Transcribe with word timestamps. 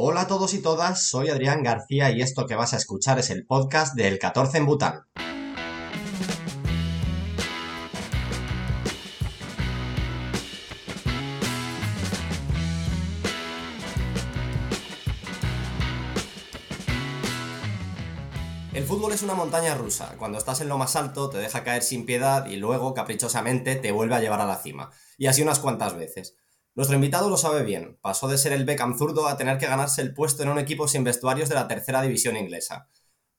Hola 0.00 0.20
a 0.20 0.26
todos 0.28 0.54
y 0.54 0.62
todas, 0.62 1.08
soy 1.08 1.28
Adrián 1.28 1.64
García 1.64 2.12
y 2.12 2.22
esto 2.22 2.46
que 2.46 2.54
vas 2.54 2.72
a 2.72 2.76
escuchar 2.76 3.18
es 3.18 3.30
el 3.30 3.44
podcast 3.44 3.96
del 3.96 4.20
14 4.20 4.58
en 4.58 4.66
Bután. 4.66 5.02
El 18.72 18.84
fútbol 18.84 19.12
es 19.12 19.24
una 19.24 19.34
montaña 19.34 19.74
rusa. 19.74 20.14
Cuando 20.16 20.38
estás 20.38 20.60
en 20.60 20.68
lo 20.68 20.78
más 20.78 20.94
alto 20.94 21.28
te 21.28 21.38
deja 21.38 21.64
caer 21.64 21.82
sin 21.82 22.06
piedad 22.06 22.46
y 22.46 22.54
luego, 22.58 22.94
caprichosamente, 22.94 23.74
te 23.74 23.90
vuelve 23.90 24.14
a 24.14 24.20
llevar 24.20 24.40
a 24.40 24.46
la 24.46 24.58
cima. 24.58 24.92
Y 25.16 25.26
así 25.26 25.42
unas 25.42 25.58
cuantas 25.58 25.96
veces. 25.96 26.36
Nuestro 26.78 26.94
invitado 26.94 27.28
lo 27.28 27.36
sabe 27.36 27.64
bien. 27.64 27.98
Pasó 28.02 28.28
de 28.28 28.38
ser 28.38 28.52
el 28.52 28.64
Beckham 28.64 28.96
zurdo 28.96 29.26
a 29.26 29.36
tener 29.36 29.58
que 29.58 29.66
ganarse 29.66 30.00
el 30.00 30.14
puesto 30.14 30.44
en 30.44 30.48
un 30.48 30.60
equipo 30.60 30.86
sin 30.86 31.02
vestuarios 31.02 31.48
de 31.48 31.56
la 31.56 31.66
tercera 31.66 32.02
división 32.02 32.36
inglesa. 32.36 32.88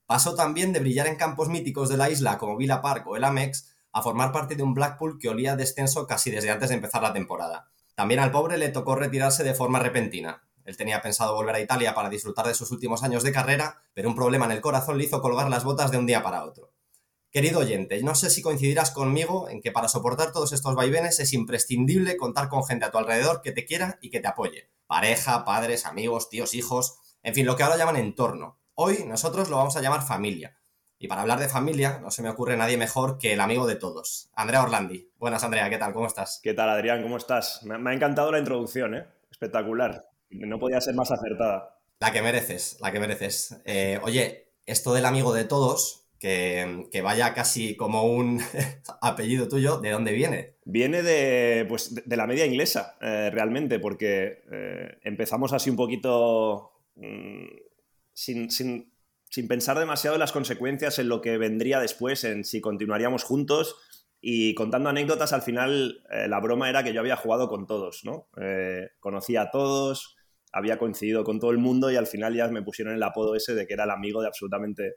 Pasó 0.05 0.35
también 0.35 0.73
de 0.73 0.81
brillar 0.81 1.07
en 1.07 1.15
campos 1.15 1.47
míticos 1.47 1.87
de 1.87 1.95
la 1.95 2.09
isla 2.09 2.37
como 2.37 2.57
Villa 2.57 2.81
Park 2.81 3.07
o 3.07 3.15
el 3.15 3.23
Amex 3.23 3.77
a 3.93 4.01
formar 4.01 4.33
parte 4.33 4.55
de 4.55 4.63
un 4.63 4.73
Blackpool 4.73 5.17
que 5.17 5.29
olía 5.29 5.53
a 5.53 5.55
descenso 5.55 6.05
casi 6.05 6.31
desde 6.31 6.51
antes 6.51 6.67
de 6.67 6.75
empezar 6.75 7.01
la 7.01 7.13
temporada. 7.13 7.71
También 7.95 8.19
al 8.19 8.31
pobre 8.31 8.57
le 8.57 8.67
tocó 8.67 8.95
retirarse 8.95 9.45
de 9.45 9.53
forma 9.53 9.79
repentina. 9.79 10.43
Él 10.65 10.75
tenía 10.75 11.01
pensado 11.01 11.33
volver 11.33 11.55
a 11.55 11.61
Italia 11.61 11.95
para 11.95 12.09
disfrutar 12.09 12.45
de 12.45 12.55
sus 12.55 12.71
últimos 12.71 13.03
años 13.03 13.23
de 13.23 13.31
carrera, 13.31 13.83
pero 13.93 14.09
un 14.09 14.15
problema 14.15 14.47
en 14.47 14.51
el 14.51 14.59
corazón 14.59 14.97
le 14.97 15.05
hizo 15.05 15.21
colgar 15.21 15.49
las 15.49 15.63
botas 15.63 15.91
de 15.91 15.97
un 15.97 16.07
día 16.07 16.21
para 16.21 16.43
otro. 16.43 16.73
Querido 17.31 17.59
oyente, 17.59 18.01
no 18.01 18.15
sé 18.15 18.31
si 18.31 18.41
coincidirás 18.41 18.89
conmigo 18.89 19.49
en 19.49 19.61
que 19.61 19.71
para 19.71 19.87
soportar 19.87 20.31
todos 20.31 20.51
estos 20.51 20.73
vaivenes 20.73 21.19
es 21.19 21.31
imprescindible 21.33 22.17
contar 22.17 22.49
con 22.49 22.63
gente 22.63 22.85
a 22.85 22.91
tu 22.91 22.97
alrededor 22.97 23.43
que 23.43 23.51
te 23.51 23.65
quiera 23.65 23.99
y 24.01 24.09
que 24.09 24.19
te 24.19 24.27
apoye. 24.27 24.71
Pareja, 24.87 25.45
padres, 25.45 25.85
amigos, 25.85 26.29
tíos, 26.29 26.55
hijos, 26.55 26.97
en 27.21 27.35
fin, 27.35 27.45
lo 27.45 27.55
que 27.55 27.61
ahora 27.61 27.77
llaman 27.77 27.97
entorno. 27.97 28.59
Hoy 28.73 29.03
nosotros 29.05 29.47
lo 29.49 29.57
vamos 29.57 29.75
a 29.75 29.81
llamar 29.81 30.01
familia. 30.01 30.57
Y 30.97 31.07
para 31.07 31.21
hablar 31.21 31.39
de 31.39 31.49
familia, 31.49 31.99
no 31.99 32.09
se 32.09 32.23
me 32.23 32.29
ocurre 32.29 32.57
nadie 32.57 32.77
mejor 32.77 33.19
que 33.19 33.33
el 33.33 33.41
amigo 33.41 33.67
de 33.67 33.75
todos, 33.75 34.31
Andrea 34.33 34.63
Orlandi. 34.63 35.11
Buenas, 35.17 35.43
Andrea, 35.43 35.69
¿qué 35.69 35.77
tal? 35.77 35.93
¿Cómo 35.93 36.07
estás? 36.07 36.39
¿Qué 36.41 36.55
tal, 36.55 36.69
Adrián? 36.69 37.03
¿Cómo 37.03 37.17
estás? 37.17 37.61
Me 37.63 37.91
ha 37.91 37.93
encantado 37.93 38.31
la 38.31 38.39
introducción, 38.39 38.95
¿eh? 38.95 39.05
Espectacular. 39.29 40.09
No 40.31 40.57
podía 40.57 40.81
ser 40.81 40.95
más 40.95 41.11
acertada. 41.11 41.77
La 41.99 42.11
que 42.11 42.23
mereces, 42.23 42.77
la 42.81 42.91
que 42.91 42.99
mereces. 42.99 43.61
Eh, 43.65 43.99
oye, 44.01 44.51
esto 44.65 44.93
del 44.93 45.05
amigo 45.05 45.31
de 45.31 45.45
todos, 45.45 45.98
que, 46.19 47.01
vaya 47.01 47.33
casi 47.33 47.75
como 47.75 48.03
un 48.03 48.41
apellido 49.01 49.47
tuyo, 49.47 49.79
¿de 49.79 49.91
dónde 49.91 50.11
viene? 50.11 50.55
Viene 50.65 51.01
de, 51.01 51.65
pues, 51.67 51.95
de 51.95 52.17
la 52.17 52.27
media 52.27 52.45
inglesa, 52.45 52.97
eh, 53.01 53.29
realmente, 53.31 53.79
porque 53.79 54.43
eh, 54.51 54.97
empezamos 55.03 55.53
así 55.53 55.69
un 55.69 55.77
poquito 55.77 56.71
mm, 56.95 57.45
sin, 58.13 58.91
pensar 59.47 59.79
demasiado 59.79 60.15
en 60.15 60.19
las 60.19 60.33
consecuencias, 60.33 60.99
en 60.99 61.07
lo 61.07 61.21
que 61.21 61.37
vendría 61.37 61.79
después, 61.79 62.23
en 62.25 62.43
si 62.43 62.59
continuaríamos 62.59 63.23
juntos. 63.23 63.77
Y 64.21 64.53
contando 64.53 64.89
anécdotas, 64.89 65.31
al 65.31 65.41
final 65.41 66.03
eh, 66.11 66.27
la 66.27 66.41
broma 66.41 66.69
era 66.69 66.83
que 66.83 66.91
yo 66.91 66.99
había 66.99 67.15
jugado 67.15 67.47
con 67.47 67.65
todos, 67.65 68.01
¿no? 68.03 68.27
conocía 68.99 69.43
a 69.43 69.51
todos, 69.51 70.17
había 70.51 70.77
coincidido 70.77 71.23
con 71.23 71.39
todo 71.39 71.51
el 71.51 71.57
mundo 71.57 71.89
y 71.89 71.95
al 71.95 72.07
final 72.07 72.35
ya 72.35 72.49
me 72.49 72.61
pusieron 72.61 72.93
el 72.93 73.03
apodo 73.03 73.35
ese 73.35 73.55
de 73.55 73.65
que 73.65 73.75
era 73.75 73.85
el 73.85 73.91
amigo 73.91 74.19
de 74.19 74.27
absolutamente 74.27 74.95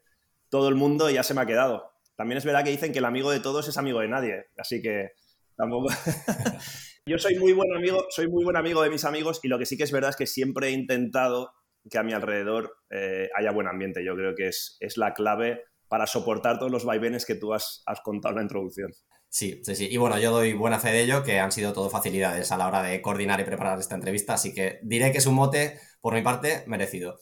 todo 0.52 0.68
el 0.68 0.74
mundo 0.74 1.08
ya 1.08 1.22
se 1.22 1.32
me 1.32 1.40
ha 1.40 1.46
quedado. 1.46 1.94
También 2.14 2.36
es 2.36 2.44
verdad 2.44 2.62
que 2.62 2.70
dicen 2.70 2.92
que 2.92 2.98
el 2.98 3.06
amigo 3.06 3.30
de 3.30 3.40
todos 3.40 3.66
es 3.68 3.78
amigo 3.78 4.00
de 4.00 4.08
nadie, 4.08 4.44
así 4.58 4.82
que 4.82 5.12
tampoco. 5.56 5.88
Yo 7.06 7.18
soy 7.18 7.38
muy 7.38 7.54
buen 7.54 7.74
amigo, 7.74 8.04
soy 8.10 8.28
muy 8.28 8.44
buen 8.44 8.56
amigo 8.56 8.82
de 8.82 8.90
mis 8.90 9.06
amigos 9.06 9.40
y 9.42 9.48
lo 9.48 9.58
que 9.58 9.64
sí 9.64 9.78
que 9.78 9.84
es 9.84 9.90
verdad 9.90 10.10
es 10.10 10.16
que 10.16 10.26
siempre 10.26 10.68
he 10.68 10.70
intentado 10.72 11.54
que 11.90 11.98
a 11.98 12.02
mi 12.02 12.12
alrededor 12.12 12.76
eh, 12.90 13.30
haya 13.34 13.50
buen 13.50 13.66
ambiente. 13.66 14.04
Yo 14.04 14.14
creo 14.14 14.34
que 14.34 14.48
es, 14.48 14.76
es, 14.80 14.98
la 14.98 15.14
clave 15.14 15.62
para 15.88 16.06
soportar 16.06 16.58
todos 16.58 16.70
los 16.70 16.84
vaivenes 16.84 17.24
que 17.24 17.34
tú 17.34 17.54
has, 17.54 17.82
has 17.86 18.02
contado 18.02 18.32
en 18.32 18.36
la 18.36 18.42
introducción. 18.42 18.92
Sí, 19.30 19.62
sí, 19.64 19.74
sí. 19.74 19.88
Y 19.90 19.96
bueno, 19.96 20.18
yo 20.18 20.32
doy 20.32 20.52
buena 20.52 20.78
fe 20.78 20.90
de 20.92 21.00
ello, 21.00 21.22
que 21.22 21.40
han 21.40 21.50
sido 21.50 21.72
todo 21.72 21.88
facilidades 21.88 22.52
a 22.52 22.58
la 22.58 22.68
hora 22.68 22.82
de 22.82 23.00
coordinar 23.00 23.40
y 23.40 23.44
preparar 23.44 23.78
esta 23.78 23.94
entrevista, 23.94 24.34
así 24.34 24.52
que 24.52 24.78
diré 24.82 25.12
que 25.12 25.18
es 25.18 25.26
un 25.26 25.34
mote, 25.34 25.80
por 26.02 26.12
mi 26.12 26.20
parte, 26.20 26.62
merecido. 26.66 27.18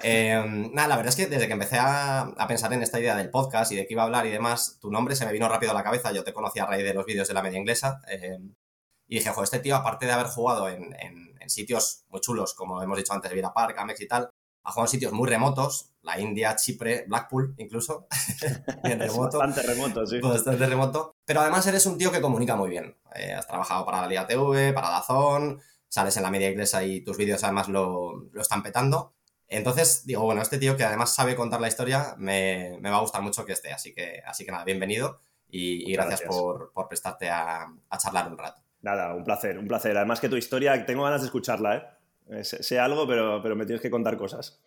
Em, 0.00 0.72
nada, 0.72 0.88
la 0.88 0.96
verdad 0.96 1.10
es 1.10 1.16
que 1.16 1.26
desde 1.26 1.46
que 1.46 1.52
empecé 1.52 1.76
a, 1.78 2.32
pensar 2.48 2.72
en 2.72 2.82
esta 2.82 2.98
idea 2.98 3.14
del 3.14 3.30
podcast 3.30 3.72
y 3.72 3.76
de 3.76 3.86
qué 3.86 3.94
iba 3.94 4.02
a 4.02 4.06
hablar 4.06 4.26
y 4.26 4.30
demás, 4.30 4.78
tu 4.80 4.90
nombre 4.90 5.14
se 5.14 5.26
me 5.26 5.32
vino 5.32 5.48
rápido 5.48 5.72
a 5.72 5.74
la 5.74 5.84
cabeza. 5.84 6.12
Yo 6.12 6.24
te 6.24 6.32
conocí 6.32 6.58
a 6.58 6.66
raíz 6.66 6.84
de 6.84 6.94
los 6.94 7.04
vídeos 7.04 7.28
de 7.28 7.34
la 7.34 7.42
media 7.42 7.58
inglesa. 7.58 8.00
Em, 8.08 8.54
y 9.06 9.16
dije, 9.16 9.30
ojo, 9.30 9.42
este 9.42 9.58
tío, 9.58 9.76
aparte 9.76 10.06
de 10.06 10.12
haber 10.12 10.26
jugado 10.26 10.68
en, 10.68 10.94
sitios 11.48 12.04
muy 12.08 12.20
chulos, 12.20 12.54
como 12.54 12.82
hemos 12.82 12.96
dicho 12.96 13.12
antes, 13.12 13.30
Villa 13.30 13.52
Park, 13.52 13.76
Amex 13.76 14.00
y 14.00 14.08
tal, 14.08 14.30
ha 14.62 14.70
jugado 14.70 14.86
en 14.86 14.90
sitios 14.90 15.12
muy 15.12 15.28
remotos, 15.28 15.90
la 16.00 16.18
India, 16.18 16.56
Chipre, 16.56 17.04
Blackpool 17.08 17.54
incluso. 17.58 18.06
bien 18.84 18.98
remoto. 19.00 19.38
Bastante 19.38 19.62
remoto, 19.62 20.06
sí. 20.06 20.20
Bastante 20.20 20.66
remoto. 20.66 21.12
Pero 21.26 21.40
además 21.40 21.66
eres 21.66 21.84
un 21.84 21.98
tío 21.98 22.10
que 22.10 22.22
comunica 22.22 22.56
muy 22.56 22.70
bien. 22.70 22.96
Eh, 23.14 23.34
has 23.34 23.46
trabajado 23.46 23.84
para 23.84 24.00
la 24.00 24.06
Liga 24.06 24.26
TV, 24.26 24.72
para 24.72 24.88
Dazón, 24.88 25.60
sales 25.88 26.16
en 26.16 26.22
la 26.22 26.30
media 26.30 26.48
inglesa 26.48 26.82
y 26.82 27.02
tus 27.02 27.18
vídeos 27.18 27.44
además 27.44 27.68
lo, 27.68 28.28
lo 28.32 28.40
están 28.40 28.62
petando. 28.62 29.14
Entonces, 29.52 30.06
digo, 30.06 30.22
bueno, 30.22 30.40
este 30.40 30.58
tío 30.58 30.76
que 30.76 30.84
además 30.84 31.14
sabe 31.14 31.36
contar 31.36 31.60
la 31.60 31.68
historia, 31.68 32.14
me, 32.16 32.80
va 32.80 32.96
a 32.96 33.00
gustar 33.00 33.20
mucho 33.20 33.44
que 33.44 33.52
esté. 33.52 33.72
Así 33.72 33.92
que, 33.92 34.22
así 34.26 34.44
que 34.44 34.50
nada, 34.50 34.64
bienvenido 34.64 35.20
y, 35.50 35.92
gracias, 35.92 36.22
Por, 36.22 36.72
prestarte 36.88 37.28
a, 37.28 37.66
charlar 37.98 38.28
un 38.28 38.38
rato. 38.38 38.62
Nada, 38.80 39.14
un 39.14 39.24
placer, 39.24 39.58
un 39.58 39.68
placer. 39.68 39.96
Además 39.96 40.20
que 40.20 40.30
tu 40.30 40.36
historia, 40.36 40.86
tengo 40.86 41.04
ganas 41.04 41.20
de 41.20 41.26
escucharla, 41.26 41.98
¿eh? 42.28 42.44
Sé, 42.44 42.78
algo, 42.78 43.06
pero, 43.06 43.42
pero 43.42 43.54
me 43.54 43.66
tienes 43.66 43.82
que 43.82 43.90
contar 43.90 44.16
cosas. 44.16 44.58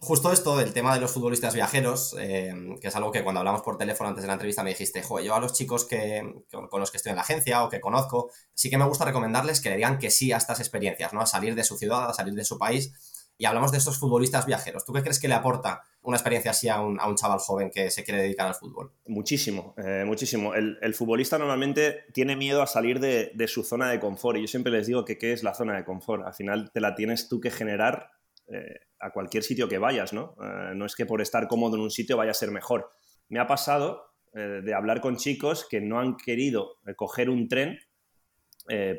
Justo 0.00 0.32
esto 0.32 0.56
del 0.56 0.72
tema 0.72 0.92
de 0.92 1.00
los 1.00 1.12
futbolistas 1.12 1.54
viajeros, 1.54 2.16
eh, 2.18 2.52
que 2.80 2.88
es 2.88 2.96
algo 2.96 3.12
que 3.12 3.22
cuando 3.22 3.38
hablamos 3.38 3.62
por 3.62 3.78
teléfono 3.78 4.08
antes 4.08 4.22
de 4.22 4.26
la 4.26 4.34
entrevista 4.34 4.62
me 4.62 4.70
dijiste, 4.70 5.02
joder, 5.02 5.24
yo 5.24 5.34
a 5.34 5.40
los 5.40 5.52
chicos 5.54 5.86
que, 5.86 6.42
con 6.50 6.80
los 6.80 6.90
que 6.90 6.98
estoy 6.98 7.10
en 7.10 7.16
la 7.16 7.22
agencia 7.22 7.64
o 7.64 7.70
que 7.70 7.80
conozco, 7.80 8.30
sí 8.52 8.68
que 8.68 8.76
me 8.76 8.84
gusta 8.84 9.06
recomendarles 9.06 9.60
que 9.60 9.70
le 9.70 9.76
digan 9.76 9.98
que 9.98 10.10
sí 10.10 10.32
a 10.32 10.36
estas 10.36 10.60
experiencias, 10.60 11.14
¿no? 11.14 11.22
A 11.22 11.26
salir 11.26 11.54
de 11.54 11.64
su 11.64 11.78
ciudad, 11.78 12.10
a 12.10 12.12
salir 12.12 12.34
de 12.34 12.44
su 12.44 12.58
país 12.58 12.92
y 13.38 13.44
hablamos 13.44 13.72
de 13.72 13.78
estos 13.78 13.98
futbolistas 13.98 14.46
viajeros. 14.46 14.84
¿Tú 14.84 14.92
qué 14.92 15.02
crees 15.02 15.20
que 15.20 15.28
le 15.28 15.34
aporta 15.34 15.82
una 16.02 16.16
experiencia 16.16 16.52
así 16.52 16.68
a 16.68 16.80
un, 16.80 16.98
chaval 17.16 17.38
joven 17.38 17.70
que 17.70 17.90
se 17.90 18.02
quiere 18.02 18.22
dedicar 18.22 18.46
al 18.46 18.54
fútbol? 18.54 18.92
Muchísimo, 19.06 19.74
eh, 19.76 20.04
muchísimo. 20.06 20.54
El, 20.54 20.94
futbolista 20.94 21.38
normalmente 21.38 22.04
tiene 22.12 22.36
miedo 22.36 22.62
a 22.62 22.66
salir 22.66 22.98
de, 23.00 23.48
su 23.48 23.62
zona 23.62 23.90
de 23.90 24.00
confort 24.00 24.38
y 24.38 24.42
yo 24.42 24.46
siempre 24.46 24.72
les 24.72 24.86
digo 24.86 25.04
que 25.04 25.18
qué 25.18 25.32
es 25.32 25.42
la 25.42 25.54
zona 25.54 25.76
de 25.76 25.84
confort. 25.84 26.24
Al 26.24 26.34
final 26.34 26.70
te 26.72 26.80
la 26.80 26.94
tienes 26.94 27.28
tú 27.28 27.40
que 27.40 27.50
generar 27.50 28.10
eh, 28.48 28.80
a 29.00 29.10
cualquier 29.10 29.42
sitio 29.42 29.68
que 29.68 29.78
vayas, 29.78 30.12
¿no? 30.12 30.36
Eh, 30.40 30.74
no 30.74 30.86
es 30.86 30.94
que 30.94 31.04
por 31.04 31.20
estar 31.20 31.46
cómodo 31.48 31.76
en 31.76 31.82
un 31.82 31.90
sitio 31.90 32.16
vaya 32.16 32.30
a 32.30 32.34
ser 32.34 32.50
mejor. 32.50 32.90
Me 33.28 33.40
ha 33.40 33.46
pasado 33.46 34.04
de 34.32 34.74
hablar 34.74 35.00
con 35.00 35.16
chicos 35.16 35.66
que 35.66 35.80
no 35.80 35.98
han 35.98 36.18
querido 36.18 36.76
coger 36.94 37.30
un 37.30 37.48
tren 37.48 37.78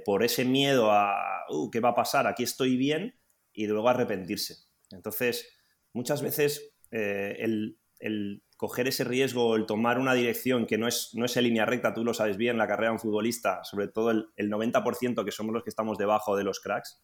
por 0.03 0.23
ese 0.23 0.45
miedo 0.45 0.91
a, 0.91 1.13
uh, 1.51 1.69
¿qué 1.69 1.79
va 1.79 1.89
a 1.89 1.93
pasar? 1.93 2.25
Aquí 2.25 2.41
estoy 2.41 2.75
bien 2.75 3.16
y 3.57 3.65
luego 3.65 3.89
arrepentirse. 3.89 4.55
Entonces, 4.91 5.49
muchas 5.91 6.21
veces 6.21 6.75
eh, 6.91 7.35
el, 7.39 8.43
coger 8.55 8.87
ese 8.87 9.03
riesgo, 9.03 9.55
el 9.55 9.65
tomar 9.65 9.97
una 9.97 10.13
dirección 10.13 10.67
que 10.67 10.77
no 10.77 10.87
es, 10.87 11.09
no 11.15 11.25
es 11.25 11.35
en 11.37 11.45
línea 11.45 11.65
recta, 11.65 11.95
tú 11.95 12.05
lo 12.05 12.13
sabes 12.13 12.37
bien, 12.37 12.59
la 12.59 12.67
carrera 12.67 12.89
de 12.89 12.93
un 12.93 12.99
futbolista, 12.99 13.63
sobre 13.63 13.87
todo 13.87 14.11
el, 14.11 14.27
90% 14.37 15.25
que 15.25 15.31
somos 15.31 15.53
los 15.53 15.63
que 15.63 15.71
estamos 15.71 15.97
debajo 15.97 16.37
de 16.37 16.43
los 16.43 16.59
cracks, 16.59 17.01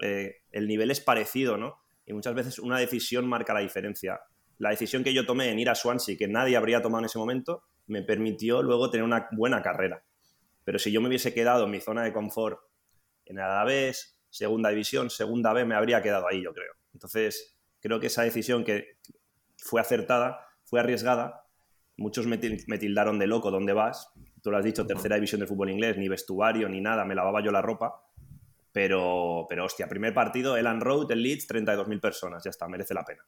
eh, 0.00 0.36
el 0.50 0.66
nivel 0.66 0.90
es 0.90 1.00
parecido, 1.00 1.58
¿no? 1.58 1.82
Y 2.06 2.14
muchas 2.14 2.34
veces 2.34 2.58
una 2.58 2.78
decisión 2.78 3.28
marca 3.28 3.52
la 3.52 3.60
diferencia. 3.60 4.18
La 4.56 4.70
decisión 4.70 5.04
que 5.04 5.12
yo 5.12 5.26
tomé 5.26 5.50
en 5.50 5.58
ir 5.58 5.68
a 5.68 5.74
Swansea, 5.74 6.16
que 6.16 6.26
nadie 6.26 6.56
habría 6.56 6.80
tomado 6.80 7.00
en 7.00 7.06
ese 7.06 7.18
momento, 7.18 7.64
me 7.86 8.02
permitió 8.02 8.62
luego 8.62 8.90
tener 8.90 9.04
una 9.04 9.28
buena 9.32 9.60
carrera. 9.60 10.02
Pero 10.64 10.78
si 10.78 10.90
yo 10.90 11.02
me 11.02 11.08
hubiese 11.08 11.34
quedado 11.34 11.66
en 11.66 11.70
mi 11.70 11.80
zona 11.80 12.02
de 12.02 12.14
confort 12.14 12.60
en 13.26 13.38
el 13.38 13.44
Alavés, 13.44 14.11
segunda 14.32 14.70
división, 14.70 15.10
segunda 15.10 15.52
B, 15.52 15.64
me 15.66 15.74
habría 15.74 16.02
quedado 16.02 16.26
ahí, 16.26 16.42
yo 16.42 16.52
creo. 16.54 16.72
Entonces, 16.94 17.58
creo 17.80 18.00
que 18.00 18.06
esa 18.06 18.22
decisión 18.22 18.64
que 18.64 18.96
fue 19.58 19.80
acertada, 19.80 20.46
fue 20.64 20.80
arriesgada. 20.80 21.46
Muchos 21.96 22.26
me, 22.26 22.38
tildaron 22.38 23.18
de 23.18 23.26
loco, 23.26 23.50
¿dónde 23.50 23.74
vas? 23.74 24.10
Tú 24.42 24.50
lo 24.50 24.56
has 24.56 24.64
dicho, 24.64 24.86
tercera 24.86 25.16
división 25.16 25.40
de 25.40 25.46
fútbol 25.46 25.70
inglés, 25.70 25.98
ni 25.98 26.08
vestuario, 26.08 26.68
ni 26.68 26.80
nada, 26.80 27.04
me 27.04 27.14
lavaba 27.14 27.44
yo 27.44 27.52
la 27.52 27.60
ropa. 27.60 28.02
Pero, 28.72 29.44
pero 29.50 29.66
hostia, 29.66 29.86
primer 29.86 30.14
partido, 30.14 30.56
Elan 30.56 30.80
Road, 30.80 31.12
el 31.12 31.22
Leeds, 31.22 31.46
32.000 31.46 32.00
personas, 32.00 32.42
ya 32.42 32.48
está, 32.48 32.66
merece 32.68 32.94
la 32.94 33.04
pena. 33.04 33.22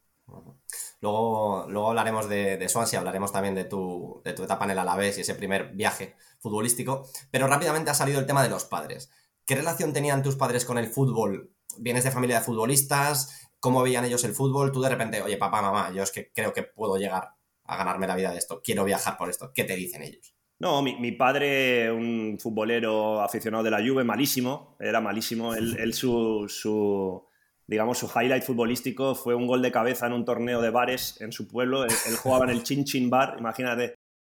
Luego, 1.03 1.67
luego 1.69 1.91
hablaremos 1.91 2.31
de, 2.31 2.57
de 2.57 2.69
Swansea, 2.71 3.01
hablaremos 3.01 3.31
también 3.31 3.55
de 3.55 3.65
tu, 3.65 4.23
de 4.25 4.33
tu 4.33 4.45
etapa 4.45 4.65
en 4.65 4.71
el 4.71 4.79
Alavés 4.79 5.19
y 5.19 5.21
ese 5.21 5.35
primer 5.35 5.73
viaje 5.73 6.17
futbolístico, 6.39 7.07
pero 7.31 7.47
rápidamente 7.47 7.91
ha 7.91 7.95
salido 7.95 8.21
el 8.21 8.27
tema 8.27 8.43
de 8.43 8.49
los 8.49 8.65
padres. 8.65 9.13
¿Qué 9.47 9.55
relación 9.55 9.93
tenían 9.93 10.23
tus 10.23 10.37
padres 10.37 10.65
con 10.65 10.79
el 10.79 10.87
fútbol? 10.87 11.53
¿Vienes 11.79 12.05
de 12.05 12.11
familia 12.11 12.39
de 12.39 12.45
futbolistas? 12.45 13.51
¿Cómo 13.61 13.83
veían 13.83 14.05
ellos 14.05 14.25
el 14.25 14.35
fútbol? 14.35 14.73
Tú 14.73 14.81
de 14.81 14.89
repente, 14.89 15.23
oye, 15.23 15.37
papá, 15.37 15.61
mamá, 15.61 15.93
yo 15.93 16.03
es 16.03 16.11
que 16.11 16.31
creo 16.33 16.53
que 16.53 16.63
puedo 16.63 16.97
llegar 16.97 17.35
a 17.65 17.77
ganarme 17.77 18.07
la 18.07 18.17
vida 18.17 18.31
de 18.31 18.39
esto, 18.39 18.61
quiero 18.63 18.85
viajar 18.85 19.17
por 19.17 19.31
esto. 19.31 19.53
¿Qué 19.55 19.65
te 19.65 19.77
dicen 19.77 20.03
ellos? 20.03 20.35
No, 20.59 20.83
mi, 20.83 21.13
padre, 21.13 21.91
un 21.91 22.39
futbolero 22.41 23.21
aficionado 23.21 23.65
de 23.65 23.71
la 23.71 23.87
Juve, 23.87 24.05
malísimo, 24.05 24.77
era 24.81 25.01
malísimo. 25.01 25.55
Él, 25.55 25.93
su, 25.93 27.27
digamos, 27.67 27.99
su 27.99 28.07
highlight 28.07 28.45
futbolístico 28.45 29.15
fue 29.15 29.35
un 29.35 29.47
gol 29.47 29.61
de 29.61 29.73
cabeza 29.73 30.07
en 30.07 30.13
un 30.13 30.25
torneo 30.25 30.63
de 30.63 30.71
bares 30.71 31.21
en 31.21 31.33
su 31.33 31.49
pueblo. 31.49 31.85
Él, 31.85 32.17
jugaba 32.17 32.45
en 32.45 32.51
el 32.51 32.63
Chin 32.63 32.85
Chin 32.85 33.11
Bar, 33.11 33.37
imagínate. 33.39 33.95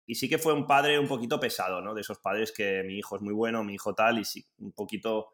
Y 0.08 0.16
sí 0.16 0.28
que 0.28 0.40
fue 0.40 0.54
un 0.54 0.66
padre 0.66 0.98
un 0.98 1.08
poquito 1.08 1.40
pesado, 1.40 1.82
¿no? 1.82 1.94
De 1.94 2.02
esos 2.02 2.18
padres 2.18 2.52
que 2.52 2.82
mi 2.84 2.98
hijo 2.98 3.18
es 3.18 3.22
muy 3.22 3.34
bueno, 3.34 3.64
mi 3.64 3.76
hijo 3.76 3.94
tal, 3.94 4.18
y 4.18 4.26
sí, 4.26 4.44
un 4.60 4.72
poquito 4.72 5.28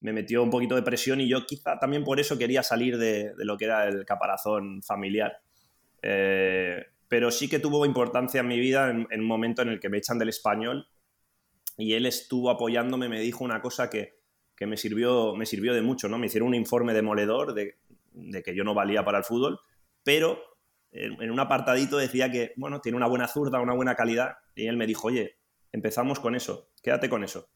me 0.00 0.12
metió 0.12 0.42
un 0.42 0.50
poquito 0.50 0.74
de 0.74 0.82
presión 0.82 1.20
y 1.20 1.28
yo 1.28 1.46
quizá 1.46 1.78
también 1.78 2.04
por 2.04 2.20
eso 2.20 2.38
quería 2.38 2.62
salir 2.62 2.98
de, 2.98 3.32
lo 3.38 3.56
que 3.56 3.64
era 3.64 3.88
el 3.88 4.04
caparazón 4.04 4.82
familiar. 4.82 5.40
Eh, 6.02 6.84
pero 7.08 7.30
sí 7.30 7.48
que 7.48 7.58
tuvo 7.58 7.86
importancia 7.86 8.40
en 8.40 8.48
mi 8.48 8.58
vida 8.58 8.90
en, 8.90 9.06
en, 9.10 9.20
un 9.20 9.26
momento 9.26 9.62
en 9.62 9.68
el 9.68 9.80
que 9.80 9.88
me 9.88 9.98
echan 9.98 10.18
del 10.18 10.28
español 10.28 10.86
y 11.76 11.94
él 11.94 12.06
estuvo 12.06 12.50
apoyándome, 12.50 13.08
me 13.08 13.20
dijo 13.20 13.44
una 13.44 13.62
cosa 13.62 13.88
que, 13.88 14.18
que 14.58 14.66
me 14.66 14.76
sirvió, 14.76 15.36
me 15.36 15.46
sirvió 15.46 15.72
de 15.72 15.82
mucho, 15.82 16.08
¿no? 16.08 16.18
Me 16.18 16.26
hicieron 16.26 16.48
un 16.48 16.54
informe 16.56 16.92
demoledor 16.92 17.54
de, 17.54 17.78
de 18.12 18.42
que 18.42 18.54
yo 18.54 18.64
no 18.64 18.74
valía 18.74 19.04
para 19.04 19.18
el 19.18 19.24
fútbol, 19.24 19.60
pero 20.02 20.42
en, 20.92 21.30
un 21.30 21.40
apartadito 21.40 21.98
decía 21.98 22.30
que, 22.30 22.52
bueno, 22.56 22.80
tiene 22.80 22.96
una 22.96 23.06
buena 23.06 23.28
zurda, 23.28 23.60
una 23.60 23.74
buena 23.74 23.94
calidad, 23.94 24.36
y 24.54 24.66
él 24.66 24.76
me 24.76 24.86
dijo, 24.86 25.08
oye, 25.08 25.38
empezamos 25.72 26.20
con 26.20 26.34
eso, 26.34 26.70
quédate 26.82 27.08
con 27.08 27.24
eso. 27.24 27.50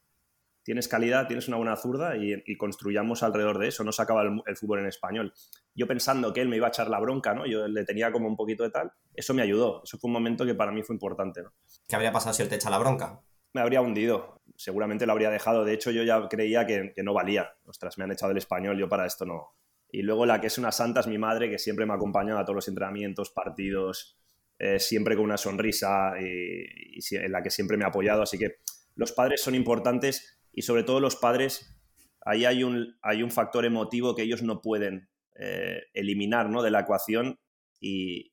Tienes 0.64 0.87
calidad, 0.87 1.26
tienes 1.26 1.49
una 1.49 1.56
buena 1.56 1.75
zurda 1.75 2.17
y, 2.17 2.56
construyamos 2.56 3.25
alrededor 3.25 3.58
de 3.58 3.69
eso, 3.69 3.82
no 3.82 3.90
se 3.90 4.00
acaba 4.00 4.23
el, 4.23 4.56
fútbol 4.56 4.79
en 4.79 4.87
español. 4.87 5.32
Yo 5.75 5.88
pensando 5.88 6.32
que 6.32 6.40
él 6.40 6.49
me 6.49 6.56
iba 6.56 6.67
a 6.67 6.70
echar 6.70 6.88
la 6.88 7.00
bronca, 7.00 7.34
¿no? 7.34 7.46
Yo 7.46 7.67
le 7.67 7.84
tenía 7.84 8.12
como 8.12 8.29
un 8.29 8.37
poquito 8.37 8.62
de 8.62 8.70
tal, 8.70 8.93
eso 9.14 9.34
me 9.34 9.43
ayudó, 9.43 9.82
eso 9.82 9.99
fue 9.99 10.08
un 10.08 10.12
momento 10.12 10.46
que 10.46 10.55
para 10.55 10.70
mí 10.70 10.82
fue 10.84 10.94
importante, 10.94 11.43
¿no? 11.43 11.52
¿Qué 11.88 11.96
habría 11.96 12.12
pasado 12.12 12.32
si 12.32 12.43
él 12.43 12.49
te 12.49 12.55
echa 12.55 12.70
la 12.70 12.79
bronca? 12.79 13.23
me 13.52 13.61
habría 13.61 13.81
hundido. 13.81 14.40
Seguramente 14.56 15.06
lo 15.06 15.12
habría 15.12 15.31
dejado. 15.31 15.64
De 15.64 15.75
hecho, 15.75 15.90
yo 15.90 16.02
ya 16.02 16.29
creía 16.29 16.67
que, 16.67 16.93
no 17.02 17.12
valía. 17.12 17.55
Ostras, 17.64 17.99
me 17.99 18.05
han 18.05 18.12
echado 18.12 18.32
el 18.32 18.38
español, 18.38 18.79
yo 18.79 18.88
para 18.88 19.06
esto 19.06 19.25
no. 19.25 19.55
Y 19.92 20.02
luego 20.02 20.26
la 20.26 20.40
que 20.40 20.48
es 20.48 20.58
una 20.58 20.72
santa 20.72 21.00
es 21.00 21.06
mi 21.06 21.18
madre, 21.18 21.50
que 21.50 21.58
siempre 21.58 21.86
me 21.86 21.92
ha 21.92 21.96
acompañado 21.96 22.40
a 22.40 22.44
todos 22.44 22.56
los 22.56 22.68
entrenamientos, 22.68 23.30
partidos, 23.30 24.18
eh, 24.58 24.80
siempre 24.80 25.14
con 25.14 25.24
una 25.24 25.36
sonrisa 25.36 26.14
y, 26.18 26.98
en 27.16 27.30
la 27.30 27.42
que 27.42 27.50
siempre 27.50 27.76
me 27.76 27.84
ha 27.84 27.88
apoyado. 27.88 28.22
Así 28.22 28.38
que 28.38 28.56
los 28.96 29.12
padres 29.12 29.42
son 29.42 29.54
importantes 29.54 30.40
y 30.50 30.62
sobre 30.62 30.82
todo 30.82 30.98
los 30.98 31.16
padres, 31.16 31.76
ahí 32.24 32.46
hay 32.46 32.64
un, 32.64 32.96
hay 33.02 33.22
un 33.22 33.30
factor 33.30 33.66
emotivo 33.66 34.14
que 34.16 34.22
ellos 34.22 34.42
no 34.42 34.62
pueden 34.62 35.10
eh, 35.36 35.82
eliminar 35.92 36.48
¿no? 36.48 36.62
de 36.62 36.70
la 36.70 36.80
ecuación 36.80 37.38
y, 37.78 38.32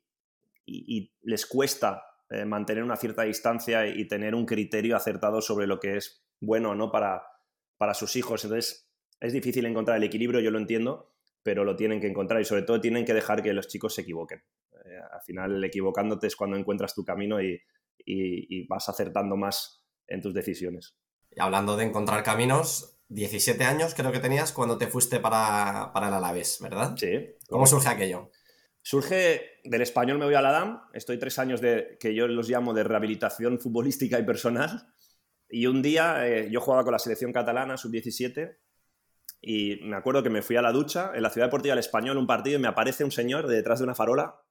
y 0.66 1.12
les 1.22 1.46
cuesta 1.46 2.04
eh, 2.32 2.46
mantener 2.46 2.84
una 2.84 2.96
cierta 2.96 3.24
distancia 3.24 3.88
y 3.88 4.08
tener 4.08 4.36
un 4.36 4.46
criterio 4.46 4.96
acertado 4.96 5.42
sobre 5.42 5.66
lo 5.66 5.80
que 5.80 5.98
es 5.98 6.24
bueno 6.40 6.72
o 6.72 6.76
no 6.76 6.92
para, 6.92 7.24
para 7.78 7.96
sus 7.96 8.16
hijos. 8.16 8.44
Entonces, 8.44 8.88
es 9.20 9.34
difícil 9.34 9.66
encontrar 9.66 9.98
el 9.98 10.04
equilibrio, 10.04 10.40
yo 10.40 10.52
lo 10.52 10.60
entiendo, 10.60 11.12
pero 11.50 11.64
lo 11.64 11.76
tienen 11.76 12.00
que 12.00 12.06
encontrar 12.06 12.40
y 12.40 12.46
sobre 12.46 12.62
todo 12.62 12.80
tienen 12.80 13.06
que 13.06 13.14
dejar 13.16 13.42
que 13.42 13.54
los 13.54 13.68
chicos 13.68 13.96
se 13.96 14.02
equivoquen. 14.02 14.44
Eh, 14.86 15.00
al 15.12 15.20
final, 15.24 15.64
equivocándote 15.64 16.28
es 16.28 16.36
cuando 16.36 16.56
encuentras 16.56 16.94
tu 16.94 17.04
camino 17.04 17.42
y, 17.42 17.60
vas 18.68 18.88
acertando 18.88 19.36
más 19.36 19.84
en 20.06 20.22
tus 20.22 20.32
decisiones. 20.32 20.96
Y 21.32 21.42
hablando 21.42 21.76
de 21.76 21.86
encontrar 21.86 22.22
caminos, 22.22 23.02
17 23.08 23.64
años 23.64 23.96
creo 23.96 24.12
que 24.12 24.20
tenías 24.20 24.52
cuando 24.52 24.78
te 24.78 24.86
fuiste 24.86 25.20
para, 25.20 25.90
para 25.92 26.10
el 26.10 26.14
Alavés, 26.14 26.60
¿verdad? 26.62 26.96
Sí. 26.96 27.36
¿Cómo 27.48 27.66
surge 27.66 27.90
aquello? 27.90 28.30
Surge 28.84 29.42
del 29.64 29.82
español 29.82 30.20
me 30.20 30.26
voy 30.26 30.36
a 30.36 30.44
la 30.44 30.52
DAM, 30.52 30.82
estoy 30.94 31.18
tres 31.18 31.40
años 31.40 31.62
de, 31.62 31.98
que 32.00 32.14
yo 32.14 32.28
los 32.28 32.48
llamo 32.48 32.76
de 32.76 32.84
rehabilitación 32.84 33.60
futbolística 33.60 34.20
y 34.20 34.24
personal, 34.24 34.94
y 35.50 35.66
un 35.66 35.82
día 35.82 36.28
eh, 36.28 36.50
yo 36.52 36.62
jugaba 36.62 36.84
con 36.84 36.94
la 36.94 37.00
selección 37.00 37.34
catalana, 37.34 37.76
sub-17, 37.76 38.56
y 39.42 39.80
me 39.84 39.96
acuerdo 39.96 40.24
que 40.24 40.30
me 40.30 40.42
fui 40.42 40.56
a 40.56 40.62
la 40.62 40.72
ducha 40.72 41.12
en 41.14 41.24
la 41.24 41.30
Ciudad 41.30 41.48
Deportiva 41.48 41.74
del 41.74 41.80
Español, 41.80 42.18
un 42.18 42.28
partido, 42.28 42.58
y 42.58 42.62
me 42.62 42.68
aparece 42.68 43.04
un 43.04 43.12
señor 43.12 43.48
detrás 43.48 43.80
de 43.80 43.86
una 43.86 43.96
farola 43.96 44.42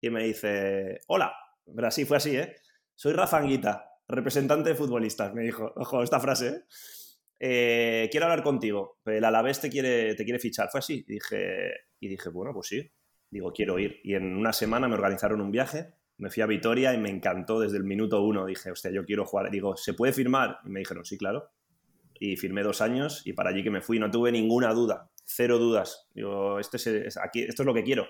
y 0.00 0.10
me 0.10 0.24
dice, 0.24 1.00
hola, 1.08 1.34
pero 1.74 1.88
así, 1.88 2.04
fue 2.04 2.18
así, 2.18 2.36
¿eh? 2.36 2.56
Soy 2.94 3.12
Rafa 3.12 3.38
Anguita, 3.38 3.90
representante 4.08 4.70
de 4.70 4.74
futbolistas, 4.76 5.34
me 5.34 5.42
dijo, 5.42 5.72
ojo, 5.76 6.02
esta 6.02 6.20
frase, 6.20 6.48
¿eh? 6.48 6.62
eh 7.40 8.08
quiero 8.10 8.26
hablar 8.26 8.42
contigo, 8.42 8.98
el 9.04 9.24
Alavés 9.24 9.60
te 9.60 9.68
quiere, 9.68 10.14
te 10.14 10.24
quiere 10.24 10.38
fichar, 10.38 10.68
fue 10.70 10.78
así, 10.78 11.04
y 11.06 11.14
dije, 11.14 11.72
y 12.00 12.08
dije, 12.08 12.28
bueno, 12.28 12.52
pues 12.54 12.68
sí, 12.68 12.90
digo, 13.30 13.52
quiero 13.52 13.78
ir. 13.78 14.00
Y 14.02 14.14
en 14.14 14.36
una 14.36 14.52
semana 14.52 14.88
me 14.88 14.94
organizaron 14.94 15.40
un 15.40 15.50
viaje, 15.50 15.92
me 16.18 16.30
fui 16.30 16.42
a 16.42 16.46
Vitoria 16.46 16.94
y 16.94 16.98
me 16.98 17.10
encantó 17.10 17.60
desde 17.60 17.76
el 17.76 17.84
minuto 17.84 18.22
uno. 18.22 18.46
Dije, 18.46 18.70
hostia, 18.70 18.90
yo 18.90 19.04
quiero 19.04 19.26
jugar. 19.26 19.50
Digo, 19.50 19.76
¿se 19.76 19.92
puede 19.94 20.12
firmar? 20.12 20.58
Y 20.64 20.70
me 20.70 20.80
dijeron, 20.80 21.04
sí, 21.04 21.18
claro. 21.18 21.50
Y 22.18 22.36
firmé 22.36 22.62
dos 22.62 22.80
años 22.80 23.22
y 23.24 23.32
para 23.32 23.50
allí 23.50 23.62
que 23.62 23.70
me 23.70 23.80
fui, 23.80 23.98
no 23.98 24.10
tuve 24.10 24.32
ninguna 24.32 24.72
duda, 24.72 25.10
cero 25.24 25.58
dudas. 25.58 26.08
Digo, 26.14 26.58
esto 26.58 26.76
es, 26.76 27.16
aquí, 27.16 27.42
esto 27.42 27.62
es 27.62 27.66
lo 27.66 27.74
que 27.74 27.84
quiero. 27.84 28.06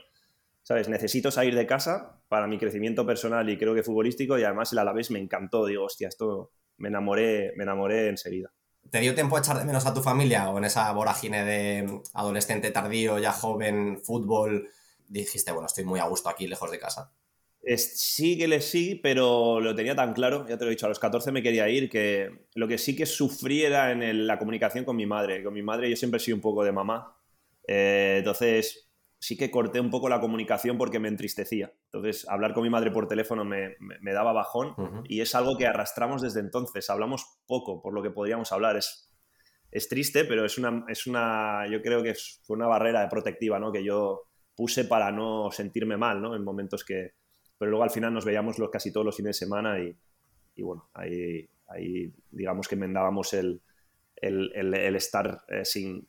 ¿Sabes? 0.63 0.89
Necesito 0.89 1.31
salir 1.31 1.55
de 1.55 1.67
casa 1.67 2.21
para 2.29 2.49
mi 2.49 2.59
crecimiento 2.59 3.07
personal 3.07 3.49
y 3.49 3.57
creo 3.57 3.75
que 3.75 3.85
futbolístico 3.85 4.37
y 4.39 4.43
además 4.43 4.73
el 4.73 4.79
Alavés 4.79 5.11
me 5.11 5.21
encantó. 5.21 5.65
Digo, 5.67 5.85
hostia, 5.85 6.09
esto 6.09 6.51
me 6.79 6.89
enamoré, 6.89 7.53
me 7.57 7.63
enamoré 7.63 8.09
enseguida. 8.09 8.53
¿Te 8.91 9.01
dio 9.01 9.15
tiempo 9.15 9.37
a 9.37 9.41
echar 9.41 9.59
de 9.59 9.65
menos 9.65 9.87
a 9.87 9.95
tu 9.95 10.03
familia 10.03 10.49
o 10.51 10.59
en 10.59 10.65
esa 10.65 10.91
vorágine 10.93 11.45
de 11.45 12.01
adolescente 12.15 12.71
tardío, 12.71 13.19
ya 13.19 13.33
joven, 13.33 14.01
fútbol, 14.03 14.69
dijiste, 15.09 15.53
bueno, 15.53 15.67
estoy 15.67 15.85
muy 15.85 16.01
a 16.01 16.05
gusto 16.05 16.29
aquí, 16.29 16.47
lejos 16.47 16.71
de 16.71 16.79
casa? 16.79 17.13
Sí 17.75 18.39
que 18.39 18.47
le 18.47 18.61
sí, 18.61 19.01
pero 19.03 19.61
lo 19.61 19.75
tenía 19.75 19.97
tan 19.97 20.13
claro, 20.13 20.47
ya 20.49 20.57
te 20.57 20.65
lo 20.65 20.71
he 20.71 20.75
dicho, 20.75 20.87
a 20.87 20.89
los 20.89 21.01
14 21.01 21.33
me 21.33 21.43
quería 21.43 21.69
ir, 21.69 21.91
que 21.91 22.47
lo 22.55 22.69
que 22.69 22.79
sí 22.79 22.95
que 22.95 23.07
sufriera 23.07 23.91
en 23.91 24.27
la 24.27 24.39
comunicación 24.39 24.85
con 24.85 24.97
mi 24.97 25.07
madre. 25.07 25.43
Con 25.43 25.55
mi 25.55 25.63
madre 25.63 25.91
yo 25.91 25.97
siempre 25.97 26.19
he 26.19 26.21
sido 26.21 26.37
un 26.37 26.43
poco 26.43 26.63
de 26.63 26.73
mamá. 26.73 27.17
Eh, 27.67 28.17
entonces 28.19 28.87
sí 29.19 29.37
que 29.37 29.51
corté 29.51 29.81
un 29.81 29.91
poco 29.91 30.09
la 30.09 30.21
comunicación 30.21 30.79
porque 30.79 31.01
me 31.01 31.09
entristecía. 31.09 31.73
Entonces 31.87 32.29
hablar 32.29 32.55
con 32.55 32.63
mi 32.63 32.71
madre 32.71 32.93
por 32.93 33.09
teléfono 33.09 33.45
me, 33.45 33.77
daba 34.13 34.33
bajón 34.33 35.05
y 35.09 35.21
es 35.21 35.35
algo 35.35 35.57
que 35.57 35.67
arrastramos 35.67 36.23
desde 36.23 36.41
entonces. 36.41 36.89
Hablamos 36.91 37.41
poco 37.47 37.83
por 37.83 37.93
lo 37.93 38.03
que 38.03 38.11
podríamos 38.11 38.53
hablar. 38.53 38.77
Es, 38.77 39.13
es 39.73 39.89
triste, 39.89 40.25
pero 40.25 40.45
es 40.45 40.59
una, 40.59 40.85
es 40.89 41.07
una, 41.07 41.67
yo 41.69 41.83
creo 41.83 42.03
que 42.03 42.15
fue 42.45 42.57
una 42.57 42.69
barrera 42.69 43.09
protectiva, 43.09 43.59
¿no? 43.59 43.73
Que 43.73 43.83
yo 43.83 44.29
puse 44.55 44.85
para 44.85 45.11
no 45.11 45.51
sentirme 45.51 45.97
mal, 45.97 46.23
¿no? 46.23 46.37
En 46.37 46.45
momentos 46.45 46.85
que... 46.85 47.15
Pero 47.59 47.71
luego 47.71 47.85
al 47.85 47.91
final 47.91 48.13
nos 48.13 48.25
veíamos 48.25 48.59
los, 48.59 48.71
casi 48.71 48.93
todos 48.93 49.07
los 49.07 49.17
fines 49.17 49.39
de 49.39 49.47
semana 49.47 49.81
y, 49.81 49.97
y 50.55 50.63
bueno, 50.63 50.89
ahí, 50.95 51.49
ahí 51.69 52.13
digamos 52.31 52.69
que 52.69 52.75
enmendábamos 52.75 53.33
el, 53.33 53.61
el, 54.17 54.53
el, 54.55 54.97
estar 54.97 55.45
eh, 55.49 55.65
sin... 55.65 56.07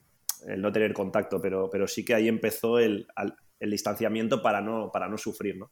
el 0.47 0.61
no 0.61 0.71
tener 0.71 0.93
contacto, 0.93 1.41
pero, 1.41 1.69
pero 1.69 1.87
sí 1.87 2.03
que 2.05 2.13
ahí 2.13 2.27
empezó 2.27 2.79
el, 2.79 3.07
el 3.59 3.71
distanciamiento 3.71 4.41
para 4.41 4.61
no, 4.61 4.91
para 4.91 5.07
no 5.07 5.17
sufrir, 5.17 5.57
¿no? 5.57 5.71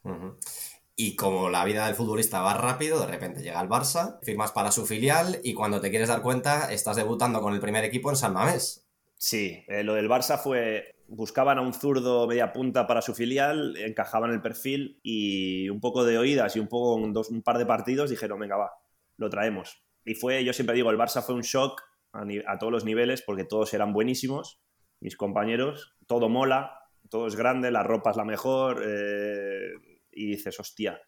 Y 0.97 1.17
como 1.17 1.49
la 1.49 1.65
vida 1.65 1.85
del 1.85 1.95
futbolista 1.95 2.41
va 2.41 2.53
rápido, 2.53 3.01
de 3.01 3.07
repente 3.07 3.41
llega 3.41 3.61
el 3.61 3.67
Barça, 3.67 4.17
firmas 4.23 4.53
para 4.53 4.71
su 4.71 4.85
filial 4.85 5.39
y 5.43 5.53
cuando 5.53 5.81
te 5.81 5.89
quieres 5.89 6.07
dar 6.07 6.21
cuenta 6.21 6.71
estás 6.71 6.95
debutando 6.95 7.41
con 7.41 7.53
el 7.53 7.59
primer 7.59 7.83
equipo 7.83 8.09
en 8.09 8.15
San 8.15 8.31
Mamés. 8.33 8.87
Sí, 9.17 9.63
eh, 9.67 9.83
lo 9.83 9.95
del 9.95 10.07
Barça 10.07 10.37
fue 10.37 10.94
buscaban 11.07 11.57
a 11.57 11.61
un 11.61 11.73
zurdo 11.73 12.27
media 12.27 12.51
punta 12.51 12.87
para 12.87 13.01
su 13.01 13.13
filial, 13.13 13.77
encajaban 13.77 14.31
el 14.31 14.41
perfil 14.41 14.99
y 15.03 15.69
un 15.69 15.79
poco 15.79 16.03
de 16.03 16.17
oídas 16.17 16.55
y 16.55 16.59
un 16.59 16.67
poco 16.67 16.99
par 17.43 17.57
de 17.57 17.65
partidos 17.65 18.09
dijeron, 18.09 18.39
venga, 18.39 18.57
va, 18.57 18.71
lo 19.17 19.29
traemos. 19.29 19.83
Y 20.03 20.15
fue, 20.15 20.43
yo 20.43 20.53
siempre 20.53 20.75
digo, 20.75 20.91
el 20.91 20.97
Barça 20.97 21.21
fue 21.21 21.35
un 21.35 21.41
shock 21.41 21.81
a, 22.13 22.57
todos 22.57 22.71
los 22.71 22.85
niveles 22.85 23.21
porque 23.21 23.43
todos 23.43 23.73
eran 23.73 23.93
buenísimos, 23.93 24.61
mis 24.99 25.17
compañeros, 25.17 25.95
todo 26.07 26.29
mola, 26.29 26.79
todo 27.09 27.27
es 27.27 27.35
grande, 27.35 27.71
la 27.71 27.83
ropa 27.83 28.11
es 28.11 28.17
la 28.17 28.25
mejor 28.25 28.83
eh, 28.85 29.71
y 30.11 30.27
dices, 30.27 30.59
hostia, 30.59 30.99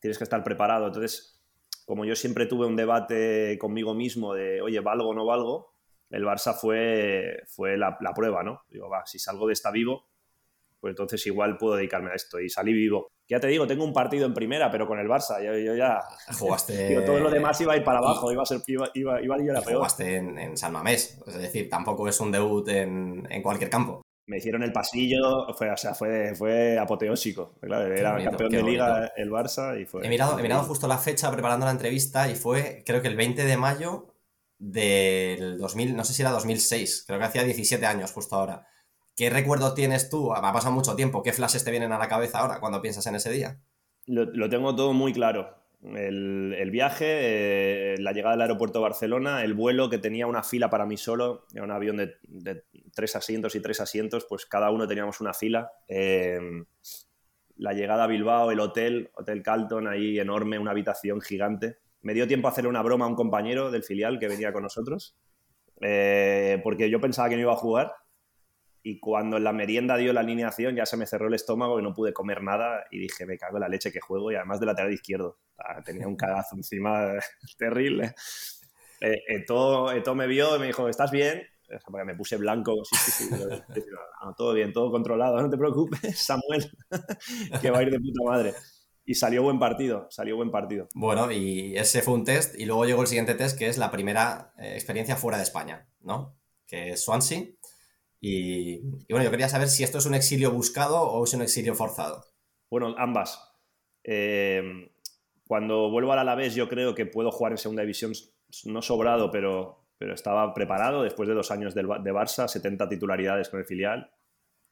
tienes 0.00 0.18
que 0.18 0.24
estar 0.24 0.42
preparado. 0.42 0.86
Entonces, 0.86 1.42
como 1.84 2.04
yo 2.04 2.16
siempre 2.16 2.46
tuve 2.46 2.66
un 2.66 2.76
debate 2.76 3.58
conmigo 3.58 3.94
mismo 3.94 4.34
de, 4.34 4.62
oye, 4.62 4.80
¿valgo 4.80 5.10
o 5.10 5.14
no 5.14 5.26
valgo? 5.26 5.73
El 6.10 6.24
Barça 6.24 6.54
fue, 6.54 7.42
fue 7.46 7.76
la, 7.76 7.96
prueba, 8.14 8.42
¿no? 8.42 8.62
Digo, 8.68 8.88
va, 8.88 9.04
si 9.06 9.18
salgo 9.18 9.46
de 9.46 9.52
esta 9.52 9.70
vivo, 9.70 10.08
pues 10.80 10.92
entonces 10.92 11.26
igual 11.26 11.56
puedo 11.56 11.76
dedicarme 11.76 12.10
a 12.10 12.14
esto. 12.14 12.38
Y 12.38 12.50
salí 12.50 12.72
vivo. 12.72 13.08
Ya 13.26 13.40
te 13.40 13.46
digo, 13.46 13.66
tengo 13.66 13.84
un 13.84 13.94
partido 13.94 14.26
en 14.26 14.34
primera, 14.34 14.70
pero 14.70 14.86
con 14.86 14.98
el 14.98 15.08
Barça. 15.08 15.42
Yo, 15.42 15.74
ya. 15.74 16.00
Jugaste. 16.38 17.00
todo 17.06 17.20
lo 17.20 17.30
demás 17.30 17.60
iba 17.60 17.72
a 17.72 17.76
ir 17.76 17.84
para 17.84 17.98
abajo, 17.98 18.30
iba 18.30 18.42
a 18.42 18.46
ser. 18.46 18.60
Iba, 18.66 18.90
iba, 18.94 19.22
iba 19.22 19.34
a 19.34 19.42
ir 19.42 19.50
a 19.50 19.62
peor. 19.62 19.78
Jugaste 19.78 20.16
en, 20.16 20.56
San 20.56 20.72
Mamés. 20.72 21.20
Es 21.26 21.38
decir, 21.38 21.68
tampoco 21.70 22.06
es 22.06 22.20
un 22.20 22.30
debut 22.30 22.68
en, 22.68 23.26
cualquier 23.42 23.70
campo. 23.70 24.02
Me 24.26 24.38
hicieron 24.38 24.62
el 24.62 24.72
pasillo, 24.72 25.52
fue, 25.54 25.70
o 25.70 25.76
sea, 25.76 25.94
fue, 25.94 26.34
fue 26.34 26.78
apoteósico. 26.78 27.56
era 27.62 28.22
campeón 28.22 28.50
de 28.50 28.62
liga 28.62 29.12
el 29.16 29.30
Barça 29.30 29.78
y 29.80 29.84
fue. 29.84 30.06
He 30.06 30.08
mirado, 30.08 30.38
he 30.38 30.42
mirado 30.42 30.62
justo 30.62 30.86
la 30.86 30.96
fecha 30.96 31.30
preparando 31.30 31.66
la 31.66 31.72
entrevista 31.72 32.30
y 32.30 32.34
fue, 32.34 32.82
creo 32.86 33.02
que 33.02 33.08
el 33.08 33.16
20 33.16 33.44
de 33.44 33.56
mayo 33.56 34.13
del 34.64 35.58
2000, 35.58 35.94
no 35.94 36.04
sé 36.04 36.14
si 36.14 36.22
era 36.22 36.30
2006, 36.30 37.04
creo 37.06 37.18
que 37.18 37.26
hacía 37.26 37.44
17 37.44 37.84
años 37.84 38.12
justo 38.12 38.34
ahora. 38.36 38.66
¿Qué 39.14 39.28
recuerdo 39.28 39.74
tienes 39.74 40.08
tú? 40.08 40.32
Ha 40.32 40.52
pasado 40.52 40.74
mucho 40.74 40.96
tiempo. 40.96 41.22
¿Qué 41.22 41.32
flashes 41.32 41.64
te 41.64 41.70
vienen 41.70 41.92
a 41.92 41.98
la 41.98 42.08
cabeza 42.08 42.38
ahora 42.38 42.58
cuando 42.60 42.80
piensas 42.80 43.06
en 43.06 43.14
ese 43.14 43.30
día? 43.30 43.60
Lo, 44.06 44.48
tengo 44.48 44.74
todo 44.74 44.92
muy 44.92 45.12
claro. 45.12 45.54
El, 45.82 46.70
viaje, 46.72 47.04
eh, 47.06 47.94
la 47.98 48.12
llegada 48.12 48.34
al 48.34 48.40
aeropuerto 48.40 48.78
de 48.78 48.84
Barcelona, 48.84 49.44
el 49.44 49.52
vuelo 49.52 49.90
que 49.90 49.98
tenía 49.98 50.26
una 50.26 50.42
fila 50.42 50.70
para 50.70 50.86
mí 50.86 50.96
solo, 50.96 51.46
era 51.52 51.62
un 51.62 51.70
avión 51.70 51.98
de, 51.98 52.64
tres 52.94 53.14
asientos 53.16 53.54
y 53.54 53.60
tres 53.60 53.80
asientos, 53.80 54.26
pues 54.26 54.46
cada 54.46 54.70
uno 54.70 54.88
teníamos 54.88 55.20
una 55.20 55.34
fila. 55.34 55.70
Eh, 55.86 56.40
la 57.56 57.74
llegada 57.74 58.04
a 58.04 58.08
Bilbao, 58.08 58.50
el 58.50 58.60
hotel, 58.60 59.10
Hotel 59.14 59.42
Calton, 59.42 59.86
ahí 59.86 60.18
enorme, 60.18 60.58
una 60.58 60.70
habitación 60.70 61.20
gigante. 61.20 61.83
Me 62.04 62.14
dio 62.14 62.28
tiempo 62.28 62.46
a 62.46 62.50
hacerle 62.52 62.70
una 62.70 62.82
broma 62.82 63.06
a 63.06 63.08
un 63.08 63.16
compañero 63.16 63.70
del 63.70 63.82
filial 63.82 64.18
que 64.18 64.28
venía 64.28 64.52
con 64.52 64.62
nosotros, 64.62 65.16
eh, 65.80 66.60
porque 66.62 66.88
yo 66.88 67.00
pensaba 67.00 67.28
que 67.28 67.34
no 67.34 67.42
iba 67.42 67.52
a 67.52 67.56
jugar 67.56 67.92
y 68.82 69.00
cuando 69.00 69.38
en 69.38 69.44
la 69.44 69.52
merienda 69.52 69.96
dio 69.96 70.12
la 70.12 70.20
alineación 70.20 70.76
ya 70.76 70.86
se 70.86 70.96
me 70.96 71.06
cerró 71.06 71.28
el 71.28 71.34
estómago 71.34 71.80
y 71.80 71.82
no 71.82 71.94
pude 71.94 72.12
comer 72.12 72.42
nada 72.42 72.84
y 72.90 72.98
dije, 73.00 73.26
me 73.26 73.38
cago 73.38 73.56
en 73.56 73.62
la 73.62 73.68
leche 73.68 73.90
que 73.90 74.00
juego 74.00 74.30
y 74.30 74.36
además 74.36 74.60
de 74.60 74.66
lateral 74.66 74.92
izquierdo. 74.92 75.38
Tenía 75.84 76.06
un 76.06 76.16
cagazo 76.16 76.54
encima 76.54 77.12
terrible. 77.58 78.14
Eh, 79.00 79.44
todo 79.46 80.14
me 80.14 80.26
vio 80.26 80.56
y 80.56 80.60
me 80.60 80.66
dijo, 80.66 80.88
¿estás 80.88 81.10
bien? 81.10 81.42
porque 81.84 82.04
me 82.04 82.14
puse 82.14 82.36
blanco, 82.36 82.84
sí, 82.84 82.96
sí, 82.96 83.30
todo 84.36 84.52
bien, 84.52 84.72
todo 84.72 84.90
controlado, 84.90 85.40
no 85.40 85.50
te 85.50 85.56
preocupes, 85.56 86.00
Samuel, 86.18 86.70
que 87.60 87.70
va 87.70 87.78
a 87.78 87.82
ir 87.82 87.90
de 87.90 87.98
puta 87.98 88.22
madre. 88.24 88.54
Y 89.04 89.14
salió 89.14 89.42
buen 89.42 89.58
partido, 89.58 90.06
salió 90.10 90.36
buen 90.36 90.50
partido. 90.50 90.88
Bueno, 90.94 91.30
y 91.30 91.76
ese 91.76 92.00
fue 92.00 92.14
un 92.14 92.24
test, 92.24 92.58
y 92.58 92.64
luego 92.64 92.86
llegó 92.86 93.02
el 93.02 93.06
siguiente 93.06 93.34
test, 93.34 93.58
que 93.58 93.68
es 93.68 93.76
la 93.76 93.90
primera 93.90 94.54
eh, 94.58 94.72
experiencia 94.74 95.16
fuera 95.16 95.36
de 95.36 95.44
España, 95.44 95.88
¿no? 96.00 96.36
Que 96.66 96.92
es 96.92 97.04
Swansea. 97.04 97.44
Y, 98.20 98.80
bueno, 99.10 99.24
yo 99.24 99.30
quería 99.30 99.50
saber 99.50 99.68
si 99.68 99.84
esto 99.84 99.98
es 99.98 100.06
un 100.06 100.14
exilio 100.14 100.50
buscado 100.50 101.02
o 101.02 101.24
es 101.24 101.34
un 101.34 101.42
exilio 101.42 101.74
forzado. 101.74 102.24
Bueno, 102.70 102.94
ambas. 102.96 103.38
Eh, 104.02 104.62
cuando 105.46 105.90
vuelvo 105.90 106.12
al 106.12 106.20
Alavés, 106.20 106.54
yo 106.54 106.68
creo 106.68 106.94
que 106.94 107.06
puedo 107.06 107.30
jugar 107.30 107.52
en 107.52 107.58
segunda 107.58 107.82
división, 107.82 108.12
no 108.64 108.80
sobrado, 108.80 109.30
pero, 109.30 109.84
pero 109.98 110.14
estaba 110.14 110.54
preparado 110.54 111.02
después 111.02 111.28
de 111.28 111.34
dos 111.34 111.50
años 111.50 111.74
de, 111.74 111.82
Barça, 111.84 112.48
70 112.48 112.88
titularidades 112.88 113.50
con 113.50 113.60
el 113.60 113.66
filial, 113.66 114.10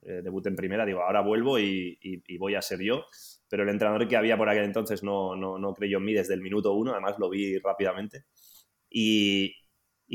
eh, 0.02 0.20
debut 0.22 0.46
en 0.46 0.56
primera, 0.56 0.84
digo, 0.84 1.02
ahora 1.02 1.20
vuelvo 1.20 1.58
y, 1.58 1.98
voy 2.38 2.54
a 2.54 2.62
ser 2.62 2.80
yo, 2.80 3.06
pero 3.48 3.62
el 3.62 3.68
entrenador 3.68 4.06
que 4.08 4.16
había 4.16 4.36
por 4.36 4.48
aquel 4.48 4.64
entonces 4.64 5.02
no, 5.02 5.36
no, 5.36 5.74
creyó 5.74 5.98
en 5.98 6.04
mí 6.04 6.12
desde 6.12 6.34
el 6.34 6.40
minuto 6.40 6.72
uno, 6.74 6.92
además 6.92 7.16
lo 7.18 7.30
vi 7.30 7.58
rápidamente, 7.58 8.24
y, 8.90 9.56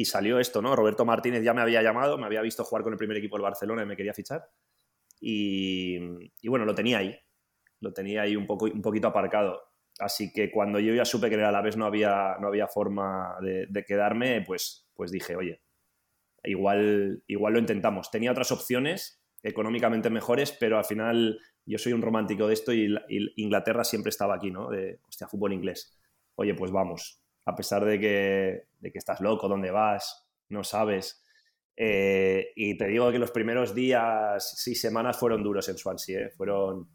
salió 0.05 0.39
esto, 0.39 0.61
¿no? 0.61 0.75
Roberto 0.75 1.05
Martínez 1.05 1.43
ya 1.43 1.53
me 1.53 1.61
había 1.61 1.81
llamado, 1.81 2.17
me 2.17 2.25
había 2.27 2.41
visto 2.41 2.63
jugar 2.63 2.83
con 2.83 2.93
el 2.93 2.99
primer 2.99 3.17
equipo 3.17 3.35
del 3.35 3.43
Barcelona 3.43 3.83
y 3.83 3.85
me 3.87 3.97
quería 3.97 4.13
fichar, 4.13 4.47
y, 5.19 5.97
bueno, 6.47 6.65
lo 6.65 6.75
tenía 6.75 6.99
ahí, 6.99 7.17
lo 7.79 7.93
tenía 7.93 8.21
ahí 8.21 8.35
un, 8.35 8.45
poco, 8.45 8.65
un 8.65 8.81
poquito 8.81 9.07
aparcado. 9.07 9.61
Así 9.99 10.31
que 10.31 10.51
cuando 10.51 10.79
yo 10.79 10.93
ya 10.93 11.05
supe 11.05 11.27
que 11.27 11.35
era 11.35 11.51
la 11.51 11.63
vez 11.63 11.75
no 11.75 11.85
había, 11.87 12.37
no 12.39 12.47
había 12.49 12.67
forma 12.67 13.35
de 13.41 13.83
quedarme, 13.83 14.43
pues 14.45 14.87
pues 14.97 15.11
dije, 15.11 15.35
oye, 15.37 15.61
igual, 16.43 17.23
igual 17.27 17.53
lo 17.53 17.59
intentamos. 17.59 18.11
Tenía 18.11 18.31
otras 18.31 18.51
opciones 18.51 19.23
económicamente 19.47 20.09
mejores, 20.09 20.51
pero 20.51 20.77
al 20.77 20.85
final 20.85 21.39
yo 21.65 21.77
soy 21.77 21.93
un 21.93 22.01
romántico 22.01 22.47
de 22.47 22.53
esto 22.53 22.73
y, 22.73 22.95
Inglaterra 23.37 23.83
siempre 23.83 24.09
estaba 24.09 24.35
aquí, 24.35 24.51
¿no? 24.51 24.69
De, 24.69 24.99
hostia, 25.07 25.27
fútbol 25.27 25.53
inglés. 25.53 25.97
Oye, 26.35 26.53
pues 26.53 26.71
vamos. 26.71 27.21
A 27.45 27.55
pesar 27.55 27.85
de 27.85 27.99
que, 27.99 28.67
de 28.79 28.91
que 28.91 28.97
estás 28.97 29.21
loco, 29.21 29.47
¿dónde 29.47 29.71
vas? 29.71 30.27
No 30.49 30.63
sabes. 30.63 31.23
Eh, 31.75 32.51
y 32.55 32.77
te 32.77 32.87
digo 32.87 33.11
que 33.11 33.19
los 33.19 33.31
primeros 33.31 33.73
días 33.73 34.67
y 34.67 34.75
semanas 34.75 35.17
fueron 35.17 35.43
duros 35.43 35.69
en 35.69 35.77
Swansea. 35.77 36.27
¿eh? 36.27 36.29
Fueron, 36.31 36.89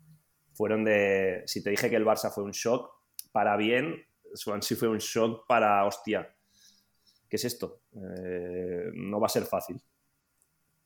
fueron 0.53 0.85
de. 0.85 1.43
Si 1.47 1.63
te 1.63 1.71
dije 1.71 1.89
que 1.89 1.97
el 1.97 2.05
Barça 2.05 2.31
fue 2.31 2.45
un 2.45 2.51
shock, 2.51 2.91
para 3.33 3.57
bien, 3.57 3.97
Swansea 4.35 4.77
fue 4.77 4.89
un 4.89 4.99
shock 4.99 5.47
para 5.47 5.85
hostia. 5.87 6.29
¿qué 7.33 7.37
es 7.37 7.47
esto? 7.47 7.81
Eh, 7.95 8.91
no 8.93 9.19
va 9.19 9.25
a 9.25 9.31
ser 9.31 9.45
fácil. 9.45 9.81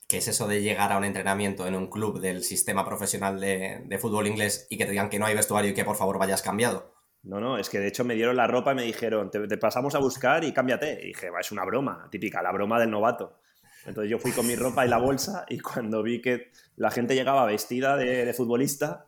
¿Qué 0.08 0.18
es 0.18 0.28
eso 0.28 0.46
de 0.46 0.62
llegar 0.62 0.92
a 0.92 0.98
un 0.98 1.04
entrenamiento 1.04 1.66
en 1.66 1.74
un 1.74 1.88
club 1.88 2.20
del 2.20 2.44
sistema 2.44 2.84
profesional 2.84 3.40
de, 3.40 3.98
fútbol 4.00 4.28
inglés 4.28 4.68
y 4.70 4.78
que 4.78 4.84
te 4.84 4.92
digan 4.92 5.10
que 5.10 5.18
no 5.18 5.26
hay 5.26 5.34
vestuario 5.34 5.72
y 5.72 5.74
que 5.74 5.84
por 5.84 5.96
favor 5.96 6.18
vayas 6.18 6.42
cambiado? 6.42 6.94
No, 7.24 7.40
no, 7.40 7.58
es 7.58 7.68
que 7.68 7.80
de 7.80 7.88
hecho 7.88 8.04
me 8.04 8.14
dieron 8.14 8.36
la 8.36 8.46
ropa 8.46 8.70
y 8.70 8.76
me 8.76 8.82
dijeron, 8.84 9.32
te, 9.32 9.58
pasamos 9.58 9.96
a 9.96 9.98
buscar 9.98 10.44
y 10.44 10.52
cámbiate. 10.52 11.00
Y 11.02 11.06
dije, 11.08 11.30
es 11.40 11.50
una 11.50 11.64
broma, 11.64 12.08
típica, 12.08 12.40
la 12.40 12.52
broma 12.52 12.78
del 12.78 12.90
novato. 12.90 13.40
Entonces 13.84 14.08
yo 14.08 14.18
fui 14.18 14.30
con 14.30 14.46
mi 14.46 14.54
ropa 14.54 14.86
y 14.86 14.88
la 14.88 14.98
bolsa 14.98 15.44
y 15.48 15.58
cuando 15.58 16.04
vi 16.04 16.20
que 16.20 16.52
la 16.76 16.92
gente 16.92 17.16
llegaba 17.16 17.44
vestida 17.44 17.96
de, 17.96 18.32
futbolista, 18.32 19.06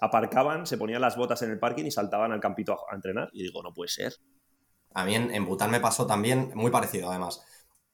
aparcaban, 0.00 0.64
se 0.66 0.78
ponían 0.78 1.00
las 1.00 1.16
botas 1.16 1.42
en 1.42 1.50
el 1.50 1.58
parking 1.58 1.86
y 1.86 1.90
saltaban 1.90 2.30
al 2.30 2.40
campito 2.40 2.78
a 2.88 2.94
entrenar. 2.94 3.30
Y 3.32 3.42
digo, 3.42 3.64
no 3.64 3.74
puede 3.74 3.88
ser. 3.88 4.14
A 4.94 5.04
mí 5.04 5.16
en, 5.16 5.44
Bután 5.44 5.72
me 5.72 5.80
pasó 5.80 6.06
también 6.06 6.52
muy 6.54 6.70
parecido, 6.70 7.10
además. 7.10 7.44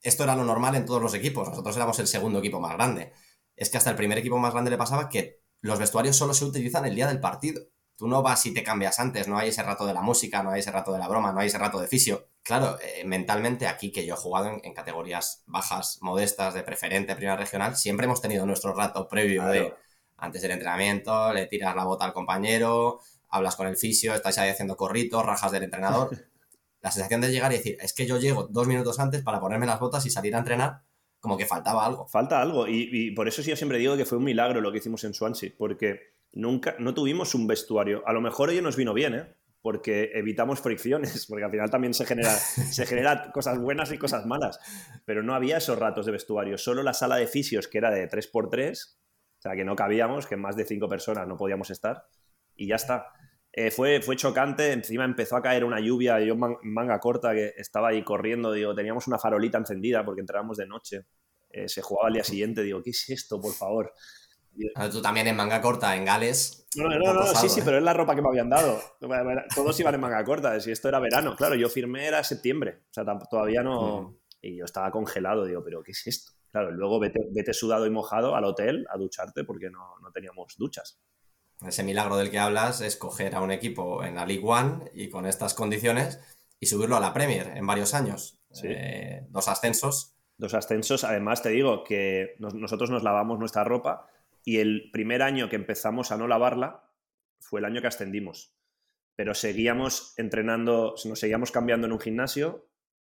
Esto 0.03 0.25
era 0.25 0.37
lo 0.37 0.45
normal 0.45 0.75
en 0.75 0.85
todos 0.85 1.01
los 1.01 1.15
equipos. 1.15 1.49
Nosotros 1.49 1.77
éramos 1.77 1.99
el 1.99 2.07
segundo 2.07 2.41
equipo 2.41 2.61
más 2.61 2.75
grande. 2.75 3.13
Es 3.57 3.71
que 3.71 3.79
hasta 3.79 3.91
el 3.91 3.97
primer 3.97 4.19
equipo 4.19 4.39
más 4.39 4.53
grande 4.53 4.71
le 4.71 4.79
pasaba 4.79 5.09
que 5.09 5.43
los 5.61 5.79
vestuarios 5.79 6.17
solo 6.17 6.35
se 6.35 6.45
utilizan 6.45 6.85
el 6.85 6.95
día 6.95 7.07
del 7.07 7.21
partido. 7.21 7.63
Tú 7.97 8.09
no 8.09 8.23
vas 8.23 8.45
y 8.47 8.55
te 8.55 8.65
cambias 8.65 8.99
antes, 8.99 9.29
no 9.29 9.39
hay 9.39 9.51
ese 9.51 9.63
rato 9.63 9.87
de 9.87 9.95
la 9.95 10.03
música, 10.03 10.43
no 10.43 10.51
hay 10.51 10.61
ese 10.61 10.73
rato 10.73 10.93
de 10.93 10.99
la 10.99 11.07
broma, 11.07 11.31
no 11.31 11.39
hay 11.39 11.47
ese 11.47 11.59
rato 11.59 11.79
de 11.79 11.87
fisio. 11.87 12.27
Claro, 12.43 12.79
eh, 12.81 13.05
mentalmente 13.05 13.69
aquí 13.69 13.93
que 13.93 14.05
yo 14.05 14.15
he 14.15 14.17
jugado 14.17 14.61
en, 14.61 14.75
categorías 14.75 15.45
bajas, 15.47 15.99
modestas, 16.01 16.55
de 16.55 16.65
preferente, 16.65 17.15
primera 17.15 17.37
regional, 17.37 17.77
siempre 17.77 18.07
hemos 18.07 18.21
tenido 18.21 18.45
nuestro 18.45 18.75
rato 18.75 19.07
previo 19.07 19.45
de 19.45 19.73
antes 20.17 20.43
del 20.43 20.53
entrenamiento, 20.53 21.33
le 21.33 21.47
tiras 21.47 21.77
la 21.77 21.85
bota 21.85 22.05
al 22.05 22.13
compañero, 22.13 23.01
hablas 23.29 23.55
con 23.55 23.69
el 23.69 23.77
fisio, 23.77 24.15
estáis 24.15 24.39
ahí 24.39 24.51
haciendo 24.51 24.77
corritos, 24.77 25.25
rajas 25.25 25.53
del 25.53 25.65
entrenador. 25.65 26.11
la 26.83 26.91
sensación 26.91 27.21
de 27.21 27.31
llegar 27.31 27.53
y 27.53 27.59
decir, 27.59 27.79
es 27.81 27.93
que 27.93 28.07
yo 28.07 28.19
llego 28.19 28.49
dos 28.51 28.67
minutos 28.67 28.99
antes 28.99 29.23
para 29.23 29.41
ponerme 29.41 29.67
las 29.67 29.79
botas 29.79 30.05
y 30.05 30.11
salir 30.11 30.35
a 30.35 30.39
entrenar, 30.39 30.83
como 31.21 31.37
que 31.37 31.47
faltaba 31.47 31.87
algo. 31.87 32.09
Falta 32.09 32.43
algo, 32.43 32.67
y, 32.67 33.13
por 33.13 33.29
eso 33.29 33.43
sí 33.43 33.51
yo 33.51 33.57
siempre 33.57 33.79
digo 33.79 33.97
que 33.97 34.05
fue 34.05 34.19
un 34.19 34.25
milagro 34.25 34.61
lo 34.61 34.73
que 34.73 34.79
hicimos 34.79 35.05
en 35.05 35.15
Swansea, 35.15 35.53
porque 35.57 36.01
nunca, 36.33 36.75
no 36.81 36.93
tuvimos 36.93 37.37
un 37.37 37.47
vestuario. 37.47 38.03
A 38.07 38.13
lo 38.13 38.21
mejor 38.21 38.49
hoy 38.49 38.61
nos 38.61 38.77
vino 38.77 38.93
bien, 38.93 39.15
¿eh? 39.15 39.35
porque 39.61 40.11
evitamos 40.15 40.61
fricciones, 40.61 41.27
porque 41.29 41.45
al 41.45 41.53
final 41.53 41.71
también 41.71 41.95
se 41.95 42.05
genera, 42.05 42.33
se 42.33 42.85
genera 42.85 43.31
cosas 43.31 43.61
buenas 43.61 43.93
y 43.93 43.99
cosas 43.99 44.27
malas, 44.27 44.59
pero 45.05 45.23
no 45.23 45.35
había 45.35 45.59
esos 45.59 45.79
ratos 45.79 46.05
de 46.07 46.13
vestuario, 46.13 46.59
solo 46.59 46.83
la 46.83 46.95
sala 46.95 47.15
de 47.17 47.29
fisios 47.29 47.69
que 47.69 47.79
era 47.79 47.93
de 47.93 48.11
3x3, 48.11 48.97
o 49.39 49.43
sea 49.43 49.55
que 49.55 49.65
no 49.65 49.77
cabíamos, 49.77 50.27
que 50.27 50.37
más 50.37 50.57
de 50.57 50.65
5 50.65 50.89
personas 50.89 51.29
no 51.29 51.37
podíamos 51.37 51.71
estar, 51.71 52.07
y 52.57 52.67
ya 52.67 52.77
está. 52.77 53.13
Eh, 53.55 53.71
fue, 53.71 54.01
fue 54.01 54.17
chocante, 54.17 54.73
encima 54.73 55.05
empezó 55.05 55.37
a 55.37 55.43
caer 55.43 55.65
una 55.65 55.79
lluvia, 55.79 56.19
yo 56.21 56.37
manga 56.37 56.99
corta 57.01 57.35
que 57.35 57.53
estaba 57.57 57.89
ahí 57.89 58.03
corriendo, 58.03 58.51
digo, 58.51 58.75
teníamos 58.75 59.07
una 59.07 59.19
farolita 59.19 59.59
encendida 59.59 60.05
porque 60.07 60.23
entrábamos 60.23 60.57
de 60.57 60.67
noche, 60.67 61.05
eh, 61.51 61.69
se 61.69 61.83
jugaba 61.83 62.09
al 62.09 62.15
día 62.15 62.25
siguiente, 62.25 62.63
digo, 62.63 62.83
¿qué 62.83 62.91
es 62.91 63.11
esto, 63.11 63.39
por 63.39 63.53
favor? 63.53 63.93
Tú 64.91 65.03
también 65.03 65.27
en 65.27 65.37
manga 65.37 65.61
corta, 65.61 65.95
en 65.97 66.05
Gales. 66.05 66.67
No, 66.77 66.89
no, 66.89 67.13
no, 67.13 67.27
sí, 67.27 67.51
sí, 67.51 67.61
¿eh? 67.61 67.63
pero 67.65 67.77
es 67.77 67.83
la 67.83 67.93
ropa 67.93 68.15
que 68.15 68.23
me 68.23 68.29
habían 68.29 68.49
dado. 68.49 68.81
Todos 69.55 69.79
iban 69.81 69.95
en 69.95 70.01
manga 70.01 70.25
corta, 70.25 70.59
si 70.59 70.71
esto 70.71 70.89
era 70.89 70.99
verano, 70.99 71.37
claro, 71.37 71.55
yo 71.55 71.69
firmé 71.69 72.07
era 72.07 72.25
septiembre, 72.25 72.81
o 72.91 72.95
sea, 72.95 73.05
todavía 73.31 73.63
no... 73.63 74.19
Y 74.45 74.57
yo 74.57 74.65
estaba 74.65 74.91
congelado, 74.91 75.45
digo, 75.45 75.63
¿pero 75.63 75.85
qué 75.85 75.93
es 75.93 76.05
esto? 76.07 76.33
Claro, 76.51 76.73
luego 76.73 76.99
vete, 76.99 77.21
vete 77.31 77.55
sudado 77.55 77.87
y 77.87 77.91
mojado 77.91 78.35
al 78.35 78.45
hotel 78.45 78.85
a 78.91 78.99
ducharte 78.99 79.45
porque 79.45 79.71
no, 79.71 79.99
no 80.03 80.11
teníamos 80.11 80.57
duchas. 80.59 81.01
Ese 81.67 81.85
milagro 81.85 82.17
del 82.17 82.31
que 82.31 82.39
hablas 82.39 82.81
es 82.81 82.97
coger 82.97 83.35
a 83.35 83.41
un 83.41 83.51
equipo 83.51 84.05
en 84.05 84.17
la 84.17 84.27
League 84.27 84.45
One 84.45 84.91
y 84.95 85.09
con 85.09 85.27
estas 85.27 85.55
condiciones 85.55 86.21
y 86.59 86.67
subirlo 86.67 86.97
a 86.97 87.01
la 87.01 87.13
Premier 87.13 87.53
en 87.57 87.67
varios 87.67 87.95
años. 87.95 88.41
Eh, 88.63 89.27
dos 89.31 89.49
ascensos. 89.49 90.17
Dos 90.37 90.55
ascensos. 90.55 91.05
Además, 91.05 91.43
te 91.43 91.51
digo 91.51 91.85
que 91.85 92.37
nosotros 92.39 92.91
nos 92.91 93.03
lavamos 93.03 93.39
nuestra 93.39 93.65
ropa 93.65 94.09
y 94.45 94.59
el 94.59 94.91
primer 94.93 95.23
año 95.23 95.49
que 95.49 95.57
empezamos 95.57 96.11
a 96.11 96.17
no 96.17 96.27
lavarla 96.27 96.85
fue 97.39 97.61
el 97.61 97.67
año 97.67 97.81
que 97.81 97.89
ascendimos. 97.89 98.55
Pero 99.15 99.35
seguíamos 99.35 100.15
entrenando, 100.17 100.95
nos 101.05 101.19
seguíamos 101.19 101.53
cambiando 101.53 101.87
en 101.87 101.93
un 101.93 102.01
gimnasio, 102.01 102.69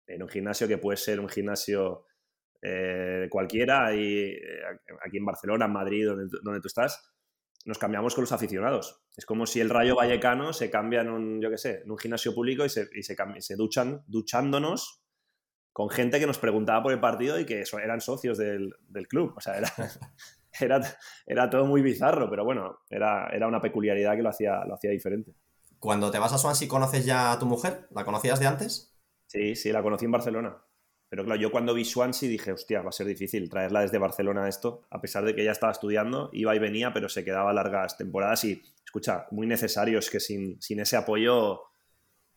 en 0.06 0.22
un 0.22 0.28
gimnasio 0.28 0.68
que 0.68 0.78
puede 0.78 0.96
ser 0.96 1.20
un 1.20 1.28
gimnasio 1.28 2.06
eh, 2.62 3.28
cualquiera, 3.30 3.94
y, 3.94 4.30
eh, 4.30 4.62
aquí 5.04 5.18
en 5.18 5.24
Barcelona, 5.24 5.66
en 5.66 5.72
Madrid, 5.72 6.06
donde, 6.06 6.38
donde 6.42 6.60
tú 6.60 6.68
estás 6.68 7.12
nos 7.64 7.78
cambiamos 7.78 8.14
con 8.14 8.22
los 8.22 8.32
aficionados. 8.32 9.02
Es 9.16 9.26
como 9.26 9.46
si 9.46 9.60
el 9.60 9.70
Rayo 9.70 9.96
Vallecano 9.96 10.52
se 10.52 10.70
cambia 10.70 11.00
en 11.00 11.10
un, 11.10 11.40
yo 11.40 11.50
qué 11.50 11.58
sé, 11.58 11.82
en 11.84 11.90
un 11.90 11.98
gimnasio 11.98 12.34
público 12.34 12.64
y 12.64 12.68
se, 12.68 12.88
y 12.94 13.02
se, 13.02 13.16
se 13.40 13.56
duchan, 13.56 14.04
duchándonos 14.06 15.02
con 15.72 15.90
gente 15.90 16.18
que 16.18 16.26
nos 16.26 16.38
preguntaba 16.38 16.82
por 16.82 16.92
el 16.92 16.98
partido 16.98 17.38
y 17.38 17.46
que 17.46 17.62
eran 17.82 18.00
socios 18.00 18.36
del, 18.36 18.74
club. 19.08 19.34
O 19.36 19.40
sea, 19.40 19.58
era, 19.58 19.72
era, 20.60 20.80
era, 21.26 21.50
todo 21.50 21.66
muy 21.66 21.82
bizarro, 21.82 22.28
pero 22.28 22.44
bueno, 22.44 22.80
era, 22.90 23.28
era 23.28 23.46
una 23.46 23.60
peculiaridad 23.60 24.16
que 24.16 24.22
lo 24.22 24.30
hacía, 24.30 24.64
lo 24.64 24.74
hacía 24.74 24.90
diferente. 24.90 25.34
Cuando 25.78 26.10
te 26.10 26.18
vas 26.18 26.32
a 26.32 26.38
Swansea, 26.38 26.66
¿conoces 26.66 27.06
ya 27.06 27.30
a 27.30 27.38
tu 27.38 27.46
mujer? 27.46 27.86
¿La 27.90 28.04
conocías 28.04 28.40
de 28.40 28.46
antes? 28.46 28.98
Sí, 29.26 29.54
sí, 29.54 29.70
la 29.70 29.82
conocí 29.82 30.06
en 30.06 30.10
Barcelona. 30.10 30.56
Pero 31.08 31.24
claro, 31.24 31.40
yo 31.40 31.50
cuando 31.50 31.74
vi 31.74 31.84
Swansea 31.84 32.28
dije, 32.28 32.52
hostia, 32.52 32.82
va 32.82 32.90
a 32.90 32.92
ser 32.92 33.06
difícil 33.06 33.48
traerla 33.48 33.80
desde 33.80 33.98
Barcelona 33.98 34.44
a 34.44 34.48
esto, 34.48 34.82
a 34.90 35.00
pesar 35.00 35.24
de 35.24 35.34
que 35.34 35.42
ella 35.42 35.52
estaba 35.52 35.72
estudiando, 35.72 36.28
iba 36.32 36.54
y 36.54 36.58
venía, 36.58 36.92
pero 36.92 37.08
se 37.08 37.24
quedaba 37.24 37.52
largas 37.52 37.96
temporadas 37.96 38.44
y, 38.44 38.62
escucha, 38.84 39.26
muy 39.30 39.46
necesario, 39.46 39.98
es 39.98 40.10
que 40.10 40.20
sin, 40.20 40.58
ese 40.60 40.96
apoyo 40.96 41.62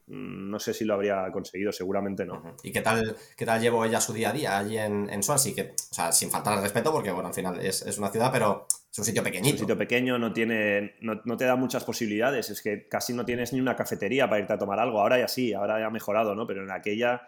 no 0.07 0.59
sé 0.59 0.73
si 0.73 0.83
lo 0.83 0.95
habría 0.95 1.31
conseguido, 1.31 1.71
seguramente 1.71 2.25
no. 2.25 2.55
¿Y 2.63 2.71
qué 2.71 2.81
tal, 2.81 3.15
qué 3.37 3.45
tal 3.45 3.61
llevo 3.61 3.85
ella 3.85 4.01
su 4.01 4.11
día 4.11 4.31
a 4.31 4.33
día 4.33 4.57
allí 4.57 4.77
en, 4.77 5.09
en 5.09 5.23
Swansea? 5.23 5.55
Que, 5.55 5.61
o 5.61 5.93
sea, 5.93 6.11
sin 6.11 6.29
faltar 6.29 6.53
al 6.53 6.63
respeto, 6.63 6.91
porque 6.91 7.11
bueno, 7.11 7.29
al 7.29 7.33
final 7.33 7.59
es, 7.61 7.81
es 7.83 7.97
una 7.97 8.09
ciudad, 8.09 8.29
pero 8.29 8.67
es 8.91 8.99
un 8.99 9.05
sitio 9.05 9.23
pequeñito. 9.23 9.55
Es 9.55 9.61
un 9.61 9.67
sitio 9.67 9.77
pequeño, 9.77 10.17
no, 10.19 10.33
tiene, 10.33 10.95
no, 10.99 11.21
no, 11.23 11.37
te 11.37 11.45
da 11.45 11.55
muchas 11.55 11.85
posibilidades. 11.85 12.49
Es 12.49 12.61
que 12.61 12.89
casi 12.89 13.13
no 13.13 13.23
tienes 13.23 13.53
ni 13.53 13.61
una 13.61 13.77
cafetería 13.77 14.29
para 14.29 14.41
irte 14.41 14.51
a 14.51 14.57
tomar 14.57 14.79
algo. 14.79 14.99
Ahora 14.99 15.17
ya 15.17 15.29
sí, 15.29 15.53
ahora 15.53 15.79
ya 15.79 15.85
ha 15.85 15.91
mejorado, 15.91 16.35
¿no? 16.35 16.45
Pero 16.45 16.63
en 16.63 16.71
aquella, 16.71 17.21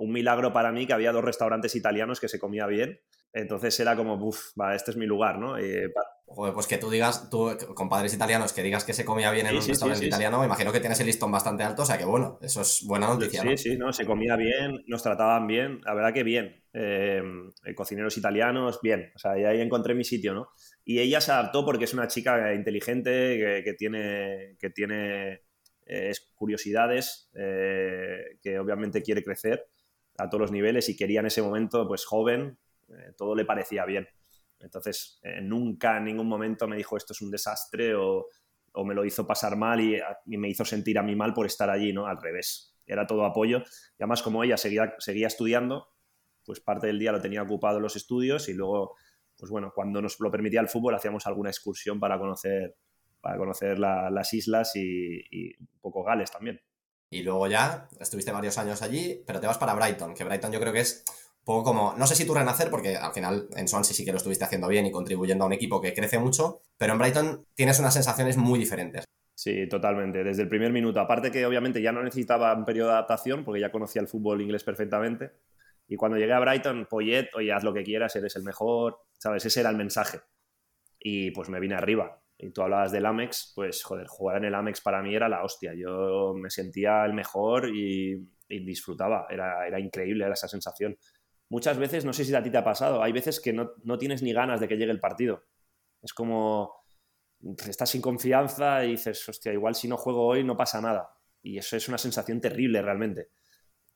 un 0.00 0.12
milagro 0.12 0.52
para 0.52 0.72
mí 0.72 0.86
que 0.86 0.94
había 0.94 1.12
dos 1.12 1.22
restaurantes 1.22 1.74
italianos 1.76 2.20
que 2.20 2.28
se 2.28 2.38
comía 2.38 2.66
bien. 2.66 3.00
Entonces 3.32 3.78
era 3.78 3.94
como, 3.94 4.14
uff, 4.14 4.58
va, 4.58 4.74
este 4.74 4.90
es 4.90 4.96
mi 4.96 5.06
lugar, 5.06 5.38
¿no? 5.38 5.56
Eh, 5.58 5.92
Joder, 6.26 6.54
pues 6.54 6.66
que 6.66 6.78
tú 6.78 6.88
digas, 6.90 7.28
tú 7.28 7.50
con 7.74 7.88
padres 7.88 8.14
italianos, 8.14 8.52
que 8.52 8.62
digas 8.62 8.84
que 8.84 8.92
se 8.92 9.04
comía 9.04 9.30
bien 9.30 9.46
en 9.46 9.56
un 9.56 9.62
sí, 9.62 9.70
restaurante 9.70 10.02
sí, 10.02 10.06
italiano, 10.06 10.38
me 10.38 10.46
imagino 10.46 10.72
que 10.72 10.78
tienes 10.78 11.00
el 11.00 11.06
listón 11.06 11.30
bastante 11.30 11.64
alto, 11.64 11.82
o 11.82 11.84
sea 11.84 11.98
que 11.98 12.04
bueno, 12.04 12.38
eso 12.40 12.62
es 12.62 12.84
buena 12.86 13.08
noticia. 13.08 13.42
Sí, 13.42 13.48
¿no? 13.48 13.56
sí, 13.56 13.76
no, 13.76 13.92
se 13.92 14.06
comía 14.06 14.36
bien, 14.36 14.84
nos 14.86 15.02
trataban 15.02 15.46
bien, 15.46 15.80
la 15.84 15.92
verdad 15.92 16.14
que 16.14 16.22
bien. 16.22 16.62
Eh, 16.72 17.20
cocineros 17.74 18.16
italianos, 18.16 18.78
bien, 18.80 19.10
o 19.14 19.18
sea, 19.18 19.32
ahí 19.32 19.60
encontré 19.60 19.94
mi 19.94 20.04
sitio, 20.04 20.32
¿no? 20.32 20.50
Y 20.84 21.00
ella 21.00 21.20
se 21.20 21.32
adaptó 21.32 21.64
porque 21.64 21.84
es 21.84 21.94
una 21.94 22.06
chica 22.06 22.54
inteligente, 22.54 23.10
que, 23.10 23.62
que 23.64 23.74
tiene, 23.74 24.56
que 24.60 24.70
tiene 24.70 25.42
eh, 25.86 26.12
curiosidades, 26.36 27.28
eh, 27.34 28.38
que 28.40 28.58
obviamente 28.60 29.02
quiere 29.02 29.24
crecer 29.24 29.66
a 30.20 30.28
todos 30.28 30.42
los 30.42 30.52
niveles 30.52 30.88
y 30.88 30.96
quería 30.96 31.20
en 31.20 31.26
ese 31.26 31.42
momento, 31.42 31.86
pues 31.86 32.04
joven, 32.04 32.58
todo 33.16 33.34
le 33.34 33.44
parecía 33.44 33.84
bien. 33.84 34.08
Entonces, 34.58 35.20
eh, 35.22 35.40
nunca 35.40 35.96
en 35.96 36.04
ningún 36.04 36.28
momento 36.28 36.68
me 36.68 36.76
dijo 36.76 36.96
esto 36.96 37.12
es 37.12 37.22
un 37.22 37.30
desastre 37.30 37.94
o, 37.94 38.26
o 38.72 38.84
me 38.84 38.94
lo 38.94 39.04
hizo 39.04 39.26
pasar 39.26 39.56
mal 39.56 39.80
y, 39.80 40.00
me 40.36 40.48
hizo 40.48 40.64
sentir 40.64 40.98
a 40.98 41.02
mí 41.02 41.16
mal 41.16 41.32
por 41.32 41.46
estar 41.46 41.70
allí, 41.70 41.92
¿no? 41.92 42.06
Al 42.06 42.20
revés. 42.20 42.76
Era 42.86 43.06
todo 43.06 43.24
apoyo. 43.24 43.58
Y 43.58 44.02
además, 44.02 44.22
como 44.22 44.44
ella 44.44 44.56
seguía, 44.56 44.94
seguía 44.98 45.26
estudiando, 45.26 45.88
pues 46.44 46.60
parte 46.60 46.86
del 46.86 46.98
día 46.98 47.12
lo 47.12 47.20
tenía 47.20 47.42
ocupado 47.42 47.76
en 47.78 47.82
los 47.82 47.96
estudios 47.96 48.48
y 48.48 48.54
luego, 48.54 48.96
pues 49.36 49.50
bueno, 49.50 49.72
cuando 49.74 50.02
nos 50.02 50.18
lo 50.20 50.30
permitía 50.30 50.60
el 50.60 50.68
fútbol, 50.68 50.94
hacíamos 50.94 51.26
alguna 51.26 51.50
excursión 51.50 51.98
para 52.00 52.18
conocer, 52.18 52.76
para 53.20 53.38
conocer 53.38 53.78
la, 53.78 54.10
las 54.10 54.32
islas 54.34 54.74
y, 54.76 55.20
y 55.30 55.56
un 55.58 55.80
poco 55.80 56.04
Gales 56.04 56.30
también. 56.30 56.60
Y 57.10 57.22
luego 57.22 57.48
ya 57.48 57.88
estuviste 57.98 58.30
varios 58.30 58.56
años 58.56 58.82
allí, 58.82 59.22
pero 59.26 59.40
te 59.40 59.46
vas 59.46 59.58
para 59.58 59.74
Brighton, 59.74 60.14
que 60.14 60.24
Brighton 60.24 60.52
yo 60.52 60.60
creo 60.60 60.72
que 60.72 60.80
es 60.80 61.04
poco 61.44 61.64
como, 61.64 61.94
no 61.96 62.06
sé 62.06 62.14
si 62.14 62.24
tu 62.24 62.34
renacer, 62.34 62.70
porque 62.70 62.96
al 62.96 63.12
final 63.12 63.48
en 63.56 63.66
Swansea 63.66 63.94
sí 63.94 64.04
que 64.04 64.12
lo 64.12 64.18
estuviste 64.18 64.44
haciendo 64.44 64.68
bien 64.68 64.86
y 64.86 64.92
contribuyendo 64.92 65.44
a 65.44 65.46
un 65.48 65.52
equipo 65.52 65.80
que 65.80 65.92
crece 65.92 66.18
mucho, 66.18 66.62
pero 66.78 66.92
en 66.92 66.98
Brighton 66.98 67.46
tienes 67.54 67.80
unas 67.80 67.94
sensaciones 67.94 68.36
muy 68.36 68.58
diferentes. 68.58 69.04
Sí, 69.34 69.66
totalmente, 69.68 70.22
desde 70.22 70.42
el 70.42 70.48
primer 70.48 70.70
minuto. 70.70 71.00
Aparte 71.00 71.30
que 71.30 71.46
obviamente 71.46 71.80
ya 71.80 71.92
no 71.92 72.02
necesitaba 72.02 72.54
un 72.54 72.64
periodo 72.64 72.88
de 72.88 72.94
adaptación, 72.94 73.42
porque 73.42 73.60
ya 73.60 73.72
conocía 73.72 74.02
el 74.02 74.08
fútbol 74.08 74.42
inglés 74.42 74.62
perfectamente. 74.62 75.32
Y 75.88 75.96
cuando 75.96 76.18
llegué 76.18 76.34
a 76.34 76.40
Brighton, 76.40 76.86
Poyet, 76.88 77.30
oye, 77.34 77.50
haz 77.50 77.64
lo 77.64 77.72
que 77.72 77.82
quieras, 77.82 78.14
eres 78.14 78.36
el 78.36 78.44
mejor, 78.44 78.98
¿sabes? 79.18 79.44
Ese 79.46 79.60
era 79.60 79.70
el 79.70 79.76
mensaje. 79.76 80.20
Y 80.98 81.30
pues 81.30 81.48
me 81.48 81.58
vine 81.58 81.74
arriba. 81.74 82.20
Y 82.42 82.50
tú 82.52 82.62
hablabas 82.62 82.90
del 82.92 83.06
Amex, 83.06 83.52
pues 83.54 83.82
joder, 83.82 84.06
jugar 84.06 84.38
en 84.38 84.44
el 84.44 84.54
Amex 84.54 84.80
para 84.80 85.02
mí 85.02 85.14
era 85.14 85.28
la 85.28 85.44
hostia. 85.44 85.74
Yo 85.74 86.32
me 86.34 86.48
sentía 86.48 87.04
el 87.04 87.12
mejor 87.12 87.68
y, 87.68 88.26
disfrutaba, 88.48 89.26
era, 89.30 89.66
era 89.66 89.78
increíble 89.78 90.24
era 90.24 90.34
esa 90.34 90.48
sensación 90.48 90.96
muchas 91.50 91.78
veces, 91.78 92.04
no 92.04 92.12
sé 92.12 92.24
si 92.24 92.34
a 92.34 92.42
ti 92.42 92.50
te 92.50 92.56
ha 92.56 92.64
pasado, 92.64 93.02
hay 93.02 93.12
veces 93.12 93.40
que 93.40 93.52
no, 93.52 93.72
no, 93.82 93.98
tienes 93.98 94.22
ni 94.22 94.32
ganas 94.32 94.60
de 94.60 94.68
que 94.68 94.76
llegue 94.76 94.92
el 94.92 95.00
partido. 95.00 95.44
Es 96.00 96.14
como, 96.14 96.72
estás 97.68 97.90
sin 97.90 98.00
confianza 98.00 98.84
y 98.84 98.92
dices, 98.92 99.28
hostia, 99.28 99.52
igual 99.52 99.74
si 99.74 99.88
no 99.88 99.96
juego 99.96 100.24
hoy 100.24 100.44
no 100.44 100.56
pasa 100.56 100.80
nada. 100.80 101.10
Y 101.42 101.58
eso 101.58 101.76
es 101.76 101.88
una 101.88 101.98
sensación 101.98 102.40
terrible 102.40 102.80
realmente. 102.80 103.28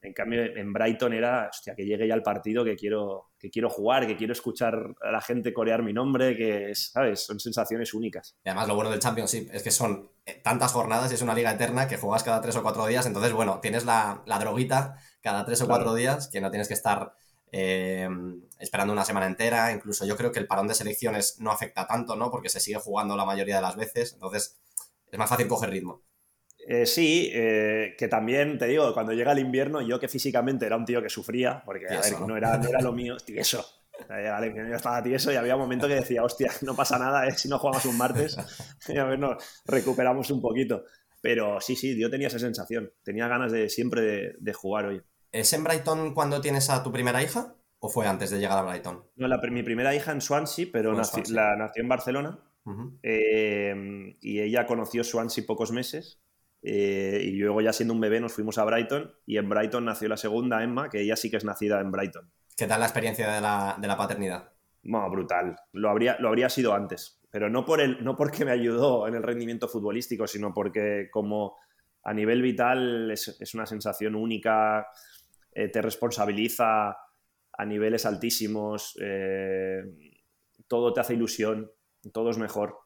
En 0.05 0.13
cambio, 0.13 0.43
en 0.45 0.71
Brighton 0.71 1.15
era, 1.15 1.49
hostia, 1.49 1.75
que 1.75 1.87
llegue 1.87 2.07
ya 2.07 2.15
el 2.15 2.23
partido, 2.23 2.63
que 2.63 2.77
quiero, 2.77 3.31
que 3.39 3.49
quiero 3.49 3.71
jugar, 3.71 4.07
que 4.07 4.17
quiero 4.17 4.35
escuchar 4.35 4.95
a 5.01 5.11
la 5.11 5.23
gente 5.23 5.55
corear 5.55 5.83
mi 5.83 5.95
nombre, 5.95 6.37
que, 6.37 6.75
¿sabes? 6.75 7.25
Son 7.25 7.41
sensaciones 7.41 7.95
únicas. 7.95 8.37
Y 8.45 8.51
además 8.51 8.69
lo 8.69 8.75
bueno 8.75 8.91
del 8.91 9.01
Championship 9.01 9.49
es 9.51 9.63
que 9.63 9.71
son 9.71 10.11
eh, 10.27 10.43
tantas 10.45 10.73
jornadas 10.73 11.11
y 11.11 11.15
es 11.15 11.23
una 11.23 11.35
liga 11.35 11.53
eterna 11.53 11.89
que 11.89 11.97
juegas 11.97 12.23
cada 12.23 12.43
tres 12.43 12.55
o 12.57 12.63
cuatro 12.63 12.87
días, 12.87 13.07
entonces, 13.07 13.33
bueno, 13.33 13.61
tienes 13.61 13.87
la, 13.87 14.23
la 14.27 14.39
droguita 14.39 14.99
cada 15.23 15.47
tres 15.47 15.63
o 15.63 15.67
claro. 15.67 15.81
cuatro 15.81 15.95
días, 15.97 16.29
que 16.29 16.43
no 16.43 16.51
tienes 16.51 16.69
que 16.69 16.75
estar 16.75 17.15
eh, 17.51 18.09
esperando 18.59 18.93
una 18.93 19.05
semana 19.05 19.27
entera. 19.27 19.73
Incluso 19.73 20.05
yo 20.05 20.17
creo 20.17 20.33
que 20.33 20.41
el 20.41 20.47
parón 20.47 20.69
de 20.69 20.75
selecciones 20.75 21.37
no 21.39 21.51
afecta 21.51 21.87
tanto, 21.87 22.17
¿no? 22.17 22.31
Porque 22.31 22.49
se 22.49 22.61
sigue 22.61 22.79
jugando 22.79 23.17
la 23.17 23.25
mayoría 23.25 23.57
de 23.57 23.63
las 23.63 23.77
veces. 23.77 24.13
Entonces, 24.13 24.61
es 25.11 25.19
más 25.19 25.31
fácil 25.31 25.49
coger 25.49 25.71
ritmo. 25.71 26.03
Eh, 26.67 26.87
sí, 26.87 27.31
eh, 27.33 27.95
que 27.99 28.09
también 28.09 28.59
te 28.59 28.67
digo, 28.67 28.93
cuando 28.95 29.13
llega 29.13 29.33
el 29.33 29.39
invierno, 29.39 29.83
yo 29.83 30.01
que 30.01 30.09
físicamente 30.09 30.67
era 30.67 30.77
un 30.77 30.85
tío 30.85 31.03
que 31.03 31.11
sufría, 31.11 31.63
porque 31.65 31.87
a 31.87 32.01
ver, 32.01 32.21
no, 32.27 32.37
era, 32.37 32.57
no 32.57 32.69
era 32.69 32.81
lo 32.81 32.93
mío, 32.93 33.17
tieso. 33.19 33.65
Vale, 34.09 34.53
yo 34.55 34.75
estaba 34.75 35.03
tieso 35.03 35.31
y 35.33 35.37
había 35.37 35.55
un 35.55 35.63
momento 35.63 35.87
que 35.87 35.95
decía, 35.95 36.25
hostia, 36.25 36.51
no 36.63 36.75
pasa 36.75 36.99
nada, 36.99 37.27
¿eh? 37.27 37.33
si 37.33 37.49
no 37.49 37.59
jugamos 37.59 37.85
un 37.85 37.97
martes, 37.97 38.37
a 38.99 39.05
ver, 39.05 39.19
nos 39.19 39.63
recuperamos 39.67 40.31
un 40.31 40.41
poquito. 40.41 40.85
Pero 41.21 41.61
sí, 41.61 41.75
sí, 41.75 41.99
yo 41.99 42.11
tenía 42.11 42.27
esa 42.27 42.39
sensación, 42.39 42.93
tenía 43.03 43.29
ganas 43.29 43.51
de 43.51 43.71
siempre 43.71 44.03
de, 44.03 44.35
de 44.39 44.53
jugar 44.53 44.87
hoy. 44.87 45.03
¿Es 45.33 45.53
en 45.53 45.65
Brighton 45.65 46.15
cuando 46.15 46.41
tienes 46.41 46.71
a 46.71 46.83
tu 46.83 46.93
primera 46.93 47.23
hija? 47.23 47.57
¿O 47.79 47.89
fue 47.89 48.07
antes 48.07 48.31
de 48.31 48.39
llegar 48.39 48.59
a 48.59 48.63
Brighton? 48.63 49.05
No, 49.17 49.27
la, 49.29 49.39
mi 49.51 49.63
primera 49.63 49.95
hija 49.95 50.13
en 50.13 50.21
Swansea, 50.21 50.67
pero 50.73 50.95
Swansea. 51.05 51.35
La, 51.35 51.57
nació 51.57 51.83
en 51.83 51.89
Barcelona. 51.89 52.39
Uh 52.65 52.73
-huh. 52.73 52.99
eh, 53.03 54.17
y 54.21 54.41
ella 54.41 54.67
conoció 54.67 55.05
Swansea 55.05 55.45
pocos 55.47 55.71
meses. 55.71 56.21
Eh, 56.67 57.21
y 57.23 57.33
luego, 57.33 57.61
ya 57.61 57.73
siendo 57.73 57.95
un 57.95 58.01
bebé, 58.01 58.21
nos 58.21 58.33
fuimos 58.33 58.59
a 58.59 58.65
Brighton. 58.65 59.15
Y 59.27 59.37
en 59.37 59.49
Brighton 59.49 59.85
nació 59.85 60.09
la 60.09 60.17
segunda, 60.17 60.63
Emma, 60.63 60.89
que 60.89 61.03
ella 61.03 61.15
sí 61.15 61.31
que 61.31 61.37
es 61.37 61.45
nacida 61.45 61.81
en 61.81 61.93
Brighton. 61.93 62.31
¿Qué 62.57 62.67
tal 62.67 62.81
la 62.81 62.87
experiencia 62.87 63.31
de 63.33 63.41
la, 63.41 63.77
de 63.79 63.87
la 63.87 63.97
paternidad? 63.97 64.53
No, 64.83 65.09
brutal. 65.11 65.57
Lo 65.73 65.91
habría, 65.91 66.17
lo 66.19 66.29
habría 66.29 66.49
sido 66.49 66.75
antes. 66.75 67.21
Pero 67.31 67.51
no, 67.51 67.65
por 67.65 67.81
el, 67.81 68.03
no 68.03 68.17
porque 68.17 68.45
me 68.45 68.53
ayudó 68.53 69.07
en 69.07 69.15
el 69.15 69.23
rendimiento 69.23 69.69
futbolístico, 69.69 70.27
sino 70.27 70.55
porque, 70.55 71.09
como 71.11 71.57
a 72.03 72.15
nivel 72.15 72.43
vital, 72.43 73.11
es, 73.11 73.37
es 73.41 73.55
una 73.55 73.67
sensación 73.67 74.15
única 74.15 74.87
eh, 75.55 75.69
te 75.69 75.81
responsabiliza 75.81 76.97
a 77.57 77.65
niveles 77.65 78.05
altísimos, 78.07 78.99
eh, 79.01 79.85
todo 80.67 80.93
te 80.93 81.01
hace 81.01 81.15
ilusión, 81.15 81.71
todo 82.13 82.31
es 82.31 82.39
mejor. 82.39 82.77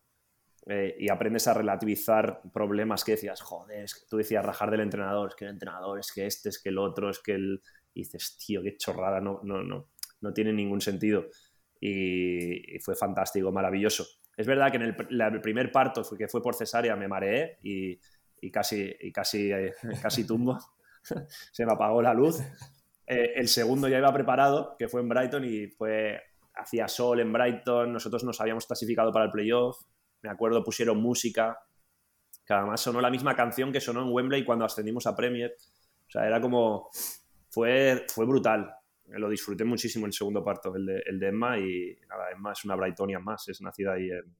Eh, 0.70 0.96
y 0.98 1.08
aprendes 1.08 1.48
a 1.48 1.54
relativizar 1.54 2.42
problemas 2.52 3.02
que 3.02 3.12
decías, 3.12 3.40
joder, 3.40 3.86
tú 4.08 4.18
decías 4.18 4.44
rajar 4.44 4.70
del 4.70 4.80
entrenador, 4.80 5.30
es 5.30 5.34
que 5.34 5.46
el 5.46 5.52
entrenador, 5.52 5.98
es 5.98 6.12
que 6.12 6.26
este, 6.26 6.50
es 6.50 6.62
que 6.62 6.68
el 6.68 6.78
otro, 6.78 7.08
es 7.08 7.20
que 7.20 7.32
el... 7.32 7.62
Y 7.94 8.02
dices, 8.02 8.36
tío, 8.36 8.62
qué 8.62 8.76
chorrada, 8.76 9.20
no, 9.20 9.40
no, 9.44 9.62
no, 9.62 9.88
no 10.20 10.32
tiene 10.34 10.52
ningún 10.52 10.82
sentido. 10.82 11.24
Y, 11.80 12.78
fue 12.80 12.94
fantástico, 12.94 13.50
maravilloso. 13.50 14.06
Es 14.36 14.46
verdad 14.46 14.70
que 14.70 14.76
en 14.76 14.82
el, 14.82 15.40
primer 15.40 15.72
parto, 15.72 16.02
que 16.16 16.28
fue 16.28 16.42
por 16.42 16.54
cesárea, 16.54 16.94
me 16.96 17.08
mareé 17.08 17.58
y, 17.62 17.98
y 18.40 18.50
casi, 18.50 18.94
casi, 19.12 19.50
casi 20.02 20.26
tumbo. 20.26 20.58
se 21.52 21.64
me 21.64 21.72
apagó 21.72 22.02
la 22.02 22.12
luz. 22.12 22.40
Eh, 23.06 23.32
el 23.36 23.48
segundo 23.48 23.88
ya 23.88 23.98
iba 23.98 24.12
preparado, 24.12 24.76
que 24.78 24.86
fue 24.86 25.00
en 25.00 25.08
Brighton 25.08 25.44
y 25.44 25.68
fue 25.68 26.20
hacía 26.54 26.88
sol 26.88 27.20
en 27.20 27.32
Brighton, 27.32 27.92
nosotros 27.92 28.24
nos 28.24 28.40
habíamos 28.40 28.66
clasificado 28.66 29.12
para 29.12 29.26
el 29.26 29.30
playoff, 29.30 29.80
me 30.22 30.30
acuerdo 30.30 30.64
pusieron 30.64 31.00
música, 31.00 31.58
que 32.44 32.54
además 32.54 32.80
sonó 32.80 33.00
la 33.00 33.10
misma 33.10 33.34
canción 33.34 33.72
que 33.72 33.80
sonó 33.80 34.02
en 34.02 34.12
Wembley 34.12 34.44
cuando 34.44 34.64
ascendimos 34.64 35.06
a 35.06 35.14
Premier, 35.14 35.54
o 36.06 36.10
sea, 36.10 36.26
era 36.26 36.40
como, 36.40 36.90
fue, 37.50 38.06
fue 38.08 38.26
brutal, 38.26 38.74
lo 39.06 39.28
disfruté 39.28 39.64
muchísimo 39.64 40.06
el 40.06 40.12
segundo 40.12 40.42
parto, 40.44 40.74
el 40.74 40.86
de, 40.86 41.02
el 41.06 41.18
de 41.18 41.28
Emma, 41.28 41.58
y 41.58 41.96
nada, 42.08 42.30
Emma 42.30 42.52
es 42.52 42.64
una 42.64 42.76
Brightonian 42.76 43.22
más, 43.22 43.48
es 43.48 43.60
nacida 43.60 43.94
ahí 43.94 44.10
en, 44.10 44.36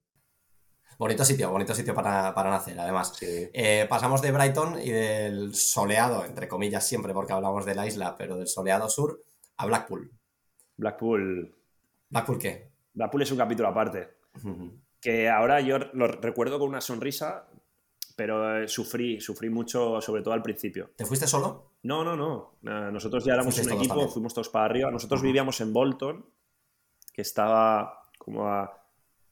Bonito 0.98 1.24
sitio, 1.24 1.50
bonito 1.52 1.74
sitio 1.74 1.94
para, 1.94 2.34
para 2.34 2.50
nacer, 2.50 2.78
además. 2.78 3.14
Sí. 3.16 3.48
Eh, 3.52 3.86
pasamos 3.88 4.20
de 4.20 4.32
Brighton 4.32 4.80
y 4.80 4.90
del 4.90 5.54
soleado, 5.54 6.24
entre 6.24 6.48
comillas 6.48 6.84
siempre, 6.84 7.12
porque 7.12 7.32
hablamos 7.32 7.64
de 7.64 7.76
la 7.76 7.86
isla, 7.86 8.16
pero 8.16 8.36
del 8.36 8.48
soleado 8.48 8.88
sur, 8.88 9.22
a 9.58 9.66
Blackpool. 9.66 10.10
Blackpool. 10.76 11.54
¿Blackpool 12.10 12.38
qué? 12.40 12.72
Blackpool 12.94 13.22
es 13.22 13.30
un 13.30 13.38
capítulo 13.38 13.68
aparte. 13.68 14.16
Uh 14.34 14.48
-huh. 14.48 14.80
Que 15.00 15.28
ahora 15.28 15.60
yo 15.60 15.78
lo 15.92 16.08
recuerdo 16.08 16.58
con 16.58 16.68
una 16.68 16.80
sonrisa, 16.80 17.48
pero 18.16 18.66
sufrí, 18.66 19.20
sufrí 19.20 19.48
mucho, 19.48 20.00
sobre 20.00 20.22
todo 20.22 20.34
al 20.34 20.42
principio. 20.42 20.90
¿Te 20.96 21.06
fuiste 21.06 21.26
solo? 21.26 21.74
No, 21.84 22.02
no, 22.02 22.16
no. 22.16 22.58
Nosotros 22.90 23.24
ya 23.24 23.34
éramos 23.34 23.56
un 23.58 23.72
equipo, 23.72 23.88
también? 23.88 24.10
fuimos 24.10 24.34
todos 24.34 24.48
para 24.48 24.64
arriba. 24.64 24.90
Nosotros 24.90 25.20
uh 25.20 25.22
-huh. 25.22 25.26
vivíamos 25.26 25.60
en 25.60 25.72
Bolton, 25.72 26.26
que 27.12 27.22
estaba 27.22 28.02
como 28.18 28.48
a 28.48 28.78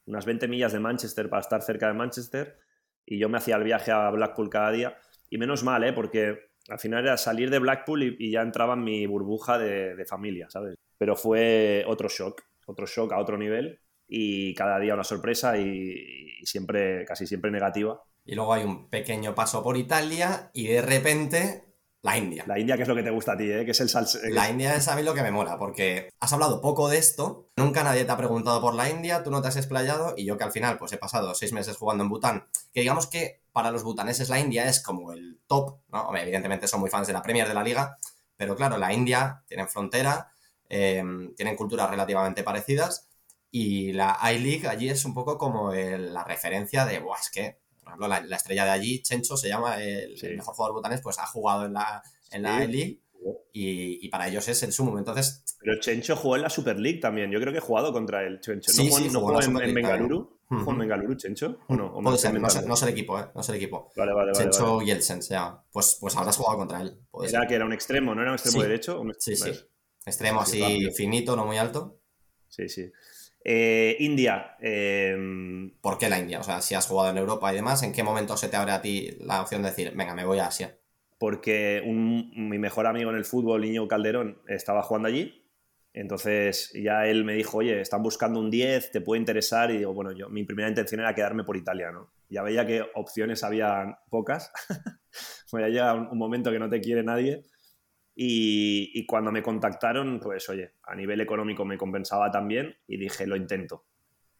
unas 0.07 0.24
20 0.24 0.48
millas 0.48 0.72
de 0.72 0.81
Manchester 0.81 1.29
para 1.29 1.40
estar 1.40 1.62
cerca 1.62 1.88
de 1.88 1.94
Manchester 1.94 2.59
y 3.05 3.18
yo 3.18 3.29
me 3.29 3.38
hacía 3.38 3.57
el 3.57 3.64
viaje 3.64 3.92
a 3.92 4.11
Blackpool 4.11 4.50
cada 4.50 4.70
día 4.70 4.98
y 5.31 5.38
menos 5.38 5.64
mal, 5.64 5.85
¿eh? 5.85 5.92
porque 5.92 6.50
al 6.68 6.79
final 6.79 7.05
era 7.05 7.16
salir 7.16 7.50
de 7.50 7.59
Blackpool 7.59 8.02
y, 8.02 8.16
y 8.18 8.31
ya 8.33 8.42
entraba 8.42 8.74
en 8.74 8.85
mi 8.85 9.07
burbuja 9.07 9.59
de, 9.59 9.94
de, 9.94 10.05
familia, 10.05 10.48
¿sabes? 10.50 10.76
Pero 10.98 11.14
fue 11.14 11.85
otro 11.87 12.09
shock, 12.09 12.42
otro 12.66 12.87
shock 12.87 13.12
a 13.12 13.18
otro 13.18 13.37
nivel 13.37 13.81
y 14.09 14.55
cada 14.55 14.79
día 14.79 14.95
una 14.95 15.05
sorpresa 15.05 15.59
y, 15.59 16.38
y 16.40 16.47
siempre, 16.47 17.05
casi 17.05 17.27
siempre 17.27 17.51
negativa. 17.51 18.01
y 18.25 18.35
luego 18.35 18.53
hay 18.55 18.64
un 18.64 18.88
pequeño 18.88 19.35
paso 19.35 19.62
por 19.62 19.77
Italia 19.77 20.51
y 20.53 20.66
de 20.69 20.83
repente 20.83 21.66
la 22.07 22.16
India. 22.16 22.45
La 22.47 22.57
India, 22.59 22.77
que 22.77 22.83
es 22.83 22.88
lo 22.88 22.95
que 22.95 23.03
te 23.03 23.11
gusta 23.11 23.33
a 23.33 23.37
ti, 23.37 23.51
¿eh? 23.51 23.64
que 23.64 23.73
es 23.73 23.81
el 23.81 23.88
salsa. 23.88 24.21
La 24.31 24.49
India 24.49 24.77
es 24.77 24.87
a 24.87 24.95
mí 24.95 25.03
lo 25.03 25.12
que 25.12 25.23
me 25.23 25.33
mola, 25.33 25.59
porque 25.59 26.11
has 26.21 26.33
hablado 26.33 26.61
poco 26.61 26.88
de 26.88 26.99
esto, 26.99 27.51
nunca 27.57 27.83
nadie 27.83 28.05
te 28.05 28.12
ha 28.12 28.16
preguntado 28.16 28.61
por 28.61 28.75
la 28.75 28.88
India, 28.88 29.25
tú 29.25 29.33
no 29.33 29.42
te 29.42 29.49
has 29.49 29.57
explayado, 29.57 30.14
y 30.16 30.25
yo 30.25 30.38
que 30.38 30.45
al 30.45 30.53
final 30.53 30.79
pues 30.79 30.92
he 30.92 30.99
pasado 30.99 31.35
seis 31.35 31.53
meses 31.53 31.77
jugando 31.77 32.05
en 32.05 32.11
Bután, 32.11 32.47
que 32.73 32.81
digamos 32.81 33.09
que 33.09 33.42
para 33.51 33.73
los 33.73 33.83
butaneses 33.83 34.29
la 34.29 34.38
India 34.38 34.69
es 34.69 34.81
como 34.81 35.12
el 35.12 35.40
top, 35.49 35.81
¿no? 35.88 36.16
Evidentemente 36.16 36.69
son 36.69 36.79
muy 36.79 36.90
fans 36.90 37.09
de 37.09 37.12
la 37.12 37.23
Premier 37.23 37.49
de 37.49 37.55
la 37.55 37.64
Liga, 37.64 37.99
pero 38.37 38.55
claro, 38.55 38.79
la 38.79 38.92
India 38.92 39.42
tienen 39.49 39.66
frontera, 39.69 40.31
em, 40.69 41.35
tienen 41.35 41.57
culturas 41.57 41.90
relativamente 41.90 42.45
parecidas, 42.45 43.09
y 43.59 43.92
la 43.95 44.19
I-League 44.23 44.69
allí 44.69 44.90
es 44.90 45.07
un 45.07 45.14
poco 45.14 45.38
como 45.38 45.73
la 45.73 46.25
referencia 46.25 46.85
de, 46.85 46.99
Buah, 46.99 47.19
es 47.19 47.31
que 47.31 47.59
por 47.83 47.92
ejemplo, 47.92 48.09
la, 48.09 48.37
estrella 48.37 48.64
de 48.66 48.71
allí, 48.73 49.01
Chencho, 49.01 49.37
se 49.37 49.49
llama 49.49 49.83
el, 49.83 50.14
mejor 50.37 50.55
jugador 50.55 50.75
butanés, 50.75 51.01
pues 51.01 51.19
ha 51.19 51.27
jugado 51.27 51.64
en 51.64 51.73
la, 51.73 52.03
en 52.33 52.42
la 52.42 52.66
league 52.66 53.01
y, 53.53 54.09
para 54.11 54.29
ellos 54.29 54.47
es 54.49 54.62
el 54.62 54.73
sumo. 54.73 54.99
Entonces. 54.99 55.42
Pero 55.61 55.81
Chencho 55.81 56.16
jugó 56.16 56.37
en 56.37 56.42
la 56.42 56.51
Super 56.51 56.79
League 56.79 56.99
también. 56.99 57.31
Yo 57.31 57.40
creo 57.40 57.53
que 57.53 57.59
he 57.59 57.62
jugado 57.62 57.95
contra 57.95 58.27
el 58.27 58.40
Chencho. 58.40 58.73
¿No, 58.77 58.90
jugó, 58.90 59.01
no 59.01 59.21
jugó 59.21 59.61
en, 59.62 59.69
en, 59.69 59.75
Bengaluru? 59.75 60.38
¿Jugó 60.49 60.73
en 60.73 60.79
Bengaluru, 60.79 61.14
Chencho? 61.14 61.61
¿O 61.69 61.77
no? 61.77 61.95
Puede 62.03 62.19
ser, 62.19 62.38
no, 62.38 62.51
sé, 62.77 62.85
el 62.85 62.90
equipo, 62.90 63.19
¿eh? 63.19 63.27
No 63.35 63.42
sé 63.42 63.53
el 63.53 63.57
equipo. 63.57 63.90
Vale, 63.97 64.12
vale, 64.12 64.33
vale. 64.33 64.45
Chencho 64.45 64.83
Yeltsin 64.83 65.23
se 65.23 65.35
llama. 65.35 65.64
Pues, 65.73 65.97
pues 65.99 66.14
habrás 66.14 66.37
jugado 66.37 66.59
contra 66.59 66.83
él. 66.83 66.99
Era 67.27 67.47
que 67.47 67.55
era 67.55 67.64
un 67.64 67.73
extremo, 67.73 68.14
¿no? 68.14 68.21
Era 68.21 68.33
un 68.33 68.37
extremo 68.37 68.62
derecho. 68.62 69.03
Sí, 69.19 69.35
sí. 69.35 69.53
Extremo 70.05 70.40
así 70.40 70.90
finito, 70.90 71.35
no 71.37 71.47
muy 71.47 71.57
alto. 71.57 72.01
Sí, 72.49 72.69
sí. 72.69 72.92
Eh, 73.48 73.96
India. 74.00 74.56
Eh... 74.61 75.70
¿Por 75.80 75.98
qué 75.98 76.09
la 76.09 76.18
India? 76.18 76.40
O 76.40 76.42
sea, 76.42 76.61
si 76.61 76.74
has 76.74 76.88
jugado 76.88 77.11
en 77.11 77.16
Europa 77.16 77.52
y 77.52 77.54
demás, 77.54 77.80
¿en 77.85 77.92
qué 77.92 78.02
momento 78.02 78.37
se 78.37 78.48
te 78.48 78.56
abre 78.56 78.72
a 78.72 78.82
ti 78.82 79.16
la 79.20 79.40
opción 79.40 79.62
de 79.62 79.68
decir, 79.68 79.92
venga, 79.94 80.16
me 80.16 80.24
voy 80.24 80.40
a 80.40 80.48
Asia? 80.48 80.76
Porque 81.16 81.80
mi 81.87 82.59
mejor 82.59 82.88
amigo 82.88 83.11
en 83.11 83.16
el 83.16 83.24
fútbol, 83.24 83.61
Niño 83.61 83.87
Calderón, 83.87 84.42
estaba 84.48 84.82
jugando 84.82 85.06
allí. 85.06 85.44
Entonces 85.92 86.72
ya 86.74 87.06
él 87.06 87.24
me 87.24 87.35
dijo, 87.35 87.59
oye, 87.59 87.80
están 87.80 88.02
buscando 88.02 88.40
un 88.40 88.50
10, 88.50 88.90
te 88.90 89.00
puede 89.00 89.20
interesar. 89.20 89.70
Y 89.70 89.78
digo, 89.78 89.94
bueno, 89.94 90.11
yo 90.11 90.28
mi 90.28 90.42
primera 90.42 90.68
intención 90.68 91.00
era 91.00 91.14
quedarme 91.14 91.44
por 91.44 91.56
Italia, 91.56 91.92
¿no? 91.92 92.11
Ya 92.28 92.42
veía 92.42 92.66
que 92.66 92.85
opciones 92.96 93.44
había 93.44 94.00
pocas. 94.11 94.50
pues 95.52 95.62
ya 95.62 95.68
llega 95.68 95.94
un 95.94 96.18
momento 96.18 96.50
que 96.50 96.59
no 96.59 96.68
te 96.68 96.80
quiere 96.80 97.04
nadie. 97.04 97.44
Y, 98.18 99.05
cuando 99.05 99.31
me 99.31 99.42
contactaron, 99.42 100.18
pues 100.20 100.48
oye, 100.48 100.72
a 100.85 100.94
nivel 100.94 101.20
económico 101.20 101.66
me 101.66 101.76
compensaba 101.76 102.31
también 102.31 102.74
y 102.87 102.96
dije, 102.96 103.26
lo 103.26 103.37
intento. 103.37 103.85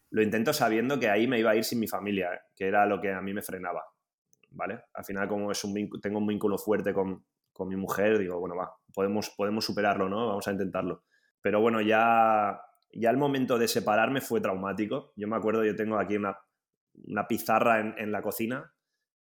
Lo 0.09 0.23
intento 0.23 0.55
sabiendo 0.55 0.99
que 0.99 1.11
ahí 1.11 1.29
me 1.29 1.39
iba 1.39 1.51
a 1.51 1.57
ir 1.57 1.65
sin 1.65 1.81
mi 1.81 1.87
familia, 1.87 2.33
¿eh? 2.33 2.39
que 2.57 2.67
era 2.67 2.87
lo 2.87 3.03
que 3.03 3.13
a 3.13 3.21
mí 3.21 3.35
me 3.35 3.43
frenaba. 3.43 3.85
¿Vale? 4.51 4.85
Al 4.95 5.05
final, 5.05 5.29
como 5.29 5.53
es 5.53 5.63
un 5.63 5.91
tengo 6.01 6.19
un 6.19 6.27
vínculo 6.27 6.57
fuerte 6.57 6.95
con, 6.95 7.27
con, 7.53 7.69
mi 7.69 7.77
mujer, 7.77 8.19
digo, 8.19 8.41
bueno, 8.41 8.57
va, 8.57 8.75
podemos, 8.95 9.29
podemos 9.37 9.67
superarlo, 9.67 10.09
¿no? 10.09 10.29
Vamos 10.29 10.49
a 10.49 10.53
intentarlo. 10.53 11.05
Pero 11.43 11.61
bueno, 11.61 11.83
ya, 11.83 12.59
ya 12.93 13.11
el 13.11 13.19
momento 13.19 13.59
de 13.59 13.69
separarme 13.69 14.23
fue 14.23 14.41
traumático. 14.41 15.13
Yo 15.17 15.29
me 15.29 15.37
acuerdo, 15.37 15.63
yo 15.63 15.77
tengo 15.77 15.99
aquí 15.99 16.17
una, 16.17 16.39
una 17.09 17.29
pizarra 17.29 17.81
en, 17.81 17.95
en 17.99 18.11
la 18.11 18.23
cocina 18.23 18.73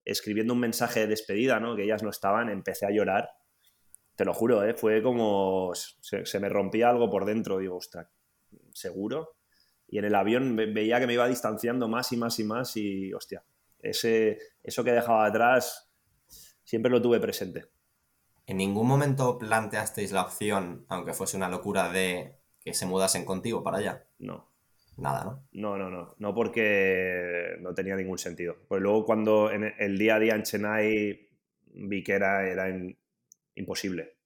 escribiendo 0.06 0.54
un 0.54 0.60
mensaje 0.60 1.00
de 1.02 1.08
despedida, 1.08 1.60
¿no? 1.60 1.76
Que 1.76 1.86
ellas 1.86 2.04
no 2.04 2.12
estaban, 2.12 2.50
empecé 2.50 2.86
a 2.86 2.92
llorar 2.92 3.32
te 4.18 4.26
lo 4.26 4.34
juro, 4.34 4.64
¿eh? 4.64 4.74
fue 4.74 5.02
como. 5.04 5.72
Se, 5.76 6.40
me 6.40 6.50
rompía 6.50 6.90
algo 6.90 7.10
por 7.10 7.24
dentro. 7.24 7.60
Digo, 7.60 7.78
ostras, 7.78 8.08
¿seguro? 8.74 9.36
Y 9.88 10.00
en 10.00 10.06
el 10.06 10.16
avión 10.16 10.56
veía 10.56 11.00
que 11.00 11.06
me 11.06 11.14
iba 11.14 11.28
distanciando 11.28 11.88
más 11.88 12.12
y 12.12 12.18
más 12.18 12.40
y 12.40 12.44
más. 12.44 12.76
Y, 12.76 13.14
hostia, 13.14 13.44
ese, 13.80 14.40
eso 14.64 14.84
que 14.84 14.92
dejaba 14.92 15.28
atrás 15.28 15.94
siempre 16.64 16.92
lo 16.92 17.00
tuve 17.00 17.20
presente. 17.20 17.66
¿En 18.48 18.58
ningún 18.58 18.88
momento 18.88 19.38
planteasteis 19.38 20.12
la 20.12 20.24
opción, 20.24 20.86
aunque 20.90 21.14
fuese 21.14 21.38
una 21.38 21.48
locura, 21.48 21.90
de 21.92 22.40
que 22.60 22.74
se 22.74 22.88
mudasen 22.88 23.24
contigo 23.24 23.64
para 23.64 23.78
allá? 23.78 24.08
No. 24.18 24.50
Nada, 24.98 25.26
¿no? 25.26 25.48
No, 25.52 25.78
no, 25.78 25.92
no. 25.92 26.16
No 26.18 26.34
porque 26.34 27.56
no 27.60 27.76
tenía 27.76 27.96
ningún 27.96 28.18
sentido. 28.18 28.58
Pues 28.68 28.82
luego 28.82 29.06
cuando 29.06 29.52
en 29.52 29.76
el 29.78 30.00
día 30.00 30.16
a 30.16 30.20
día 30.20 30.34
en 30.34 30.42
Chennai 30.42 31.30
vi 31.68 32.04
que 32.04 32.14
era, 32.14 32.48
era 32.48 32.68
en, 32.68 32.98
imposible. 33.58 34.18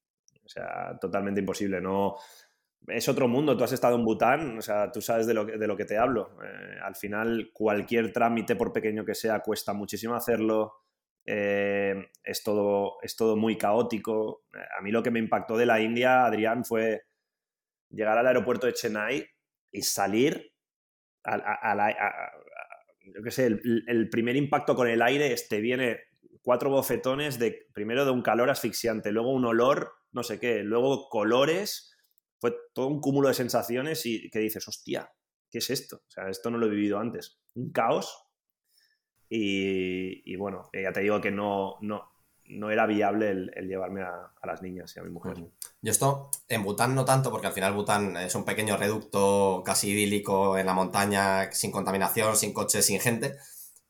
O 0.46 0.50
sea, 0.50 0.98
totalmente 1.00 1.40
imposible. 1.40 1.82
No, 1.82 2.16
es 2.88 3.08
otro 3.08 3.28
mundo. 3.28 3.56
Tú 3.56 3.64
has 3.64 3.72
estado 3.72 3.96
en 3.96 4.06
Bután, 4.06 4.58
o 4.58 4.62
sea, 4.62 4.92
tú 4.92 5.02
sabes 5.02 5.28
de 5.28 5.34
lo 5.34 5.46
que, 5.46 5.58
de 5.58 5.68
lo 5.68 5.78
que 5.78 5.86
te 5.86 5.98
hablo. 5.98 6.38
Eh, 6.44 6.78
al 6.82 6.96
final, 6.96 7.52
cualquier 7.54 8.12
trámite, 8.12 8.56
por 8.56 8.74
pequeño 8.74 9.06
que 9.06 9.16
sea, 9.16 9.40
cuesta 9.42 9.74
muchísimo 9.74 10.16
hacerlo. 10.16 10.74
Eh, 11.26 11.94
es, 12.24 12.44
todo, 12.44 12.98
es 13.02 13.16
todo 13.16 13.36
muy 13.36 13.58
caótico. 13.58 14.46
Eh, 14.54 14.60
a 14.78 14.82
mí 14.82 14.92
lo 14.92 15.04
que 15.04 15.12
me 15.12 15.20
impactó 15.20 15.58
de 15.58 15.66
la 15.66 15.80
India, 15.80 16.26
Adrián, 16.26 16.66
fue 16.66 17.04
llegar 17.90 18.18
al 18.18 18.28
aeropuerto 18.28 18.68
de 18.68 18.74
Chennai 18.74 19.28
y 19.72 19.82
salir 19.84 20.54
a, 21.24 21.76
la... 21.76 22.34
yo 23.04 23.22
qué 23.22 23.30
sé, 23.30 23.46
el, 23.46 23.84
el, 23.88 24.10
primer 24.10 24.36
impacto 24.36 24.76
con 24.76 24.88
el 24.88 25.04
aire 25.04 25.32
este 25.34 25.62
viene 25.62 26.00
cuatro 26.42 26.70
bofetones 26.70 27.40
de 27.40 27.68
primero 27.74 28.06
de 28.06 28.12
un 28.12 28.22
calor 28.22 28.50
asfixiante, 28.50 29.12
luego 29.12 29.34
un 29.34 29.46
olor, 29.46 29.94
no 30.12 30.24
sé 30.24 30.40
qué, 30.40 30.64
luego 30.64 31.10
colores, 31.10 31.96
fue 32.40 32.56
todo 32.74 32.88
un 32.88 33.00
cúmulo 33.00 33.28
de 33.28 33.36
sensaciones 33.36 34.06
y 34.06 34.30
que 34.30 34.40
dices, 34.40 34.68
hostia, 34.68 35.12
¿qué 35.50 35.60
es 35.60 35.70
esto? 35.70 35.98
O 35.98 36.12
sea, 36.12 36.28
esto 36.30 36.50
no 36.50 36.58
lo 36.58 36.66
he 36.66 36.72
vivido 36.72 37.00
antes. 37.00 37.40
Un 37.54 37.72
caos. 37.72 38.26
Y, 39.34 40.36
bueno, 40.36 40.70
ya 40.74 40.92
te 40.92 41.00
digo 41.00 41.22
que 41.22 41.32
no, 41.32 41.78
no, 41.80 42.12
no 42.46 42.70
era 42.70 42.86
viable 42.86 43.30
el, 43.30 43.68
llevarme 43.68 44.02
a, 44.02 44.34
las 44.44 44.62
niñas 44.62 44.94
y 44.96 45.00
a 45.00 45.04
mi 45.04 45.10
mujer. 45.10 45.38
Yo 45.82 45.92
esto 45.92 46.30
en 46.50 46.64
Bután 46.64 46.96
no 46.96 47.06
tanto, 47.06 47.32
porque 47.32 47.48
al 47.48 47.54
final 47.54 47.74
Bután 47.74 48.18
es 48.18 48.36
un 48.36 48.44
pequeño 48.44 48.76
reducto 48.76 49.64
casi 49.66 49.92
idílico 49.92 50.58
en 50.58 50.66
la 50.66 50.74
montaña, 50.74 51.50
sin 51.54 51.72
contaminación, 51.72 52.36
sin 52.36 52.52
coches, 52.54 52.86
sin 52.86 53.00
gente, 53.00 53.38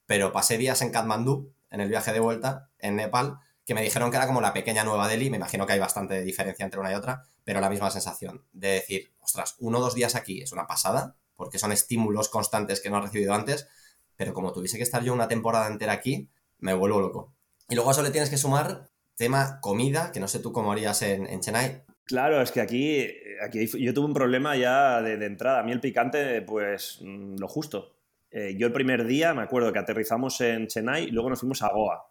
pero 0.05 0.31
pasé 0.31 0.59
días 0.59 0.83
en 0.83 0.91
Katmandú 0.91 1.51
en 1.71 1.81
el 1.81 1.89
viaje 1.89 2.13
de 2.13 2.19
vuelta 2.19 2.69
en 2.77 2.97
Nepal, 2.97 3.39
que 3.65 3.73
me 3.73 3.81
dijeron 3.81 4.12
que 4.12 4.17
era 4.17 4.27
como 4.27 4.41
la 4.41 4.53
pequeña 4.53 4.84
Nueva 4.84 5.07
Delhi, 5.07 5.29
me 5.29 5.38
imagino 5.38 5.65
que 5.65 5.73
hay 5.73 5.79
bastante 5.79 6.21
diferencia 6.21 6.63
entre 6.63 6.79
una 6.79 6.91
y 6.91 6.95
otra, 6.95 7.23
pero 7.43 7.62
la 7.62 7.69
misma 7.69 7.89
sensación 7.89 8.45
de 8.51 8.69
decir, 8.69 9.13
ostras, 9.21 9.55
uno 9.60 9.79
o 9.79 9.81
dos 9.81 9.95
días 9.95 10.15
aquí 10.15 10.41
es 10.41 10.51
una 10.51 10.67
pasada, 10.67 11.15
porque 11.36 11.57
son 11.57 11.71
estímulos 11.71 12.29
constantes 12.29 12.81
que 12.81 12.89
no 12.89 12.97
he 12.97 13.01
recibido 13.01 13.34
antes, 13.34 13.67
pero 14.15 14.34
como 14.34 14.51
tuviese 14.51 14.77
que 14.77 14.84
estar 14.84 15.03
yo 15.03 15.13
una 15.13 15.27
temporada 15.27 15.67
entera 15.67 15.93
aquí, 15.93 16.29
me 16.60 16.73
vuelvo 16.73 16.99
loco. 16.99 17.34
Y 17.69 17.75
luego 17.75 17.89
a 17.89 17.93
eso 17.93 18.03
le 18.03 18.12
tienes 18.12 18.29
que 18.29 18.38
sumar 18.38 18.89
tema 19.15 19.60
comida, 19.62 20.12
que 20.12 20.19
no 20.19 20.27
sé 20.27 20.39
tú 20.39 20.51
cómo 20.51 20.71
harías 20.71 21.01
en, 21.03 21.39
Chennai. 21.39 21.84
Claro, 22.03 22.41
es 22.41 22.51
que 22.51 22.60
aquí, 22.60 23.07
aquí 23.41 23.67
yo 23.79 23.93
tuve 23.93 24.05
un 24.05 24.13
problema 24.13 24.55
ya 24.57 25.01
de, 25.01 25.17
de 25.17 25.25
entrada. 25.25 25.62
A 25.62 25.63
mí 25.63 25.71
el 25.71 25.79
picante, 25.79 26.41
pues 26.41 26.99
mm, 27.01 27.38
lo 27.38 27.47
justo. 27.47 27.93
Eh, 28.32 28.56
yo 28.58 28.67
el 28.67 28.74
primer 28.74 29.06
día 29.06 29.34
me 29.34 29.41
acuerdo 29.41 29.74
que 29.74 29.80
aterrizamos 29.80 30.39
en 30.41 30.67
Chennai 30.67 31.06
y 31.06 31.12
luego 31.12 31.30
nos 31.30 31.41
fuimos 31.41 31.62
a 31.62 31.70
Goa. 31.70 32.02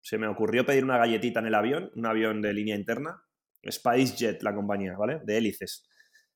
Se 0.00 0.18
me 0.18 0.28
ocurrió 0.28 0.66
pedir 0.66 0.84
una 0.84 0.98
galletita 0.98 1.40
en 1.40 1.46
el 1.46 1.54
avión, 1.54 1.90
un 1.96 2.06
avión 2.06 2.42
de 2.42 2.52
línea 2.52 2.76
interna, 2.76 3.22
SpiceJet 3.68 4.42
la 4.42 4.54
compañía, 4.54 4.96
¿vale? 4.96 5.20
De 5.24 5.38
hélices. 5.38 5.88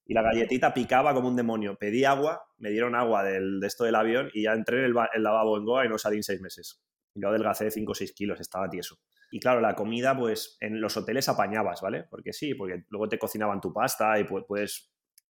Y 0.06 0.14
la 0.14 0.22
galletita 0.22 0.74
picaba 0.74 1.14
como 1.14 1.28
un 1.28 1.36
demonio. 1.36 1.76
Pedí 1.76 2.04
agua, 2.04 2.42
me 2.58 2.70
dieron 2.70 2.96
agua 2.96 3.22
del, 3.22 3.60
de 3.60 3.66
esto 3.66 3.84
del 3.84 3.94
avión 3.94 4.30
y 4.32 4.44
ya 4.44 4.54
entré 4.54 4.78
en 4.78 4.84
el, 4.86 5.22
lavabo 5.22 5.56
en 5.56 5.64
Goa 5.64 5.86
y 5.86 5.88
no 5.88 5.98
salí 5.98 6.16
en 6.16 6.22
seis 6.22 6.40
meses. 6.40 6.82
Yo 7.14 7.28
adelgacé 7.28 7.70
5 7.70 7.92
o 7.92 7.94
6 7.94 8.12
kilos, 8.12 8.40
estaba 8.40 8.68
tieso. 8.68 8.98
Y 9.30 9.38
claro, 9.38 9.60
la 9.60 9.76
comida, 9.76 10.16
pues 10.16 10.56
en 10.60 10.80
los 10.80 10.96
hoteles 10.96 11.28
apañabas, 11.28 11.80
¿vale? 11.80 12.04
Porque 12.10 12.32
sí, 12.32 12.54
porque 12.54 12.84
luego 12.88 13.08
te 13.08 13.18
cocinaban 13.18 13.60
tu 13.60 13.72
pasta 13.72 14.18
y 14.18 14.24
puedes 14.24 14.89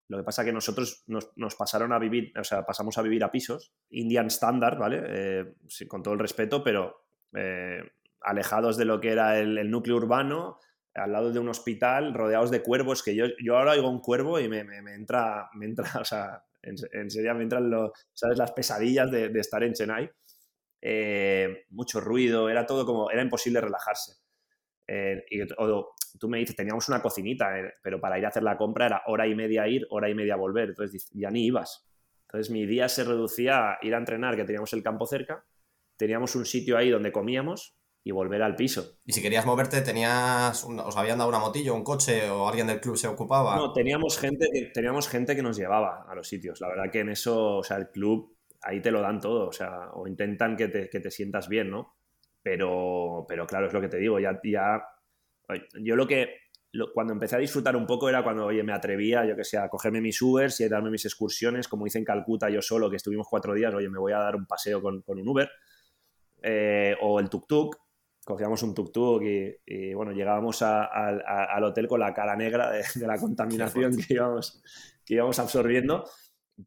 lo 0.09 0.17
que 0.17 0.25
pasa 0.25 0.43
es 0.43 0.47
que 0.47 0.53
nosotros 0.53 1.05
nos, 1.07 1.55
pasaron 1.55 1.93
a 1.93 1.99
vivir, 1.99 2.33
o 2.39 2.45
sea, 2.45 2.65
pasamos 2.65 2.97
a 2.97 3.03
vivir 3.03 3.23
a 3.25 3.31
pisos, 3.31 3.75
Indian 3.91 4.29
Standard, 4.29 4.79
¿vale? 4.79 5.03
Eh, 5.07 5.55
con 5.87 6.03
todo 6.03 6.15
el 6.15 6.21
respeto, 6.21 6.65
pero 6.65 7.05
eh, 7.37 7.83
alejados 8.23 8.79
de 8.79 8.87
lo 8.87 9.01
que 9.01 9.13
era 9.13 9.39
el, 9.39 9.71
núcleo 9.71 9.97
urbano, 9.97 10.59
al 10.95 11.13
lado 11.13 11.31
de 11.31 11.39
un 11.39 11.51
hospital, 11.51 12.15
rodeados 12.15 12.51
de 12.51 12.63
cuervos, 12.63 13.03
que 13.03 13.15
yo, 13.15 13.27
yo 13.45 13.59
ahora 13.59 13.73
oigo 13.73 13.91
un 13.91 14.01
cuervo 14.01 14.41
y 14.41 14.49
me, 14.49 14.61
entra, 14.95 15.51
me 15.55 15.67
entra, 15.67 15.85
o 16.01 16.05
sea, 16.05 16.43
en, 16.63 17.11
serio 17.11 17.35
me 17.35 17.43
entran 17.43 17.71
¿sabes? 18.15 18.39
las 18.39 18.53
pesadillas 18.53 19.11
de, 19.11 19.27
estar 19.39 19.63
en 19.63 19.75
Chennai. 19.75 20.11
Eh, 20.81 21.67
mucho 21.71 22.01
ruido, 22.01 22.49
era 22.49 22.65
todo 22.65 22.87
como, 22.87 23.11
era 23.11 23.21
imposible 23.21 23.61
relajarse. 23.61 24.13
y, 24.89 25.43
tú 26.19 26.29
me 26.29 26.39
dices, 26.39 26.57
teníamos 26.57 26.89
una 26.89 27.03
cocinita, 27.03 27.59
eh, 27.59 27.75
pero 27.83 28.01
para 28.01 28.19
ir 28.19 28.25
a 28.25 28.29
hacer 28.29 28.43
la 28.43 28.57
compra 28.57 28.87
era 28.87 29.03
hora 29.07 29.27
y 29.27 29.35
media 29.35 29.67
ir, 29.67 29.87
hora 29.91 30.09
y 30.09 30.15
media 30.15 30.37
volver. 30.37 30.71
Entonces 30.71 31.09
ya 31.13 31.31
ni 31.31 31.47
ibas. 31.47 31.89
Entonces 32.29 32.51
mi 32.51 32.67
día 32.67 32.89
se 32.89 33.05
reducía 33.05 33.73
a 33.73 33.79
ir 33.83 33.95
a 33.95 33.99
entrenar, 33.99 34.37
que 34.37 34.45
teníamos 34.45 34.73
el 34.73 34.83
campo 34.83 35.07
cerca, 35.07 35.47
teníamos 35.97 36.37
un 36.37 36.45
sitio 36.45 36.77
ahí 36.77 36.91
donde 36.91 37.11
comíamos 37.11 37.75
y 38.05 38.11
volver 38.11 38.43
al 38.43 38.55
piso. 38.55 38.99
Y 39.05 39.13
si 39.13 39.23
querías 39.23 39.47
moverte, 39.47 39.81
tenías 39.81 40.65
os 40.65 40.97
habían 40.97 41.19
dado 41.19 41.31
una 41.31 41.39
motillo, 41.39 41.75
un 41.75 41.85
coche 41.85 42.29
o 42.31 42.49
alguien 42.49 42.67
del 42.67 42.81
club 42.81 42.97
se 42.97 43.09
ocupaba. 43.09 43.57
No, 43.57 43.73
teníamos 43.73 44.19
gente, 44.19 44.49
que, 44.53 44.67
teníamos 44.73 45.09
gente 45.09 45.35
que 45.35 45.43
nos 45.43 45.57
llevaba 45.57 46.07
a 46.09 46.15
los 46.15 46.29
sitios. 46.29 46.61
La 46.61 46.69
verdad 46.69 46.91
que 46.91 47.01
en 47.01 47.11
eso, 47.11 47.57
o 47.57 47.63
sea, 47.63 47.77
el 47.79 47.91
club 47.91 48.37
ahí 48.63 48.81
te 48.81 48.91
lo 48.91 49.01
dan 49.01 49.21
todo, 49.21 49.49
o 49.49 49.53
sea, 49.53 49.91
o 49.93 50.07
intentan 50.07 50.57
que 50.57 50.69
te, 50.69 50.89
que 50.89 51.01
te 51.01 51.11
sientas 51.11 51.49
bien, 51.49 51.71
¿no? 51.71 51.97
Pero, 52.43 53.25
pero 53.29 53.47
claro, 53.47 53.67
es 53.67 53.73
lo 53.73 53.81
que 53.81 53.89
te 53.89 53.99
digo, 53.99 54.19
ya, 54.19 54.41
ya 54.43 54.83
yo 55.81 55.97
lo 55.97 56.07
que, 56.07 56.35
cuando 56.95 57.13
empecé 57.13 57.37
a 57.37 57.39
disfrutar 57.39 57.77
un 57.77 57.87
poco 57.87 58.09
era 58.09 58.23
cuando, 58.23 58.47
oye, 58.47 58.63
me 58.63 58.73
atrevía, 58.73 59.25
yo 59.25 59.37
que 59.37 59.45
sé, 59.45 59.59
a 59.59 59.69
cogerme 59.69 60.01
mis 60.01 60.21
Ubers 60.21 60.61
y 60.61 60.65
a 60.65 60.69
darme 60.69 60.91
mis 60.91 61.05
excursiones, 61.05 61.69
como 61.69 61.87
hice 61.87 61.99
en 61.99 62.05
Calcuta 62.05 62.51
yo 62.51 62.63
solo, 62.63 62.91
que 62.91 62.97
estuvimos 62.97 63.27
cuatro 63.29 63.55
días, 63.55 63.75
oye, 63.75 63.89
me 63.89 63.99
voy 63.99 64.13
a 64.13 64.19
dar 64.19 64.37
un 64.37 64.47
paseo 64.47 64.81
con, 64.83 65.03
con 65.03 65.19
un 65.19 65.29
Uber, 65.29 65.51
eh, 66.43 66.97
o 67.01 67.21
el 67.21 67.29
tuk-tuk, 67.29 67.77
cogíamos 68.25 68.63
un 68.63 68.75
tuk-tuk 68.75 69.59
y, 69.67 69.95
bueno, 69.95 70.13
llegábamos 70.13 70.61
al 70.63 71.65
hotel 71.65 71.89
con 71.89 72.01
la 72.01 72.13
cara 72.13 72.37
negra 72.37 72.71
de, 72.71 72.85
de 72.95 73.07
la 73.07 73.19
contaminación 73.19 73.97
que 73.97 74.15
íbamos, 74.15 74.63
que 75.05 75.15
íbamos 75.15 75.39
absorbiendo 75.39 76.05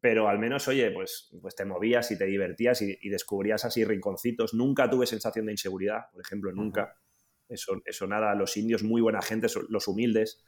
pero 0.00 0.28
al 0.28 0.38
menos, 0.38 0.68
oye, 0.68 0.90
pues, 0.90 1.30
pues 1.40 1.54
te 1.54 1.64
movías 1.64 2.10
y 2.10 2.18
te 2.18 2.24
divertías 2.24 2.80
y, 2.80 3.08
descubrías 3.10 3.64
así 3.64 3.84
rinconcitos. 3.84 4.54
Nunca 4.54 4.88
tuve 4.88 5.06
sensación 5.06 5.46
de 5.46 5.52
inseguridad, 5.52 6.10
por 6.10 6.22
ejemplo, 6.22 6.50
nunca. 6.52 6.96
Eso, 7.52 8.06
nada, 8.06 8.34
los 8.34 8.56
indios 8.56 8.82
muy 8.82 9.00
buena 9.00 9.22
gente, 9.22 9.46
los 9.68 9.88
humildes, 9.88 10.42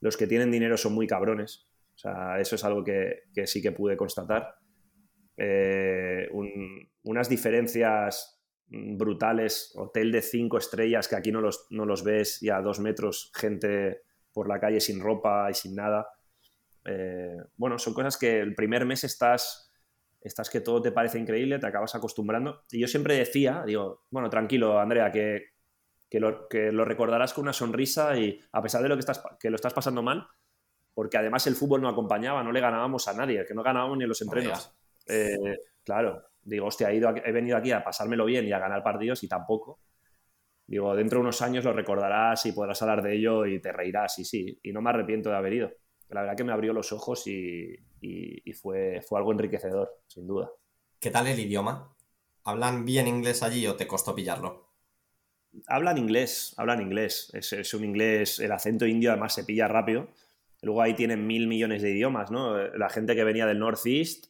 los 0.00 0.16
que 0.16 0.26
tienen 0.26 0.50
dinero 0.50 0.76
son 0.76 0.94
muy 0.94 1.06
cabrones. 1.06 1.68
O 1.94 1.98
sea, 1.98 2.40
eso 2.40 2.54
es 2.54 2.64
algo 2.64 2.84
que, 2.84 3.24
sí 3.46 3.60
que 3.60 3.72
pude 3.72 3.96
constatar. 3.96 4.54
Eh, 5.36 6.28
unas 7.02 7.28
diferencias 7.28 8.40
brutales, 8.68 9.72
hotel 9.74 10.12
de 10.12 10.22
cinco 10.22 10.58
estrellas 10.58 11.08
que 11.08 11.16
aquí 11.16 11.32
no 11.32 11.40
los, 11.40 11.66
no 11.70 11.86
los 11.86 12.04
ves 12.04 12.42
y 12.42 12.50
a 12.50 12.60
dos 12.60 12.78
metros 12.78 13.32
gente 13.34 14.02
por 14.32 14.48
la 14.48 14.60
calle 14.60 14.80
sin 14.80 15.00
ropa 15.00 15.48
y 15.50 15.54
sin 15.54 15.74
nada 15.74 16.06
eh, 16.84 17.36
bueno, 17.56 17.78
son 17.78 17.94
cosas 17.94 18.16
que 18.16 18.40
el 18.40 18.54
primer 18.54 18.86
mes 18.86 19.04
estás, 19.04 19.72
estás 20.20 20.50
que 20.50 20.60
todo 20.60 20.80
te 20.80 20.92
parece 20.92 21.18
increíble, 21.18 21.58
te 21.58 21.66
acabas 21.66 21.94
acostumbrando. 21.94 22.64
Y 22.70 22.80
yo 22.80 22.86
siempre 22.86 23.16
decía, 23.16 23.62
digo, 23.66 24.04
bueno, 24.10 24.30
tranquilo, 24.30 24.78
Andrea, 24.78 25.10
que, 25.10 25.49
que, 26.10 26.20
lo, 26.20 26.48
que 26.48 26.72
lo 26.72 26.84
recordarás 26.84 27.32
con 27.32 27.42
una 27.42 27.52
sonrisa 27.52 28.16
y 28.18 28.38
a 28.52 28.60
pesar 28.60 28.82
de 28.82 28.88
lo 28.88 28.96
que, 28.96 29.00
estás, 29.00 29.22
que 29.38 29.48
lo 29.48 29.56
estás 29.56 29.72
pasando 29.72 30.02
mal, 30.02 30.26
porque 30.92 31.16
además 31.16 31.46
el 31.46 31.54
fútbol 31.54 31.80
no 31.80 31.88
acompañaba, 31.88 32.42
no 32.42 32.52
le 32.52 32.60
ganábamos 32.60 33.08
a 33.08 33.14
nadie, 33.14 33.46
que 33.46 33.54
no 33.54 33.62
ganábamos 33.62 33.96
ni 33.96 34.04
en 34.04 34.08
los 34.08 34.20
entrenos. 34.20 34.74
Eh, 35.06 35.56
claro, 35.84 36.22
digo, 36.42 36.66
hostia, 36.66 36.90
he, 36.90 36.96
ido 36.96 37.08
he 37.08 37.32
venido 37.32 37.56
aquí 37.56 37.72
a 37.72 37.82
pasármelo 37.82 38.24
bien 38.24 38.46
y 38.46 38.52
a 38.52 38.58
ganar 38.58 38.82
partidos 38.82 39.22
y 39.22 39.28
tampoco. 39.28 39.80
Digo, 40.66 40.94
dentro 40.94 41.18
de 41.18 41.22
unos 41.22 41.40
años 41.42 41.64
lo 41.64 41.72
recordarás 41.72 42.44
y 42.46 42.52
podrás 42.52 42.82
hablar 42.82 43.02
de 43.02 43.16
ello 43.16 43.46
y 43.46 43.60
te 43.60 43.72
reirás, 43.72 44.18
y 44.18 44.24
sí, 44.24 44.60
y 44.62 44.72
no 44.72 44.82
me 44.82 44.90
arrepiento 44.90 45.30
de 45.30 45.36
haber 45.36 45.52
ido 45.54 45.70
la 46.10 46.22
verdad 46.22 46.36
que 46.36 46.44
me 46.44 46.52
abrió 46.52 46.72
los 46.72 46.92
ojos 46.92 47.26
y, 47.26 47.76
fue, 48.60 49.00
fue 49.02 49.18
algo 49.18 49.32
enriquecedor, 49.32 50.02
sin 50.06 50.26
duda. 50.26 50.50
¿Qué 50.98 51.10
tal 51.10 51.26
el 51.28 51.38
idioma? 51.38 51.94
¿Hablan 52.44 52.84
bien 52.84 53.06
inglés 53.06 53.42
allí 53.42 53.66
o 53.66 53.76
te 53.76 53.86
costó 53.86 54.14
pillarlo? 54.14 54.69
Hablan 55.66 55.98
inglés, 55.98 56.54
hablan 56.56 56.80
inglés. 56.80 57.30
Es, 57.32 57.74
un 57.74 57.84
inglés, 57.84 58.38
el 58.38 58.52
acento 58.52 58.86
indio 58.86 59.10
además 59.10 59.34
se 59.34 59.44
pilla 59.44 59.68
rápido. 59.68 60.08
Luego 60.62 60.82
ahí 60.82 60.94
tienen 60.94 61.26
mil 61.26 61.46
millones 61.46 61.82
de 61.82 61.90
idiomas, 61.90 62.30
¿no? 62.30 62.56
La 62.68 62.88
gente 62.88 63.14
que 63.14 63.24
venía 63.24 63.46
del 63.46 63.58
Northeast, 63.58 64.26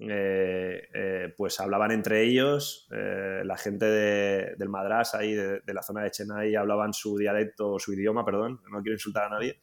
eh, 0.00 0.88
eh, 0.94 1.34
pues 1.36 1.60
hablaban 1.60 1.90
entre 1.90 2.22
ellos. 2.22 2.88
Eh, 2.92 3.42
la 3.44 3.56
gente 3.56 3.86
del 3.86 4.68
Madras, 4.68 5.14
ahí 5.14 5.34
de, 5.34 5.60
de, 5.60 5.74
la 5.74 5.82
zona 5.82 6.02
de 6.02 6.10
Chennai, 6.10 6.54
hablaban 6.54 6.92
su 6.92 7.18
dialecto, 7.18 7.78
su 7.78 7.92
idioma, 7.92 8.24
perdón, 8.24 8.60
no 8.70 8.82
quiero 8.82 8.94
insultar 8.94 9.24
a 9.24 9.30
nadie 9.30 9.60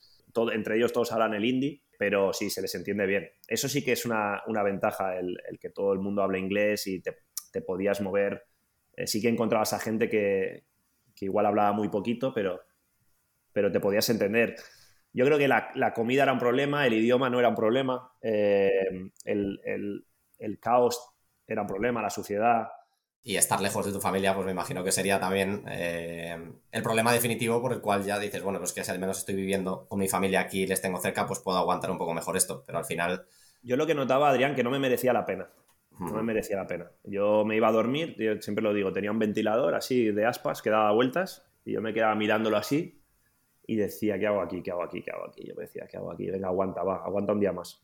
entre 0.54 0.78
ellos 0.78 0.94
todos 0.94 1.12
hablan 1.12 1.34
el 1.34 1.46
hindi, 1.46 1.82
pero 1.98 2.34
sí, 2.34 2.50
se 2.50 2.62
les 2.62 2.74
entiende 2.76 3.06
bien. 3.06 3.30
Eso 3.48 3.68
sí 3.68 3.84
que 3.84 3.94
es 3.94 4.06
una, 4.06 4.42
ventaja, 4.64 5.18
el, 5.18 5.38
que 5.60 5.70
todo 5.70 5.94
el 5.94 6.00
mundo 6.00 6.24
hable 6.24 6.40
inglés 6.40 6.88
y 6.88 7.02
te, 7.02 7.14
podías 7.62 8.02
mover. 8.02 8.44
Eh, 8.96 9.08
sí 9.08 9.22
que 9.22 9.30
encontrabas 9.30 9.74
a 9.74 9.80
gente 9.80 10.10
que, 10.10 10.66
igual 11.22 11.46
hablaba 11.46 11.72
muy 11.72 11.90
poquito, 11.90 12.34
pero, 12.34 12.62
pero 13.54 13.72
te 13.72 13.80
podías 13.80 14.10
entender. 14.10 14.56
Yo 15.14 15.26
creo 15.26 15.38
que 15.38 15.48
la, 15.48 15.94
comida 15.94 16.24
era 16.24 16.34
un 16.34 16.40
problema, 16.40 16.86
el 16.88 16.94
idioma 16.94 17.30
no 17.30 17.40
era 17.40 17.50
un 17.50 17.56
problema, 17.56 18.12
eh, 18.22 18.70
el, 19.26 20.06
el 20.40 20.60
caos 20.60 21.12
era 21.48 21.62
un 21.62 21.68
problema, 21.68 22.02
la 22.02 22.10
suciedad, 22.10 22.70
y 23.24 23.36
estar 23.36 23.62
lejos 23.62 23.86
de 23.86 23.92
tu 23.92 24.02
familia, 24.02 24.34
pues 24.34 24.46
me 24.46 24.52
imagino 24.52 24.84
que 24.84 24.92
sería 24.92 25.20
también 25.20 25.64
eh, 25.70 26.36
el 26.72 26.82
problema 26.82 27.14
definitivo 27.14 27.62
por 27.62 27.72
el 27.72 27.80
cual 27.80 28.04
ya 28.04 28.18
dices, 28.18 28.42
bueno, 28.42 28.58
pues 28.58 28.74
que 28.74 28.84
si 28.84 28.90
al 28.90 28.98
menos 28.98 29.20
estoy 29.20 29.36
viviendo 29.36 29.86
con 29.88 30.00
mi 30.00 30.08
familia 30.08 30.42
aquí 30.42 30.64
y 30.64 30.68
les 30.68 30.82
tengo 30.82 31.00
cerca, 31.00 31.28
pues 31.28 31.40
puedo 31.40 31.58
aguantar 31.60 31.92
un 31.92 32.00
poco 32.00 32.16
mejor 32.16 32.36
esto, 32.36 32.64
pero 32.66 32.80
al 32.80 32.86
final... 32.86 33.26
Yo 33.62 33.78
lo 33.78 33.86
que 33.86 33.94
notaba, 33.94 34.30
Adrián, 34.30 34.56
que 34.56 34.64
no 34.64 34.72
me 34.72 34.80
merecía 34.80 35.14
la 35.14 35.28
pena. 35.28 35.50
No 36.00 36.14
me 36.14 36.24
merecía 36.24 36.58
la 36.58 36.66
pena. 36.66 36.90
Yo 37.04 37.46
me 37.46 37.56
iba 37.56 37.68
a 37.68 37.72
dormir, 37.72 38.16
yo 38.18 38.42
siempre 38.42 38.64
lo 38.64 38.74
digo, 38.74 38.92
tenía 38.92 39.12
un 39.12 39.20
ventilador 39.20 39.76
así 39.76 40.12
de 40.12 40.26
aspas 40.26 40.62
que 40.62 40.70
daba 40.70 40.92
vueltas 40.94 41.46
y 41.64 41.74
yo 41.74 41.82
me 41.82 41.94
quedaba 41.94 42.16
mirándolo 42.16 42.58
así 42.58 43.02
y 43.68 43.76
decía, 43.76 44.18
¿qué 44.18 44.28
hago 44.28 44.42
aquí? 44.42 44.62
¿Qué 44.62 44.72
hago 44.72 44.84
aquí? 44.84 45.02
¿Qué 45.02 45.12
hago 45.12 45.26
aquí? 45.28 45.46
Yo 45.48 45.56
me 45.56 45.64
decía, 45.64 45.88
¿qué 45.88 45.98
hago 45.98 46.12
aquí? 46.12 46.30
Venga, 46.30 46.48
aguanta, 46.48 46.84
va, 46.84 46.98
aguanta 47.06 47.34
un 47.34 47.40
día 47.40 47.54
más. 47.54 47.84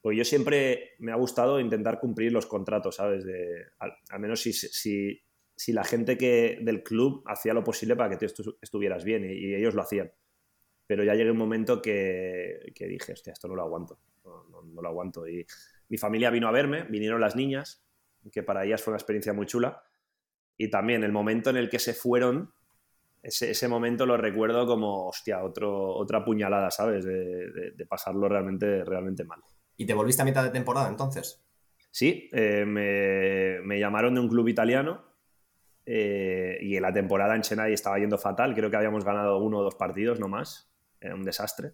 Porque 0.00 0.18
yo 0.18 0.24
siempre 0.24 0.94
me 1.00 1.12
ha 1.12 1.16
gustado 1.16 1.58
intentar 1.58 1.98
cumplir 1.98 2.32
los 2.32 2.46
contratos, 2.46 2.96
¿sabes? 2.96 3.24
De, 3.24 3.66
al, 3.80 4.20
menos 4.20 4.40
si, 4.40 4.52
si, 4.52 5.20
si, 5.56 5.72
la 5.72 5.82
gente 5.82 6.16
que, 6.16 6.60
del 6.62 6.82
club 6.82 7.24
hacía 7.26 7.52
lo 7.52 7.64
posible 7.64 7.96
para 7.96 8.16
que 8.16 8.28
tú 8.28 8.56
estuvieras 8.62 9.04
bien 9.04 9.24
y, 9.24 9.54
ellos 9.54 9.74
lo 9.74 9.82
hacían. 9.82 10.12
Pero 10.86 11.02
ya 11.02 11.14
llegué 11.14 11.32
un 11.32 11.38
momento 11.38 11.82
que, 11.82 12.72
que 12.74 12.86
dije, 12.86 13.14
hostia, 13.14 13.32
esto 13.32 13.48
no 13.48 13.56
lo 13.56 13.62
aguanto, 13.62 13.98
no, 14.24 14.62
no, 14.62 14.80
lo 14.80 14.88
aguanto. 14.88 15.26
Y 15.26 15.44
mi 15.88 15.98
familia 15.98 16.30
vino 16.30 16.48
a 16.48 16.52
verme, 16.52 16.84
vinieron 16.84 17.20
las 17.20 17.36
niñas, 17.36 17.84
que 18.32 18.42
para 18.42 18.64
ellas 18.64 18.82
fue 18.82 18.92
una 18.92 18.98
experiencia 18.98 19.32
muy 19.32 19.46
chula. 19.46 19.82
Y 20.58 20.70
también 20.70 21.04
el 21.04 21.12
momento 21.12 21.50
en 21.50 21.56
el 21.56 21.68
que 21.68 21.78
se 21.78 21.94
fueron, 21.94 22.52
ese, 23.22 23.50
ese, 23.50 23.68
momento 23.68 24.06
lo 24.06 24.16
recuerdo 24.16 24.66
como, 24.66 25.08
hostia, 25.08 25.42
otro, 25.42 25.94
otra 25.96 26.24
puñalada, 26.24 26.70
¿sabes? 26.70 27.04
De, 27.04 27.50
de, 27.74 27.86
pasarlo 27.86 28.28
realmente, 28.28 28.84
realmente 28.84 29.24
mal. 29.24 29.40
¿Y 29.76 29.84
te 29.84 29.94
volviste 29.94 30.22
a 30.22 30.24
mitad 30.24 30.44
de 30.44 30.50
temporada 30.50 30.88
entonces? 30.88 31.44
Sí, 31.96 32.28
eh, 32.32 32.64
me, 32.66 33.78
llamaron 33.78 34.14
de 34.14 34.20
un 34.20 34.28
club 34.28 34.48
italiano 34.48 35.02
eh, 35.86 36.58
y 36.60 36.76
en 36.76 36.82
la 36.82 36.92
temporada 36.92 37.34
en 37.34 37.42
Chennai 37.42 37.72
estaba 37.72 37.98
yendo 37.98 38.18
fatal. 38.18 38.54
Creo 38.54 38.70
que 38.70 38.76
habíamos 38.76 39.02
ganado 39.02 39.38
uno 39.38 39.58
o 39.58 39.62
dos 39.62 39.76
partidos, 39.76 40.20
no 40.20 40.28
más. 40.28 40.70
Era 41.00 41.14
un 41.14 41.22
desastre. 41.22 41.72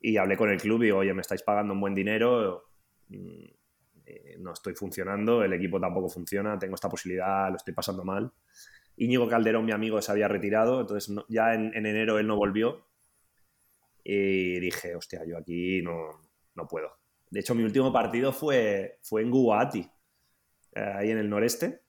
Y 0.00 0.16
hablé 0.16 0.36
con 0.36 0.50
el 0.50 0.60
club 0.60 0.82
y 0.82 0.86
digo, 0.86 0.98
oye, 0.98 1.12
me 1.14 1.20
estáis 1.20 1.42
pagando 1.42 1.74
un 1.74 1.80
buen 1.80 1.94
dinero, 1.94 2.64
no 3.08 4.52
estoy 4.52 4.74
funcionando, 4.74 5.42
el 5.42 5.52
equipo 5.52 5.80
tampoco 5.80 6.08
funciona, 6.08 6.58
tengo 6.58 6.74
esta 6.74 6.88
posibilidad, 6.88 7.50
lo 7.50 7.56
estoy 7.56 7.74
pasando 7.74 8.04
mal. 8.04 8.32
Íñigo 8.96 9.28
Calderón, 9.28 9.64
mi 9.64 9.72
amigo, 9.72 10.00
se 10.00 10.12
había 10.12 10.28
retirado, 10.28 10.82
entonces 10.82 11.14
ya 11.28 11.54
en, 11.54 11.72
en, 11.74 11.86
enero 11.86 12.18
él 12.18 12.26
no 12.26 12.36
volvió. 12.36 12.86
Y 14.04 14.60
dije, 14.60 14.94
hostia, 14.94 15.24
yo 15.24 15.38
aquí 15.38 15.82
no, 15.82 16.20
no 16.54 16.68
puedo. 16.68 16.90
De 17.30 17.40
hecho, 17.40 17.54
mi 17.54 17.64
último 17.64 17.92
partido 17.92 18.32
fue, 18.32 18.98
fue 19.02 19.22
en 19.22 19.30
Guwahati, 19.30 19.90
eh, 20.74 20.92
ahí 20.96 21.10
en 21.10 21.18
el 21.18 21.28
noreste. 21.28 21.82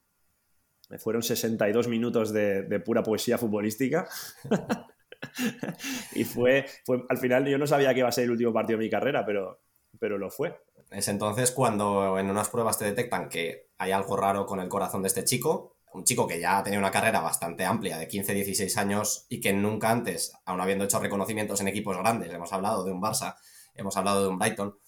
Fueron 0.97 1.23
62 1.23 1.87
minutos 1.87 2.31
de, 2.31 2.79
pura 2.85 3.03
poesía 3.03 3.37
futbolística. 3.37 4.07
y 6.13 6.23
fue, 6.23 6.65
fue, 6.85 7.03
al 7.09 7.17
final 7.17 7.45
yo 7.47 7.57
no 7.57 7.65
sabía 7.67 7.93
que 7.93 7.99
iba 7.99 8.09
a 8.09 8.11
ser 8.11 8.25
el 8.25 8.31
último 8.31 8.53
partido 8.53 8.77
de 8.77 8.85
mi 8.85 8.89
carrera, 8.89 9.25
pero, 9.25 9.61
pero 9.99 10.17
lo 10.17 10.29
fue. 10.29 10.55
Es 10.95 11.09
entonces 11.09 11.51
cuando 11.51 12.17
en 12.17 12.29
unas 12.29 12.47
pruebas 12.47 12.77
te 12.77 12.85
detectan 12.85 13.27
que 13.27 13.67
hay 13.77 13.91
algo 13.91 14.15
raro 14.15 14.45
con 14.45 14.61
el 14.61 14.69
corazón 14.69 15.01
de 15.01 15.09
este 15.09 15.25
chico, 15.25 15.75
un 15.93 16.05
chico 16.05 16.25
que 16.25 16.39
ya 16.39 16.63
tenía 16.63 16.79
una 16.79 16.89
carrera 16.89 17.19
bastante 17.19 17.65
amplia, 17.65 17.97
de 17.97 18.07
15-16 18.07 18.77
años, 18.77 19.25
y 19.27 19.41
que 19.41 19.51
nunca 19.51 19.89
antes, 19.89 20.31
aun 20.45 20.61
habiendo 20.61 20.85
hecho 20.85 20.99
reconocimientos 20.99 21.59
en 21.59 21.67
equipos 21.67 21.97
grandes, 21.97 22.33
hemos 22.33 22.53
hablado 22.53 22.85
de 22.85 22.93
un 22.93 23.01
Barça, 23.01 23.35
hemos 23.73 23.97
hablado 23.97 24.23
de 24.23 24.29
un 24.29 24.39
Brighton, 24.39 24.79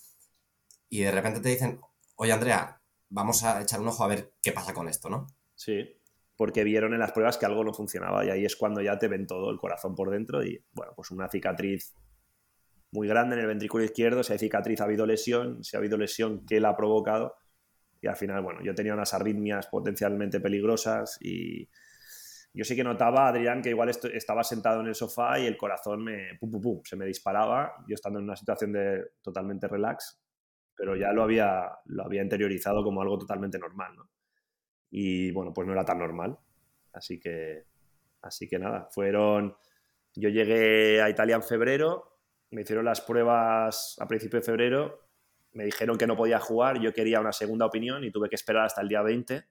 y 0.88 1.02
de 1.02 1.12
repente 1.12 1.42
te 1.42 1.50
dicen, 1.50 1.82
oye 2.16 2.32
Andrea, 2.32 2.82
vamos 3.10 3.44
a 3.44 3.62
echar 3.62 3.82
un 3.82 3.90
ojo 3.90 4.06
a 4.06 4.08
ver 4.08 4.34
qué 4.42 4.54
pasa 4.54 4.74
con 4.74 4.88
esto, 4.88 5.10
¿no? 5.10 5.28
Sí, 5.56 6.00
porque 6.38 6.64
vieron 6.64 6.94
en 6.94 7.00
las 7.00 7.12
pruebas 7.12 7.38
que 7.38 7.46
algo 7.46 7.66
no 7.66 7.74
funcionaba 7.74 8.24
y 8.24 8.30
ahí 8.30 8.46
es 8.46 8.56
cuando 8.56 8.80
ya 8.82 8.98
te 8.98 9.10
ven 9.10 9.28
todo 9.28 9.50
el 9.50 9.58
corazón 9.58 9.94
por 9.94 10.10
dentro 10.10 10.42
y, 10.42 10.64
bueno, 10.72 10.94
pues 10.96 11.12
una 11.12 11.28
cicatriz 11.28 11.96
muy 12.92 13.08
grande 13.08 13.36
en 13.36 13.42
el 13.42 13.48
ventrículo 13.48 13.84
izquierdo, 13.84 14.24
si 14.24 14.34
hay 14.34 14.40
cicatriz 14.40 14.82
ha 14.82 14.86
habido 14.86 15.06
lesión, 15.06 15.64
si 15.64 15.76
ha 15.76 15.80
habido 15.80 15.98
lesión, 15.98 16.46
¿qué 16.46 16.60
la 16.60 16.70
ha 16.70 16.78
provocado? 16.78 17.36
Y 18.02 18.08
al 18.08 18.16
final, 18.16 18.42
bueno, 18.42 18.62
yo 18.64 18.74
tenía 18.76 18.94
unas 18.94 19.14
arritmias 19.14 19.68
potencialmente 19.68 20.40
peligrosas 20.40 21.18
y 21.22 21.70
yo 22.54 22.64
sí 22.64 22.76
que 22.76 22.84
notaba, 22.84 23.28
Adrián, 23.28 23.62
que 23.62 23.70
igual 23.70 23.90
estaba 23.90 24.44
sentado 24.44 24.82
en 24.82 24.88
el 24.88 24.96
sofá 24.96 25.40
y 25.40 25.46
el 25.46 25.58
corazón 25.58 26.04
me, 26.04 26.40
se 26.84 26.96
me 26.96 27.06
disparaba, 27.06 27.74
yo 27.88 27.96
estando 27.96 28.20
en 28.20 28.26
una 28.26 28.36
situación 28.36 28.72
de 28.72 29.12
totalmente 29.22 29.68
relax 29.68 30.20
pero 30.78 30.96
ya 30.96 31.12
lo 31.12 31.24
había, 31.24 31.72
lo 31.86 32.04
había 32.04 32.22
interiorizado 32.22 32.84
como 32.84 33.02
algo 33.02 33.18
totalmente 33.18 33.58
normal, 33.58 33.96
¿no? 33.98 34.10
Y 34.92 35.32
bueno, 35.32 35.52
pues 35.52 35.66
no 35.66 35.74
era 35.74 35.84
tan 35.84 35.98
normal. 35.98 36.38
Así 36.94 37.20
que, 37.20 37.66
así 38.22 38.48
que 38.48 38.60
nada, 38.60 38.88
fueron... 38.92 39.58
Yo 40.16 40.30
llegué 40.30 41.02
a 41.02 41.10
Italia 41.10 41.36
en 41.36 41.44
febrero, 41.44 42.17
me 42.52 42.62
hicieron 42.62 42.86
las 42.86 43.02
pruebas 43.02 43.96
a 44.00 44.08
principio 44.08 44.40
de 44.40 44.46
febrero 44.46 45.08
me 45.58 45.66
dijeron 45.66 45.98
que 45.98 46.06
no 46.06 46.16
podía 46.16 46.40
jugar, 46.40 46.80
yo 46.80 46.94
quería 46.94 47.20
una 47.20 47.32
segunda 47.32 47.66
opinión 47.66 48.04
y 48.04 48.12
tuve 48.12 48.30
que 48.30 48.36
esperar 48.36 48.66
hasta 48.66 48.82
el 48.82 48.88
día 48.88 49.02
20 49.02 49.44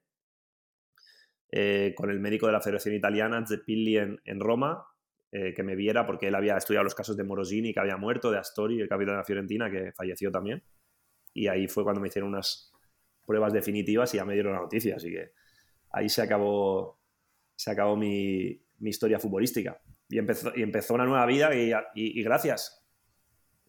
eh, 1.50 1.94
con 1.96 2.10
el 2.10 2.20
médico 2.20 2.46
de 2.46 2.52
la 2.52 2.60
Federación 2.60 2.94
Italiana, 2.94 3.44
Zeppilli, 3.46 3.96
en, 3.96 4.40
Roma, 4.40 4.86
eh, 5.32 5.52
que 5.52 5.64
me 5.64 5.74
viera 5.74 6.06
porque 6.06 6.28
él 6.28 6.34
había 6.36 6.56
estudiado 6.56 6.84
los 6.84 6.94
casos 6.94 7.16
de 7.16 7.24
Morosini, 7.24 7.74
que 7.74 7.80
había 7.80 7.96
muerto, 7.96 8.30
de 8.30 8.38
Astori, 8.38 8.80
el 8.80 8.88
capitán 8.88 9.14
de 9.14 9.18
la 9.18 9.24
Fiorentina, 9.24 9.70
que 9.70 9.92
falleció 9.92 10.30
también. 10.30 10.62
Y 11.34 11.48
ahí 11.48 11.66
fue 11.66 11.82
cuando 11.82 12.00
me 12.00 12.08
hicieron 12.08 12.30
unas 12.30 12.72
pruebas 13.24 13.52
definitivas 13.52 14.14
y 14.14 14.18
ya 14.18 14.24
me 14.24 14.34
dieron 14.34 14.52
la 14.52 14.60
noticia. 14.60 14.96
Así 14.96 15.10
que 15.10 15.32
ahí 15.90 16.08
se 16.08 16.22
acabó, 16.22 17.00
se 17.56 17.70
acabó 17.72 17.96
mi, 17.96 18.62
historia 18.80 19.18
futbolística. 19.18 19.80
Y 20.08 20.18
empezó, 20.18 20.94
una 20.94 21.04
nueva 21.04 21.26
vida 21.26 21.50
y 21.54 22.22
gracias. 22.22 22.85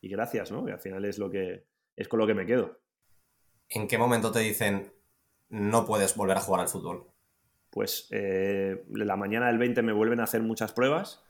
Y 0.08 0.10
gracias, 0.10 0.54
¿no? 0.54 0.66
Y 0.70 0.72
al 0.72 0.80
final 0.80 1.04
es 1.04 1.20
lo 1.20 1.30
que, 1.30 1.66
es 1.98 2.08
con 2.08 2.20
lo 2.20 2.26
que 2.26 2.34
me 2.34 2.46
quedo. 2.46 2.80
¿En 3.68 3.90
qué 3.90 3.98
momento 3.98 4.32
te 4.32 4.40
dicen 4.40 4.94
no 5.50 5.86
puedes 5.86 6.16
volver 6.16 6.38
a 6.38 6.40
jugar 6.40 6.62
al 6.62 6.70
fútbol? 6.70 7.12
Pues 7.70 8.08
eh, 8.12 8.86
la 8.90 9.18
mañana 9.18 9.48
del 9.48 9.58
20 9.58 9.82
me 9.82 9.92
vuelven 9.92 10.22
a 10.22 10.24
hacer 10.24 10.42
muchas 10.42 10.72
pruebas. 10.72 11.26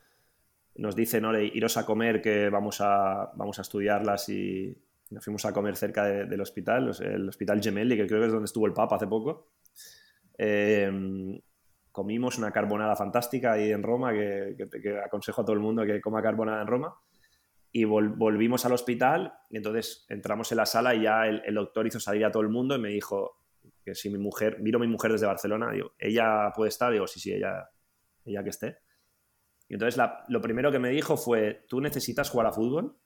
Nos 0.75 0.95
dicen, 0.95 1.25
Ore, 1.25 1.43
iros 1.43 1.75
a 1.77 1.87
comer 1.87 2.21
que 2.21 2.49
vamos 2.49 2.79
a, 2.81 3.31
vamos 3.33 3.57
a 3.57 3.63
estudiarlas 3.63 4.29
y 4.29 4.77
nos 5.09 5.23
fuimos 5.23 5.43
a 5.45 5.53
comer 5.53 5.75
cerca 5.75 6.05
de, 6.05 6.25
del 6.25 6.41
hospital, 6.41 6.95
el 6.99 7.27
Hospital 7.27 7.59
Gemelli, 7.59 7.97
que 7.97 8.05
creo 8.05 8.19
que 8.19 8.27
es 8.27 8.31
donde 8.31 8.45
estuvo 8.45 8.67
el 8.67 8.73
Papa 8.73 8.97
hace 8.97 9.07
poco. 9.07 9.53
Eh, 10.37 11.41
comimos 11.91 12.37
una 12.37 12.51
carbonada 12.51 12.95
fantástica 12.95 13.53
ahí 13.53 13.71
en 13.71 13.81
Roma, 13.81 14.13
que, 14.13 14.55
que, 14.55 14.81
que, 14.81 14.99
aconsejo 14.99 15.41
a 15.41 15.45
todo 15.45 15.55
el 15.55 15.61
mundo 15.61 15.83
que 15.83 15.99
coma 15.99 16.21
carbonada 16.21 16.61
en 16.61 16.67
Roma 16.67 16.95
y 17.77 17.85
vol 17.85 18.09
volvimos 18.09 18.65
al 18.65 18.73
hospital 18.73 19.33
y 19.51 19.57
entonces 19.57 20.07
entramos 20.09 20.51
en 20.51 20.57
la 20.57 20.65
sala 20.65 20.95
y 20.95 21.03
ya 21.03 21.27
el, 21.27 21.43
el, 21.45 21.53
doctor 21.53 21.85
hizo 21.85 21.99
salir 21.99 22.25
a 22.25 22.31
todo 22.31 22.41
el 22.41 22.49
mundo 22.49 22.75
y 22.75 22.79
me 22.79 22.89
dijo 22.89 23.43
que 23.85 23.93
si 23.93 24.09
mi 24.09 24.17
mujer, 24.17 24.59
miro 24.61 24.79
a 24.79 24.81
mi 24.81 24.87
mujer 24.87 25.11
desde 25.11 25.27
Barcelona, 25.27 25.71
digo, 25.71 25.93
¿ella 25.99 26.51
puede 26.55 26.69
estar? 26.69 26.91
Digo, 26.91 27.05
sí, 27.05 27.19
sí, 27.19 27.33
ella, 27.33 27.69
ella 28.25 28.43
que 28.43 28.49
esté. 28.49 28.79
Y 29.69 29.75
entonces 29.75 29.95
la, 29.95 30.25
lo 30.27 30.41
primero 30.41 30.71
que 30.71 30.79
me 30.79 30.89
dijo 30.89 31.17
fue, 31.17 31.65
¿tú 31.69 31.79
necesitas 31.79 32.31
jugar 32.31 32.47
a 32.47 32.51
fútbol? 32.51 32.97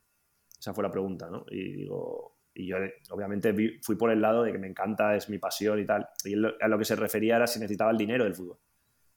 Esa 0.57 0.73
fue 0.73 0.85
la 0.85 0.91
pregunta, 0.91 1.29
¿no? 1.29 1.43
Y 1.49 1.73
digo, 1.73 2.37
y 2.53 2.67
yo 2.67 2.77
obviamente 3.09 3.51
vi, 3.51 3.77
fui 3.81 3.97
por 3.97 4.09
el 4.09 4.21
lado 4.21 4.43
de 4.43 4.53
que 4.53 4.57
me 4.57 4.67
encanta, 4.67 5.17
es 5.17 5.27
mi 5.27 5.37
pasión 5.37 5.79
y 5.79 5.85
tal. 5.85 6.07
Y 6.23 6.31
él, 6.31 6.55
a 6.61 6.67
lo 6.69 6.77
que 6.77 6.85
se 6.85 6.95
refería 6.95 7.35
era 7.35 7.45
si 7.45 7.59
necesitaba 7.59 7.91
el 7.91 7.97
dinero 7.97 8.23
del 8.23 8.35
fútbol. 8.35 8.57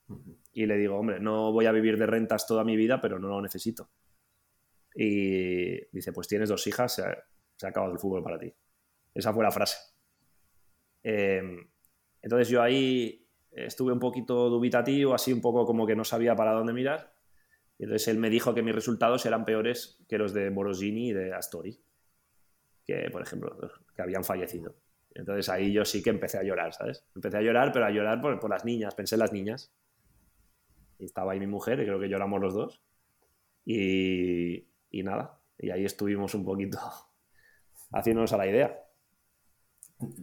Uh 0.09 0.17
-huh. 0.17 0.37
Y 0.53 0.67
le 0.67 0.77
digo, 0.79 0.97
hombre, 0.97 1.21
no 1.21 1.53
voy 1.53 1.67
a 1.67 1.73
vivir 1.73 1.97
de 1.97 2.07
rentas 2.07 2.45
toda 2.45 2.65
mi 2.65 2.77
vida, 2.77 3.01
pero 3.01 3.21
no 3.21 3.29
lo 3.29 3.41
necesito. 3.41 3.89
Y 4.95 5.87
dice, 5.91 6.13
pues 6.13 6.29
tienes 6.29 6.49
dos 6.49 6.67
hijas, 6.67 6.95
se 6.95 7.03
ha, 7.03 7.25
se 7.57 7.67
ha 7.67 7.71
acabado 7.71 7.93
el 7.93 7.99
fútbol 7.99 8.23
para 8.23 8.39
ti. 8.39 8.53
Esa 9.13 9.33
fue 9.33 9.45
la 9.45 9.51
frase. 9.51 9.77
Eh, 11.03 11.43
entonces 12.23 12.49
yo 12.49 12.63
ahí 12.63 13.29
estuve 13.53 13.93
un 13.93 14.01
poquito 14.01 14.49
dubitativo, 14.49 15.15
así 15.15 15.33
un 15.33 15.41
poco 15.41 15.65
como 15.67 15.87
que 15.87 15.95
no 15.95 16.05
sabía 16.05 16.35
para 16.35 16.53
dónde 16.53 16.73
mirar. 16.73 17.13
Y 17.79 17.85
entonces 17.85 18.09
él 18.09 18.19
me 18.19 18.31
dijo 18.31 18.55
que 18.55 18.63
mis 18.63 18.75
resultados 18.75 19.27
eran 19.27 19.45
peores 19.45 20.03
que 20.09 20.19
los 20.19 20.33
de 20.33 20.51
Morosini 20.51 21.11
y 21.11 21.13
de 21.13 21.35
Astori, 21.35 21.79
que 22.87 23.09
por 23.11 23.23
ejemplo, 23.23 23.57
que 23.95 24.03
habían 24.03 24.25
fallecido. 24.25 24.77
Entonces 25.15 25.49
ahí 25.49 25.73
yo 25.73 25.85
sí 25.85 26.03
que 26.03 26.11
empecé 26.11 26.39
a 26.39 26.43
llorar, 26.43 26.73
¿sabes? 26.73 27.05
Empecé 27.15 27.39
a 27.39 27.43
llorar, 27.43 27.73
pero 27.73 27.87
a 27.87 27.91
llorar 27.91 28.21
por, 28.21 28.39
por 28.41 28.51
las 28.51 28.65
niñas, 28.65 28.95
pensé 28.95 29.15
en 29.15 29.21
las 29.21 29.33
niñas. 29.33 29.73
Y 30.99 31.05
estaba 31.05 31.33
ahí 31.33 31.41
mi 31.41 31.47
mujer, 31.47 31.81
y 31.81 31.85
creo 31.85 32.01
que 32.01 32.09
lloramos 32.09 32.41
los 32.41 32.55
dos. 32.55 32.83
Y, 33.65 34.67
y 34.95 35.03
nada, 35.03 35.41
y 35.59 35.71
ahí 35.71 35.85
estuvimos 35.85 36.35
un 36.35 36.45
poquito 36.45 36.79
haciéndonos 37.93 38.33
a 38.33 38.37
la 38.37 38.47
idea. 38.47 38.81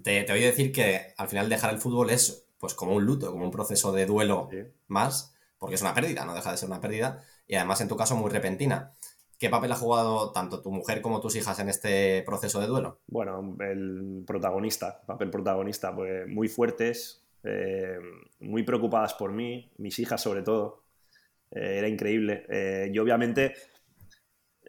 Te, 0.03 0.23
te 0.23 0.33
oí 0.33 0.41
decir 0.41 0.71
que 0.71 1.13
al 1.17 1.27
final 1.27 1.49
dejar 1.49 1.73
el 1.73 1.79
fútbol 1.79 2.09
es 2.09 2.47
pues 2.57 2.73
como 2.73 2.95
un 2.95 3.05
luto, 3.05 3.31
como 3.31 3.45
un 3.45 3.51
proceso 3.51 3.91
de 3.91 4.05
duelo 4.05 4.47
sí. 4.51 4.63
más, 4.87 5.35
porque 5.57 5.75
es 5.75 5.81
una 5.81 5.93
pérdida, 5.93 6.25
no 6.25 6.33
deja 6.33 6.51
de 6.51 6.57
ser 6.57 6.69
una 6.69 6.79
pérdida, 6.79 7.23
y 7.47 7.55
además 7.55 7.81
en 7.81 7.87
tu 7.87 7.97
caso 7.97 8.15
muy 8.15 8.29
repentina. 8.29 8.95
¿Qué 9.37 9.49
papel 9.49 9.71
ha 9.71 9.75
jugado 9.75 10.31
tanto 10.31 10.61
tu 10.61 10.71
mujer 10.71 11.01
como 11.01 11.19
tus 11.19 11.35
hijas 11.35 11.59
en 11.59 11.67
este 11.67 12.21
proceso 12.21 12.61
de 12.61 12.67
duelo? 12.67 12.99
Bueno, 13.07 13.57
el 13.59 14.23
protagonista, 14.25 15.01
papel 15.07 15.31
protagonista, 15.31 15.95
pues 15.95 16.27
muy 16.27 16.47
fuertes, 16.47 17.25
eh, 17.43 17.97
muy 18.39 18.61
preocupadas 18.61 19.15
por 19.15 19.31
mí, 19.31 19.71
mis 19.77 19.97
hijas 19.97 20.21
sobre 20.21 20.43
todo. 20.43 20.83
Eh, 21.49 21.79
era 21.79 21.87
increíble. 21.87 22.45
Eh, 22.49 22.91
yo 22.93 23.01
obviamente 23.01 23.55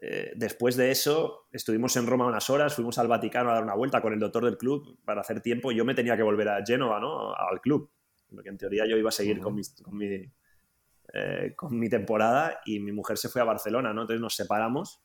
eh, 0.05 0.33
después 0.35 0.75
de 0.75 0.91
eso, 0.91 1.47
estuvimos 1.53 1.97
en 1.97 2.09
Roma 2.09 2.27
unas 2.27 2.51
horas, 2.51 2.75
fuimos 2.75 2.99
al 2.99 3.07
Vaticano 3.07 3.51
a 3.51 3.55
dar 3.55 3.63
una 3.63 3.77
vuelta 3.77 4.03
con 4.03 4.13
el 4.13 4.19
doctor 4.19 4.45
del 4.45 4.59
club 4.59 4.99
para 5.05 5.21
hacer 5.21 5.41
tiempo. 5.41 5.71
Yo 5.71 5.85
me 5.85 5.95
tenía 5.95 6.17
que 6.17 6.25
volver 6.25 6.49
a 6.49 6.67
Génova, 6.67 6.99
¿no? 6.99 7.33
Al 7.33 7.61
club. 7.61 7.89
Porque 8.29 8.49
en 8.49 8.59
teoría 8.59 8.85
yo 8.85 8.97
iba 8.97 9.11
a 9.11 9.13
seguir 9.13 9.39
uh 9.39 9.41
-huh. 9.41 9.45
con, 9.45 9.55
mi, 9.55 9.63
con, 9.81 9.97
mi, 9.97 10.33
eh, 11.13 11.53
con, 11.55 11.79
mi, 11.79 11.89
temporada 11.89 12.59
y 12.65 12.81
mi 12.81 12.91
mujer 12.91 13.17
se 13.17 13.29
fue 13.29 13.43
a 13.43 13.45
Barcelona, 13.45 13.95
¿no? 13.95 14.01
Entonces 14.01 14.21
nos 14.21 14.35
separamos. 14.35 15.01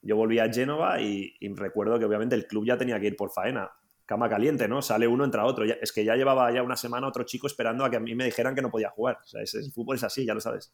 Yo 0.00 0.14
volví 0.14 0.38
a 0.38 0.48
Génova 0.48 1.00
y, 1.00 1.34
y, 1.40 1.52
recuerdo 1.52 1.98
que 1.98 2.04
obviamente 2.04 2.36
el 2.36 2.46
club 2.46 2.66
ya 2.66 2.78
tenía 2.78 3.00
que 3.00 3.08
ir 3.08 3.16
por 3.16 3.32
faena. 3.32 3.72
Cama 4.06 4.28
caliente, 4.28 4.68
¿no? 4.68 4.80
Sale 4.80 5.08
uno, 5.08 5.24
entra 5.24 5.44
otro. 5.44 5.64
Ya, 5.64 5.74
es 5.82 5.90
que 5.90 6.04
ya 6.04 6.14
llevaba 6.14 6.52
ya 6.52 6.62
una 6.62 6.76
semana 6.76 7.08
otro 7.08 7.24
chico 7.24 7.48
esperando 7.48 7.84
a 7.84 7.90
que 7.90 7.96
a 7.96 8.00
mí 8.00 8.14
me 8.14 8.26
dijeran 8.26 8.54
que 8.54 8.62
no 8.62 8.70
podía 8.70 8.90
jugar. 8.90 9.18
O 9.24 9.26
sea, 9.26 9.42
es, 9.42 9.54
el 9.54 9.72
fútbol 9.72 9.96
es 9.96 10.04
así, 10.04 10.24
ya 10.24 10.34
lo 10.34 10.40
sabes 10.40 10.72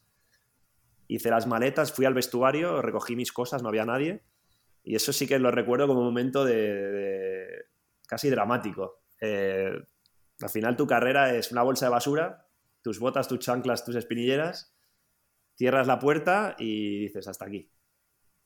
hice 1.15 1.29
las 1.29 1.47
maletas, 1.47 1.91
fui 1.91 2.05
al 2.05 2.13
vestuario, 2.13 2.81
recogí 2.81 3.15
mis 3.15 3.31
cosas, 3.31 3.61
no 3.61 3.69
había 3.69 3.85
nadie. 3.85 4.23
Y 4.83 4.95
eso 4.95 5.13
sí 5.13 5.27
que 5.27 5.39
lo 5.39 5.51
recuerdo 5.51 5.87
como 5.87 5.99
un 5.99 6.05
momento 6.05 6.45
de, 6.45 6.55
de 6.55 7.65
casi 8.07 8.29
dramático. 8.29 9.01
Eh, 9.19 9.71
al 10.39 10.49
final 10.49 10.75
tu 10.75 10.87
carrera 10.87 11.35
es 11.35 11.51
una 11.51 11.63
bolsa 11.63 11.85
de 11.85 11.91
basura, 11.91 12.47
tus 12.81 12.99
botas, 12.99 13.27
tus 13.27 13.39
chanclas, 13.39 13.85
tus 13.85 13.95
espinilleras, 13.95 14.75
cierras 15.55 15.85
la 15.85 15.99
puerta 15.99 16.55
y 16.57 16.99
dices 16.99 17.27
hasta 17.27 17.45
aquí. 17.45 17.71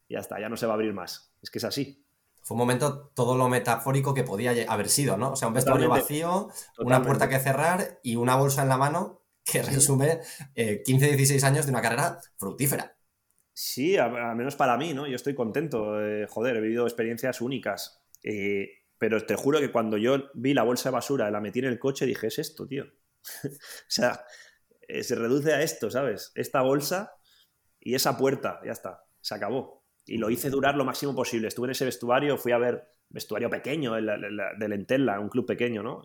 Y 0.07 0.15
ya 0.15 0.19
está, 0.19 0.39
ya 0.39 0.49
no 0.49 0.57
se 0.57 0.65
va 0.65 0.73
a 0.73 0.75
abrir 0.75 0.93
más. 0.93 1.33
Es 1.41 1.49
que 1.49 1.59
es 1.59 1.63
así. 1.63 2.05
Fue 2.41 2.55
un 2.55 2.59
momento 2.59 3.11
todo 3.15 3.37
lo 3.37 3.47
metafórico 3.47 4.13
que 4.13 4.23
podía 4.23 4.53
haber 4.71 4.89
sido, 4.89 5.17
¿no? 5.17 5.31
O 5.31 5.35
sea, 5.35 5.47
un 5.47 5.53
vestuario 5.55 5.87
Totalmente. 5.87 6.13
vacío, 6.13 6.29
Totalmente. 6.47 6.73
una 6.79 7.01
puerta 7.01 7.29
que 7.29 7.39
cerrar 7.39 7.99
y 8.03 8.17
una 8.17 8.35
bolsa 8.35 8.61
en 8.61 8.69
la 8.69 8.77
mano 8.77 9.21
que 9.45 9.61
resume 9.61 10.19
eh, 10.55 10.83
15-16 10.83 11.43
años 11.43 11.65
de 11.65 11.71
una 11.71 11.81
carrera 11.81 12.19
fructífera. 12.37 12.95
Sí, 13.57 13.95
al 13.95 14.35
menos 14.35 14.57
para 14.57 14.77
mí, 14.77 14.93
¿no? 14.93 15.07
Yo 15.07 15.15
estoy 15.15 15.33
contento. 15.33 16.01
Eh, 16.01 16.27
joder, 16.27 16.57
he 16.57 16.61
vivido 16.61 16.85
experiencias 16.85 17.39
únicas. 17.39 18.03
Eh, 18.21 18.69
pero 18.97 19.25
te 19.25 19.35
juro 19.35 19.59
que 19.59 19.71
cuando 19.71 19.97
yo 19.97 20.29
vi 20.33 20.53
la 20.53 20.63
bolsa 20.63 20.89
de 20.89 20.93
basura, 20.93 21.31
la 21.31 21.39
metí 21.39 21.59
en 21.59 21.65
el 21.65 21.79
coche, 21.79 22.05
dije, 22.05 22.27
es 22.27 22.39
esto, 22.39 22.67
tío. 22.67 22.83
o 23.45 23.49
sea, 23.87 24.25
eh, 24.87 25.03
se 25.03 25.15
reduce 25.15 25.53
a 25.53 25.61
esto, 25.61 25.89
¿sabes? 25.89 26.33
Esta 26.35 26.61
bolsa 26.63 27.13
y 27.79 27.95
esa 27.95 28.17
puerta, 28.17 28.59
ya 28.65 28.73
está, 28.73 29.05
se 29.21 29.35
acabó. 29.35 29.85
Y 30.05 30.17
lo 30.17 30.29
hice 30.29 30.49
durar 30.49 30.75
lo 30.75 30.83
máximo 30.83 31.15
posible. 31.15 31.47
Estuve 31.47 31.67
en 31.67 31.71
ese 31.71 31.85
vestuario, 31.85 32.37
fui 32.37 32.51
a 32.51 32.57
ver 32.57 32.83
vestuario 33.09 33.49
pequeño, 33.49 33.93
de 33.93 34.67
Lentella, 34.67 35.19
un 35.19 35.29
club 35.29 35.45
pequeño, 35.45 35.81
¿no? 35.81 36.01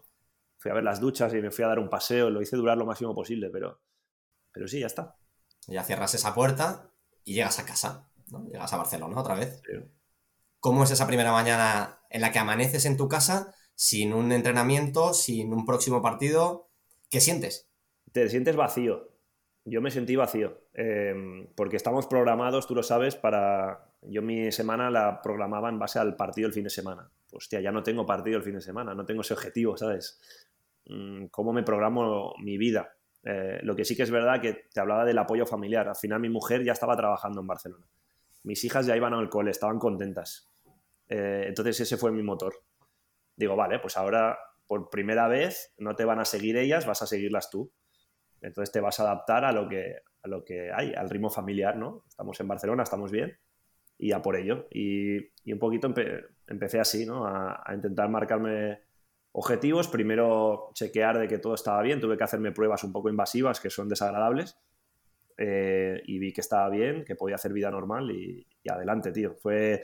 Fui 0.61 0.71
a 0.71 0.75
ver 0.75 0.85
las 0.85 1.01
duchas 1.01 1.33
y 1.33 1.41
me 1.41 1.51
fui 1.51 1.65
a 1.65 1.69
dar 1.69 1.79
un 1.79 1.89
paseo, 1.89 2.29
lo 2.29 2.43
hice 2.43 2.55
durar 2.55 2.77
lo 2.77 2.85
máximo 2.85 3.15
posible, 3.15 3.49
pero, 3.51 3.81
pero 4.53 4.69
sí, 4.69 4.81
ya 4.81 4.87
está. 4.87 5.17
Ya 5.67 5.83
cierras 5.85 6.15
esa 6.15 6.35
puerta 6.35 6.93
y 7.25 7.35
llegas 7.35 7.59
a 7.59 7.65
casa, 7.65 8.11
¿no? 8.31 8.45
Llegas 8.45 8.73
a 8.73 8.77
Barcelona 8.77 9.19
otra 9.19 9.35
vez. 9.35 9.63
Sí. 9.67 9.73
¿Cómo 10.59 10.85
es 10.85 10.91
esa 10.91 11.07
primera 11.07 11.33
mañana 11.33 12.01
en 12.11 12.21
la 12.21 12.31
que 12.31 12.39
amaneces 12.39 12.85
en 12.85 12.99
tu 12.99 13.09
casa 13.09 13.55
sin 13.75 14.13
un 14.13 14.33
entrenamiento, 14.33 15.15
sin 15.15 15.55
un 15.55 15.65
próximo 15.65 16.03
partido? 16.03 16.71
¿Qué 17.09 17.21
sientes? 17.21 17.71
Te 18.13 18.29
sientes 18.29 18.57
vacío. 18.57 19.17
Yo 19.65 19.81
me 19.81 19.91
sentí 19.91 20.17
vacío, 20.17 20.67
eh, 20.75 21.49
porque 21.57 21.77
estamos 21.77 22.07
programados, 22.07 22.67
tú 22.67 22.75
lo 22.75 22.83
sabes, 22.83 23.17
para... 23.17 23.87
Yo 24.03 24.23
mi 24.23 24.51
semana 24.53 24.91
la 24.91 25.23
programaba 25.23 25.69
en 25.69 25.79
base 25.79 25.99
al 25.99 26.17
partido 26.17 26.49
el 26.49 26.55
fin 26.55 26.65
de 26.65 26.71
semana. 26.71 27.11
Hostia, 27.33 27.61
ya 27.61 27.71
no 27.71 27.83
tengo 27.83 28.07
partido 28.07 28.39
el 28.39 28.43
fin 28.43 28.55
de 28.55 28.61
semana, 28.61 28.95
no 28.95 29.05
tengo 29.05 29.21
ese 29.21 29.35
objetivo, 29.35 29.77
¿sabes? 29.77 30.21
Mm, 30.91 31.27
cómo 31.27 31.53
me 31.53 31.63
programo 31.63 32.35
mi 32.43 32.59
vida. 32.59 32.93
Eh, 33.23 33.61
lo 33.63 33.77
que 33.77 33.85
sí 33.85 33.97
que 33.97 34.03
es 34.03 34.11
verdad 34.11 34.41
que 34.41 34.65
te 34.73 34.81
hablaba 34.81 35.05
del 35.05 35.19
apoyo 35.19 35.47
familiar. 35.47 35.89
Al 35.89 35.97
final 35.97 36.21
mi 36.21 36.29
mujer 36.29 36.65
ya 36.65 36.73
estaba 36.73 36.97
trabajando 36.97 37.41
en 37.41 37.47
Barcelona. 37.47 37.87
Mis 38.43 38.65
hijas 38.65 38.87
ya 38.87 38.97
iban 38.97 39.15
al 39.15 39.29
cole, 39.29 39.53
estaban 39.53 39.79
contentas. 39.79 40.51
Eh, 41.09 41.45
entonces 41.47 41.79
ese 41.81 41.97
fue 41.97 42.11
mi 42.11 42.23
motor. 42.23 42.55
Digo, 43.37 43.55
vale, 43.55 43.79
pues 43.79 43.97
ahora 43.97 44.37
por 44.67 44.91
primera 44.91 45.29
vez 45.29 45.75
no 45.79 45.95
te 45.95 46.05
van 46.05 46.19
a 46.19 46.25
seguir 46.25 46.57
ellas, 46.57 46.87
vas 46.87 47.03
a 47.03 47.07
seguirlas 47.07 47.51
tú. 47.51 47.73
Entonces 48.41 48.73
te 48.73 48.81
vas 48.81 48.99
a 48.99 49.05
adaptar 49.05 49.45
a 49.45 49.53
lo 49.53 49.69
que, 49.69 49.97
a 50.23 50.29
lo 50.29 50.45
que 50.45 50.73
hay, 50.73 50.93
al 50.95 51.11
ritmo 51.11 51.31
familiar, 51.31 51.77
¿no? 51.77 52.05
Estamos 52.09 52.41
en 52.41 52.49
Barcelona, 52.49 52.83
estamos 52.83 53.13
bien 53.13 53.39
y 53.99 54.13
a 54.13 54.23
por 54.23 54.37
ello. 54.37 54.67
Y, 54.71 55.19
un 55.53 55.59
poquito 55.59 55.87
empe 55.87 56.25
empecé 56.47 56.81
así, 56.81 57.07
¿no? 57.07 57.27
A 57.27 57.71
intentar 57.75 58.09
marcarme 58.09 58.81
objetivos. 59.33 59.89
Primero 59.89 60.71
chequear 60.75 61.19
de 61.19 61.29
que 61.29 61.39
todo 61.39 61.55
estaba 61.55 61.83
bien, 61.83 62.01
tuve 62.01 62.17
que 62.17 62.25
hacerme 62.25 62.53
pruebas 62.53 62.85
un 62.85 62.93
poco 62.93 63.09
invasivas 63.09 63.61
que 63.61 63.71
son 63.71 63.89
desagradables 63.89 64.59
eh, 65.39 66.03
y 66.05 66.19
vi 66.19 66.33
que 66.33 66.41
estaba 66.41 66.69
bien, 66.69 67.05
que 67.05 67.17
podía 67.17 67.37
hacer 67.37 67.53
vida 67.53 67.71
normal 67.71 68.11
y, 68.11 68.47
y, 68.63 68.71
adelante, 68.71 69.13
tío. 69.13 69.37
Fue, 69.41 69.83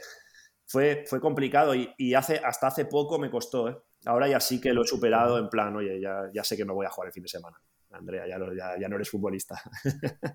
fue, 0.66 1.04
fue 1.06 1.20
complicado 1.20 1.74
y, 1.74 2.14
hace, 2.14 2.40
hasta 2.44 2.66
hace 2.66 2.84
poco 2.84 3.18
me 3.18 3.30
costó. 3.30 3.68
¿eh? 3.68 3.76
Ahora 4.04 4.28
ya 4.28 4.40
sí 4.40 4.60
que 4.60 4.72
lo 4.72 4.82
he 4.82 4.86
superado 4.86 5.38
en 5.38 5.48
plan, 5.48 5.74
oye, 5.76 6.00
ya, 6.00 6.28
ya 6.32 6.44
sé 6.44 6.56
que 6.56 6.64
no 6.64 6.74
voy 6.74 6.86
a 6.86 6.90
jugar 6.90 7.08
el 7.08 7.12
fin 7.12 7.22
de 7.22 7.28
semana. 7.28 7.56
Andrea, 7.92 8.26
ya, 8.26 8.38
ya, 8.54 8.78
ya 8.78 8.88
no 8.88 8.96
eres 8.96 9.10
futbolista. 9.10 9.60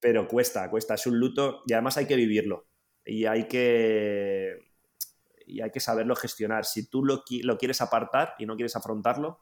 Pero 0.00 0.28
cuesta, 0.28 0.70
cuesta, 0.70 0.94
es 0.94 1.06
un 1.06 1.18
luto 1.18 1.62
y 1.66 1.72
además 1.72 1.96
hay 1.96 2.06
que 2.06 2.14
vivirlo 2.14 2.68
y 3.04 3.26
hay 3.26 3.48
que, 3.48 4.63
y 5.46 5.60
hay 5.60 5.70
que 5.70 5.80
saberlo 5.80 6.16
gestionar. 6.16 6.64
Si 6.64 6.88
tú 6.88 7.04
lo, 7.04 7.24
lo 7.42 7.58
quieres 7.58 7.80
apartar 7.80 8.34
y 8.38 8.46
no 8.46 8.56
quieres 8.56 8.76
afrontarlo, 8.76 9.40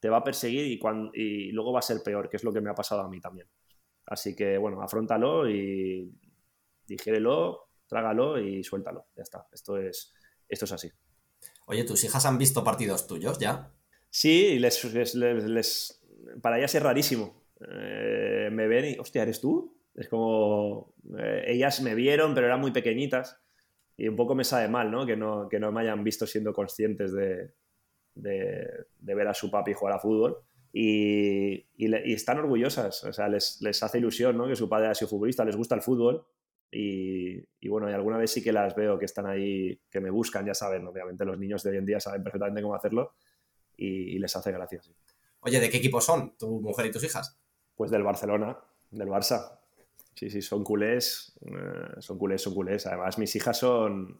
te 0.00 0.08
va 0.08 0.18
a 0.18 0.24
perseguir 0.24 0.66
y, 0.66 0.78
cuando, 0.78 1.10
y 1.14 1.50
luego 1.52 1.72
va 1.72 1.80
a 1.80 1.82
ser 1.82 2.02
peor, 2.02 2.28
que 2.28 2.36
es 2.36 2.44
lo 2.44 2.52
que 2.52 2.60
me 2.60 2.70
ha 2.70 2.74
pasado 2.74 3.02
a 3.02 3.08
mí 3.08 3.20
también. 3.20 3.48
Así 4.06 4.36
que, 4.36 4.56
bueno, 4.58 4.82
afrontalo 4.82 5.48
y 5.48 6.12
digérelo, 6.86 7.70
trágalo 7.86 8.38
y 8.38 8.62
suéltalo. 8.62 9.06
Ya 9.16 9.22
está. 9.22 9.46
Esto 9.52 9.78
es, 9.78 10.14
esto 10.48 10.64
es 10.64 10.72
así. 10.72 10.90
Oye, 11.66 11.84
¿tus 11.84 12.04
hijas 12.04 12.24
han 12.26 12.38
visto 12.38 12.62
partidos 12.62 13.06
tuyos 13.06 13.38
ya? 13.38 13.72
Sí, 14.10 14.58
les, 14.58 15.14
les, 15.14 16.02
para 16.40 16.58
ellas 16.58 16.74
es 16.74 16.82
rarísimo. 16.82 17.46
Eh, 17.60 18.48
me 18.52 18.68
ven 18.68 18.84
y, 18.84 18.98
hostia, 18.98 19.22
¿eres 19.22 19.40
tú? 19.40 19.76
Es 19.94 20.08
como, 20.08 20.94
eh, 21.18 21.44
ellas 21.48 21.80
me 21.80 21.94
vieron, 21.94 22.34
pero 22.34 22.46
eran 22.46 22.60
muy 22.60 22.70
pequeñitas 22.70 23.40
y 23.96 24.08
un 24.08 24.16
poco 24.16 24.34
me 24.34 24.44
sabe 24.44 24.68
mal, 24.68 24.90
¿no? 24.90 25.06
Que 25.06 25.16
no, 25.16 25.48
que 25.48 25.58
no 25.58 25.72
me 25.72 25.80
hayan 25.80 26.04
visto 26.04 26.26
siendo 26.26 26.52
conscientes 26.52 27.12
de, 27.12 27.52
de, 28.14 28.86
ver 29.00 29.28
a 29.28 29.34
su 29.34 29.50
papi 29.50 29.72
jugar 29.72 29.94
a 29.94 29.98
fútbol. 29.98 30.38
Y, 30.72 31.66
y, 31.76 32.12
están 32.12 32.38
orgullosas, 32.38 33.04
o 33.04 33.12
sea, 33.12 33.28
les, 33.28 33.62
les, 33.62 33.82
hace 33.82 33.98
ilusión, 33.98 34.36
¿no? 34.36 34.46
Que 34.46 34.56
su 34.56 34.68
padre 34.68 34.88
ha 34.88 34.94
sido 34.94 35.08
futbolista, 35.08 35.44
les 35.44 35.56
gusta 35.56 35.74
el 35.74 35.82
fútbol. 35.82 36.26
Y, 36.70 37.42
y, 37.60 37.68
bueno, 37.68 37.88
y 37.88 37.94
alguna 37.94 38.18
vez 38.18 38.30
sí 38.30 38.42
que 38.42 38.52
las 38.52 38.74
veo 38.74 38.98
que 38.98 39.06
están 39.06 39.26
ahí, 39.26 39.80
que 39.90 40.00
me 40.00 40.10
buscan, 40.10 40.44
ya 40.44 40.54
saben, 40.54 40.86
obviamente 40.86 41.24
los 41.24 41.38
niños 41.38 41.62
de 41.62 41.70
hoy 41.70 41.76
en 41.78 41.86
día 41.86 42.00
saben 42.00 42.22
perfectamente 42.22 42.60
cómo 42.60 42.74
hacerlo 42.74 43.14
y, 43.76 44.18
les 44.18 44.34
hace 44.34 44.52
gracia. 44.52 44.80
Oye, 45.40 45.60
¿de 45.60 45.70
qué 45.70 45.76
equipo 45.78 46.00
son 46.00 46.36
tu 46.36 46.60
mujer 46.60 46.86
y 46.86 46.90
tus 46.90 47.04
hijas? 47.04 47.38
Pues 47.74 47.90
del 47.90 48.02
Barcelona, 48.02 48.58
del 48.90 49.08
Barça. 49.08 49.58
Sí, 50.16 50.30
sí, 50.30 50.40
son 50.40 50.64
culés, 50.64 51.34
eh, 51.42 52.00
son 52.00 52.18
culés, 52.18 52.40
son 52.40 52.54
culés. 52.54 52.86
Además, 52.86 53.18
mis 53.18 53.36
hijas 53.36 53.58
son 53.58 54.18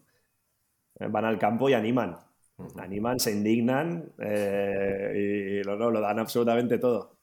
eh, 1.00 1.06
van 1.08 1.24
al 1.24 1.38
campo 1.38 1.68
y 1.70 1.74
animan. 1.74 2.16
Animan, 2.76 3.18
se 3.18 3.32
indignan 3.32 4.12
eh, 4.18 5.60
y 5.62 5.64
lo, 5.64 5.90
lo, 5.90 6.00
dan 6.00 6.18
absolutamente 6.18 6.78
todo. 6.78 7.16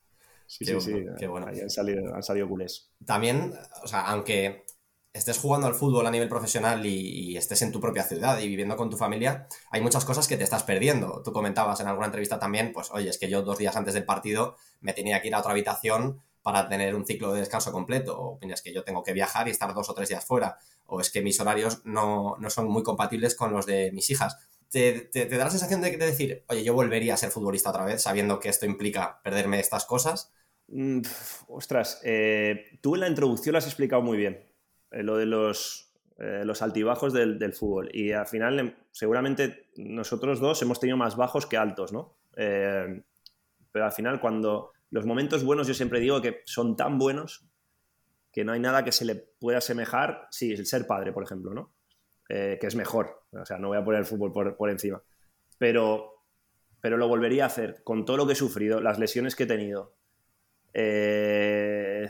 Sí, 0.47 0.65
sí, 0.65 0.79
sí. 0.79 1.05
Qué 1.17 1.27
bueno. 1.27 1.47
han 1.47 1.69
salido, 1.69 2.13
han 2.13 2.23
salido 2.23 2.47
culés. 2.47 2.91
También, 3.05 3.53
o 3.83 3.87
sea, 3.87 4.01
aunque 4.01 4.63
estés 5.13 5.37
jugando 5.37 5.67
al 5.67 5.75
fútbol 5.75 6.05
a 6.07 6.11
nivel 6.11 6.27
profesional 6.27 6.85
y, 6.85 7.37
estés 7.37 7.61
en 7.61 7.71
tu 7.71 7.79
propia 7.79 8.03
ciudad 8.03 8.39
y 8.39 8.47
viviendo 8.47 8.75
con 8.75 8.89
tu 8.89 8.97
familia, 8.97 9.47
hay 9.69 9.81
muchas 9.81 10.05
cosas 10.05 10.27
que 10.27 10.37
te 10.37 10.43
estás 10.43 10.63
perdiendo. 10.63 11.21
Tú 11.23 11.31
comentabas 11.31 11.79
en 11.79 11.87
alguna 11.87 12.07
entrevista 12.07 12.39
también, 12.39 12.71
pues, 12.73 12.89
oye, 12.91 13.09
es 13.09 13.17
que 13.19 13.29
yo 13.29 13.43
dos 13.43 13.57
días 13.57 13.75
antes 13.75 13.93
del 13.93 14.05
partido 14.05 14.55
me 14.81 14.93
tenía 14.93 15.21
que 15.21 15.27
ir 15.27 15.35
a 15.35 15.39
otra 15.39 15.51
habitación 15.51 16.21
para 16.43 16.67
tener 16.67 16.93
un 16.93 17.05
ciclo 17.05 17.33
de 17.33 17.39
descanso 17.39 17.71
completo, 17.71 18.19
o 18.19 18.39
es 18.41 18.61
que 18.61 18.73
yo 18.73 18.83
tengo 18.83 19.01
que 19.01 19.13
viajar 19.13 19.47
y 19.47 19.51
estar 19.51 19.73
dos 19.73 19.89
o 19.89 19.93
tres 19.93 20.09
días 20.09 20.25
fuera, 20.25 20.57
o 20.85 20.99
es 20.99 21.09
que 21.09 21.21
mis 21.21 21.39
horarios 21.39 21.81
no, 21.85 22.37
son 22.49 22.67
muy 22.67 22.83
compatibles 22.83 23.33
con 23.35 23.53
los 23.53 23.65
de 23.65 23.91
mis 23.93 24.09
hijas. 24.09 24.37
Te, 24.69 25.09
da 25.13 25.37
la 25.37 25.49
sensación 25.49 25.81
de, 25.81 25.95
decir, 25.95 26.43
oye, 26.47 26.63
yo 26.63 26.73
volvería 26.73 27.13
a 27.13 27.17
ser 27.17 27.31
futbolista 27.31 27.69
otra 27.69 27.85
vez, 27.85 28.01
sabiendo 28.01 28.39
que 28.39 28.49
esto 28.49 28.65
implica 28.65 29.21
perderme 29.23 29.59
estas 29.59 29.85
cosas. 29.85 30.33
Mm, 30.67 31.01
ostras, 31.47 32.01
eh, 32.03 32.77
tú 32.81 32.95
en 32.95 33.01
la 33.01 33.07
introducción 33.07 33.53
lo 33.53 33.59
has 33.59 33.65
explicado 33.65 34.01
muy 34.01 34.17
bien, 34.17 34.43
eh, 34.91 35.01
lo 35.01 35.15
de 35.15 35.25
los, 35.25 35.93
eh, 36.17 36.41
los 36.43 36.61
altibajos 36.61 37.13
del, 37.13 37.39
del, 37.39 37.53
fútbol. 37.53 37.89
Y 37.93 38.11
al 38.11 38.27
final, 38.27 38.59
em, 38.59 38.75
seguramente 38.91 39.69
nosotros 39.77 40.41
dos 40.41 40.61
hemos 40.61 40.79
tenido 40.81 40.97
más 40.97 41.15
bajos 41.15 41.45
que 41.45 41.55
altos, 41.55 41.93
¿no? 41.93 42.17
pero 42.35 43.85
al 43.85 43.91
final, 43.91 44.19
cuando 44.19 44.71
los 44.93 45.07
momentos 45.07 45.43
buenos 45.43 45.67
yo 45.67 45.73
siempre 45.73 45.99
digo 45.99 46.21
que 46.21 46.41
son 46.45 46.75
tan 46.75 46.99
buenos 46.99 47.49
que 48.31 48.45
no 48.45 48.51
hay 48.51 48.59
nada 48.59 48.83
que 48.83 48.91
se 48.91 49.05
le 49.05 49.15
pueda 49.15 49.57
asemejar, 49.57 50.27
sí, 50.29 50.51
el 50.51 50.67
ser 50.67 50.85
padre, 50.85 51.11
por 51.11 51.23
ejemplo, 51.23 51.51
¿no? 51.51 51.73
Eh, 52.29 52.59
que 52.61 52.67
es 52.67 52.75
mejor, 52.75 53.23
o 53.31 53.43
sea, 53.43 53.57
no 53.57 53.69
voy 53.69 53.77
a 53.77 53.83
poner 53.83 54.01
el 54.01 54.05
fútbol 54.05 54.31
por, 54.31 54.69
encima, 54.69 55.01
pero, 55.57 56.23
pero 56.79 56.97
lo 56.97 57.07
volvería 57.07 57.43
a 57.43 57.47
hacer 57.47 57.83
con 57.83 58.05
todo 58.05 58.17
lo 58.17 58.27
que 58.27 58.33
he 58.33 58.35
sufrido, 58.35 58.81
las 58.81 58.99
lesiones 58.99 59.35
que 59.35 59.43
he 59.43 59.47
tenido, 59.47 59.95
eh, 60.75 62.07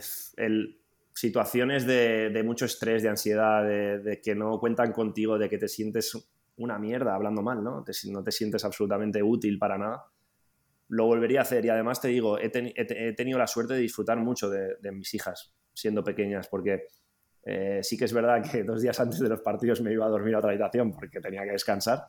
situaciones 1.14 1.86
de, 1.86 2.42
mucho 2.44 2.66
estrés, 2.66 3.02
de 3.02 3.08
ansiedad, 3.08 3.64
de, 3.64 4.20
que 4.22 4.34
no 4.34 4.60
cuentan 4.60 4.92
contigo, 4.92 5.38
de 5.38 5.48
que 5.48 5.56
te 5.56 5.68
sientes 5.68 6.30
una 6.58 6.78
mierda, 6.78 7.14
hablando 7.14 7.40
mal, 7.40 7.64
¿no? 7.64 7.82
no 8.10 8.22
te 8.24 8.32
sientes 8.32 8.62
absolutamente 8.62 9.22
útil 9.22 9.58
para 9.58 9.78
nada 9.78 10.04
lo 10.94 11.06
volvería 11.06 11.40
a 11.40 11.42
hacer. 11.42 11.64
Y 11.64 11.68
además 11.68 12.00
te 12.00 12.08
digo, 12.08 12.38
he, 12.38 12.48
tenido 12.48 13.38
la 13.38 13.46
suerte 13.46 13.74
de 13.74 13.80
disfrutar 13.80 14.18
mucho 14.18 14.48
de, 14.48 14.92
mis 14.92 15.12
hijas 15.14 15.52
siendo 15.72 16.04
pequeñas, 16.04 16.46
porque 16.48 16.86
eh, 17.42 17.80
sí 17.82 17.96
que 17.96 18.04
es 18.04 18.12
verdad 18.12 18.48
que 18.48 18.62
dos 18.62 18.80
días 18.80 18.98
antes 19.00 19.18
de 19.18 19.28
los 19.28 19.40
partidos 19.40 19.80
me 19.80 19.92
iba 19.92 20.06
a 20.06 20.08
dormir 20.08 20.36
a 20.36 20.38
otra 20.38 20.50
habitación 20.50 20.92
porque 20.92 21.20
tenía 21.20 21.42
que 21.42 21.50
descansar, 21.50 22.06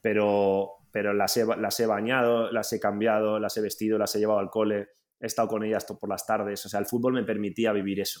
pero, 0.00 0.78
pero 0.90 1.12
las, 1.12 1.36
he, 1.36 1.44
las 1.44 1.78
he 1.80 1.86
bañado, 1.86 2.50
las 2.50 2.72
he 2.72 2.80
cambiado, 2.80 3.38
las 3.38 3.56
he 3.58 3.60
vestido, 3.60 3.98
las 3.98 4.14
he 4.14 4.20
llevado 4.20 4.40
al 4.40 4.48
cole, 4.48 4.88
he 5.20 5.26
estado 5.26 5.48
con 5.48 5.62
ellas 5.64 5.84
por 5.84 6.08
las 6.08 6.24
tardes, 6.24 6.64
o 6.64 6.68
sea, 6.70 6.80
el 6.80 6.86
fútbol 6.86 7.12
me 7.12 7.24
permitía 7.24 7.72
vivir 7.72 8.00
eso. 8.00 8.20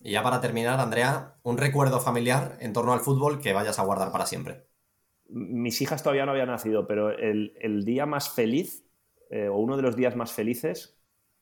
Y 0.00 0.12
ya 0.12 0.22
para 0.22 0.40
terminar, 0.40 0.80
Andrea, 0.80 1.34
un 1.42 1.58
recuerdo 1.58 2.00
familiar 2.00 2.56
en 2.60 2.72
torno 2.72 2.94
al 2.94 3.00
fútbol 3.00 3.40
que 3.40 3.52
vayas 3.52 3.78
a 3.78 3.82
guardar 3.82 4.12
para 4.12 4.26
siempre 4.26 4.67
mis 5.28 5.80
hijas 5.82 6.02
todavía 6.02 6.24
no 6.24 6.32
habían 6.32 6.48
nacido, 6.48 6.86
pero 6.86 7.10
el, 7.10 7.84
día 7.84 8.06
más 8.06 8.30
feliz, 8.30 8.84
eh, 9.30 9.48
o 9.48 9.56
uno 9.58 9.76
de 9.76 9.82
los 9.82 9.96
días 9.96 10.16
más 10.16 10.32
felices, 10.32 10.98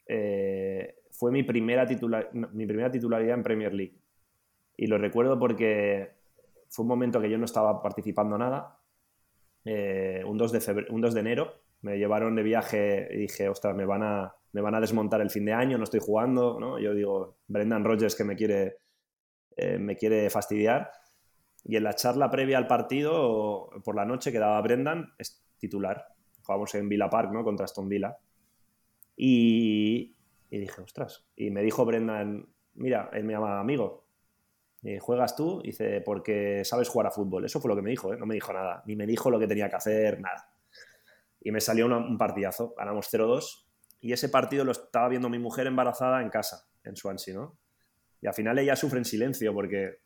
eh, 0.06 0.96
fue 1.10 1.30
mi 1.30 1.42
primera, 1.42 1.86
titularidad 1.86 3.34
en 3.34 3.42
Premier 3.42 3.72
League. 3.72 3.98
Y 4.76 4.86
lo 4.86 4.98
recuerdo 4.98 5.38
porque 5.38 6.10
fue 6.68 6.82
un 6.82 6.88
momento 6.88 7.20
que 7.20 7.30
yo 7.30 7.38
no 7.38 7.44
estaba 7.44 7.80
participando 7.82 8.36
nada. 8.36 8.78
Eh, 9.64 10.22
un, 10.26 10.36
2 10.36 10.52
de 10.52 10.86
un 10.90 11.00
2 11.00 11.14
de 11.14 11.20
enero 11.20 11.54
me 11.80 11.98
llevaron 11.98 12.34
de 12.34 12.42
viaje 12.42 13.08
y 13.10 13.16
dije, 13.18 13.48
ostras, 13.48 13.74
me 13.74 13.84
van 13.84 14.02
a, 14.02 14.34
me 14.52 14.60
van 14.60 14.74
a 14.74 14.80
desmontar 14.80 15.20
el 15.20 15.30
fin 15.30 15.44
de 15.44 15.52
año, 15.52 15.78
no 15.78 15.84
estoy 15.84 16.00
jugando. 16.00 16.58
¿no? 16.60 16.78
Yo 16.78 16.92
digo, 16.92 17.38
Brendan 17.46 17.84
Rodgers 17.84 18.14
que 18.16 18.24
me 18.24 18.36
quiere, 18.36 18.78
me 19.78 19.96
quiere 19.96 20.28
fastidiar 20.28 20.90
y 21.68 21.76
en 21.76 21.82
la 21.82 21.94
charla 21.94 22.30
previa 22.30 22.58
al 22.58 22.68
partido, 22.68 23.70
por 23.82 23.96
la 23.96 24.04
noche, 24.04 24.30
quedaba 24.30 24.60
Brendan, 24.60 25.12
es 25.18 25.44
titular. 25.58 26.06
Jugamos 26.42 26.72
en 26.76 26.88
Villa 26.88 27.10
Park, 27.10 27.32
¿no? 27.32 27.42
Contra 27.42 27.64
Aston 27.64 27.88
Villa. 27.88 28.16
Y, 29.16 30.14
dije, 30.48 30.80
ostras. 30.80 31.26
Y 31.34 31.50
me 31.50 31.62
dijo 31.62 31.84
Brendan, 31.84 32.46
mira, 32.74 33.10
él 33.12 33.24
me 33.24 33.32
llama 33.32 33.58
amigo. 33.58 34.06
Y, 34.80 34.98
¿Juegas 35.00 35.34
tú? 35.34 35.60
dice, 35.60 36.00
porque 36.02 36.64
sabes 36.64 36.88
jugar 36.88 37.08
a 37.08 37.10
fútbol. 37.10 37.44
Eso 37.44 37.60
fue 37.60 37.68
lo 37.68 37.74
que 37.74 37.82
me 37.82 37.90
dijo, 37.90 38.14
¿eh? 38.14 38.16
No 38.16 38.26
me 38.26 38.34
dijo 38.34 38.52
nada. 38.52 38.84
Ni 38.86 38.94
me 38.94 39.06
dijo 39.06 39.28
lo 39.28 39.38
que 39.40 39.48
tenía 39.48 39.68
que 39.68 39.76
hacer, 39.76 40.20
nada. 40.20 40.48
Y 41.40 41.50
me 41.50 41.60
salió 41.60 41.86
un 41.86 42.16
partidazo. 42.16 42.74
Ganamos 42.78 43.12
0-2. 43.12 43.66
Y 44.00 44.12
ese 44.12 44.28
partido 44.28 44.64
lo 44.64 44.70
estaba 44.70 45.08
viendo 45.08 45.28
mi 45.28 45.40
mujer 45.40 45.66
embarazada 45.66 46.22
en 46.22 46.30
casa, 46.30 46.68
en 46.84 46.94
Swansea, 46.94 47.34
¿no? 47.34 47.58
Y 48.20 48.28
al 48.28 48.34
final 48.34 48.56
ella 48.60 48.76
sufre 48.76 48.98
en 48.98 49.04
silencio 49.04 49.52
porque, 49.52 50.05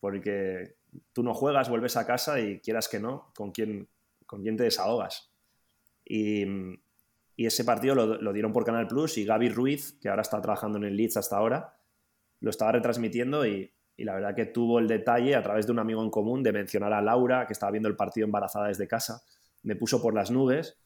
porque 0.00 0.76
tú 1.12 1.22
no 1.22 1.34
juegas, 1.34 1.68
vuelves 1.68 1.96
a 1.96 2.06
casa 2.06 2.40
y 2.40 2.60
quieras 2.60 2.88
que 2.88 3.00
no, 3.00 3.32
¿con 3.34 3.50
quién, 3.52 3.88
con 4.26 4.42
quién 4.42 4.56
te 4.56 4.64
desahogas? 4.64 5.30
Y, 6.04 6.44
ese 7.36 7.64
partido 7.64 7.96
lo, 7.96 8.32
dieron 8.32 8.52
por 8.52 8.64
Canal 8.64 8.86
Plus 8.86 9.18
y 9.18 9.24
Gaby 9.24 9.48
Ruiz, 9.48 9.98
que 10.00 10.08
ahora 10.08 10.22
está 10.22 10.40
trabajando 10.40 10.78
en 10.78 10.84
el 10.84 10.96
Leeds 10.96 11.16
hasta 11.16 11.36
ahora, 11.36 11.74
lo 12.38 12.50
estaba 12.50 12.70
retransmitiendo 12.70 13.44
y, 13.44 13.72
la 13.96 14.14
verdad 14.14 14.34
que 14.34 14.46
tuvo 14.46 14.78
el 14.78 14.86
detalle 14.86 15.34
a 15.34 15.42
través 15.42 15.66
de 15.66 15.72
un 15.72 15.78
amigo 15.78 16.02
en 16.02 16.10
común 16.10 16.42
de 16.42 16.52
mencionar 16.52 16.92
a 16.92 17.02
Laura, 17.02 17.46
que 17.46 17.52
estaba 17.52 17.72
viendo 17.72 17.88
el 17.88 17.96
partido 17.96 18.24
embarazada 18.26 18.68
desde 18.68 18.86
casa, 18.86 19.22
me 19.62 19.76
puso 19.76 20.00
por 20.00 20.14
las 20.14 20.30
nubes 20.30 20.78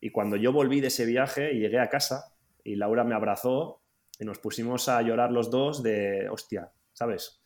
y 0.00 0.10
cuando 0.10 0.36
yo 0.36 0.52
volví 0.52 0.80
de 0.80 0.88
ese 0.88 1.06
viaje 1.06 1.52
y 1.54 1.60
llegué 1.60 1.78
a 1.78 1.88
casa 1.88 2.34
y 2.62 2.76
Laura 2.76 3.04
me 3.04 3.14
abrazó 3.14 3.80
y 4.18 4.24
nos 4.24 4.38
pusimos 4.38 4.88
a 4.88 5.00
llorar 5.02 5.32
los 5.32 5.50
dos 5.50 5.82
de, 5.82 6.28
hostia, 6.30 6.70
¿sabes? 6.92 7.40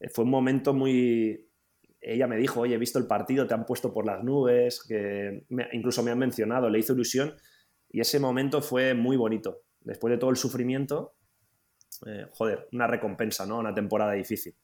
Eh, 0.00 0.08
fue 0.08 0.24
un 0.24 0.30
momento 0.30 0.72
muy... 0.72 1.48
Ella 2.00 2.26
me 2.26 2.36
dijo, 2.36 2.60
oye, 2.60 2.74
he 2.74 2.78
visto 2.78 2.98
el 2.98 3.06
partido, 3.06 3.46
te 3.46 3.54
han 3.54 3.64
puesto 3.64 3.92
por 3.92 4.04
las 4.04 4.22
nubes, 4.22 4.84
que 4.86 5.46
incluso 5.72 6.02
me 6.02 6.10
han 6.10 6.18
mencionado, 6.18 6.68
le 6.68 6.78
hizo 6.78 6.92
ilusión 6.92 7.34
y 7.94 8.00
ese 8.00 8.18
momento 8.18 8.60
fue 8.60 8.92
muy 8.92 9.16
bonito. 9.16 9.62
Después 9.80 10.10
de 10.10 10.18
todo 10.18 10.30
el 10.30 10.36
sufrimiento, 10.36 11.14
eh, 12.06 12.26
joder, 12.32 12.68
una 12.72 12.88
recompensa, 12.88 13.46
¿no? 13.46 13.58
Una 13.60 13.72
temporada 13.72 14.14
difícil. 14.14 14.56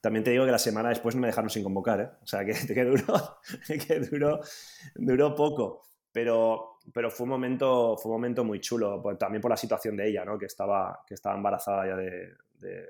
También 0.00 0.22
te 0.22 0.30
digo 0.30 0.44
que 0.44 0.52
la 0.52 0.60
semana 0.60 0.90
después 0.90 1.16
me 1.16 1.26
dejaron 1.26 1.50
sin 1.50 1.64
convocar, 1.64 2.00
¿eh? 2.00 2.08
O 2.22 2.26
sea, 2.26 2.44
que, 2.44 2.52
que 2.74 2.84
duró, 2.84 3.40
que 3.88 3.98
duró, 3.98 4.40
duró 4.94 5.34
poco. 5.34 5.82
Pero, 6.12 6.78
pero 6.94 7.10
fue, 7.10 7.24
un 7.24 7.30
momento, 7.30 7.96
fue 7.96 8.10
un 8.12 8.18
momento 8.18 8.44
muy 8.44 8.60
chulo, 8.60 9.02
pues, 9.02 9.18
también 9.18 9.42
por 9.42 9.50
la 9.50 9.56
situación 9.56 9.96
de 9.96 10.08
ella, 10.08 10.24
¿no? 10.24 10.38
Que 10.38 10.46
estaba, 10.46 11.00
que 11.04 11.14
estaba 11.14 11.34
embarazada 11.34 11.84
ya 11.84 11.96
de, 11.96 12.86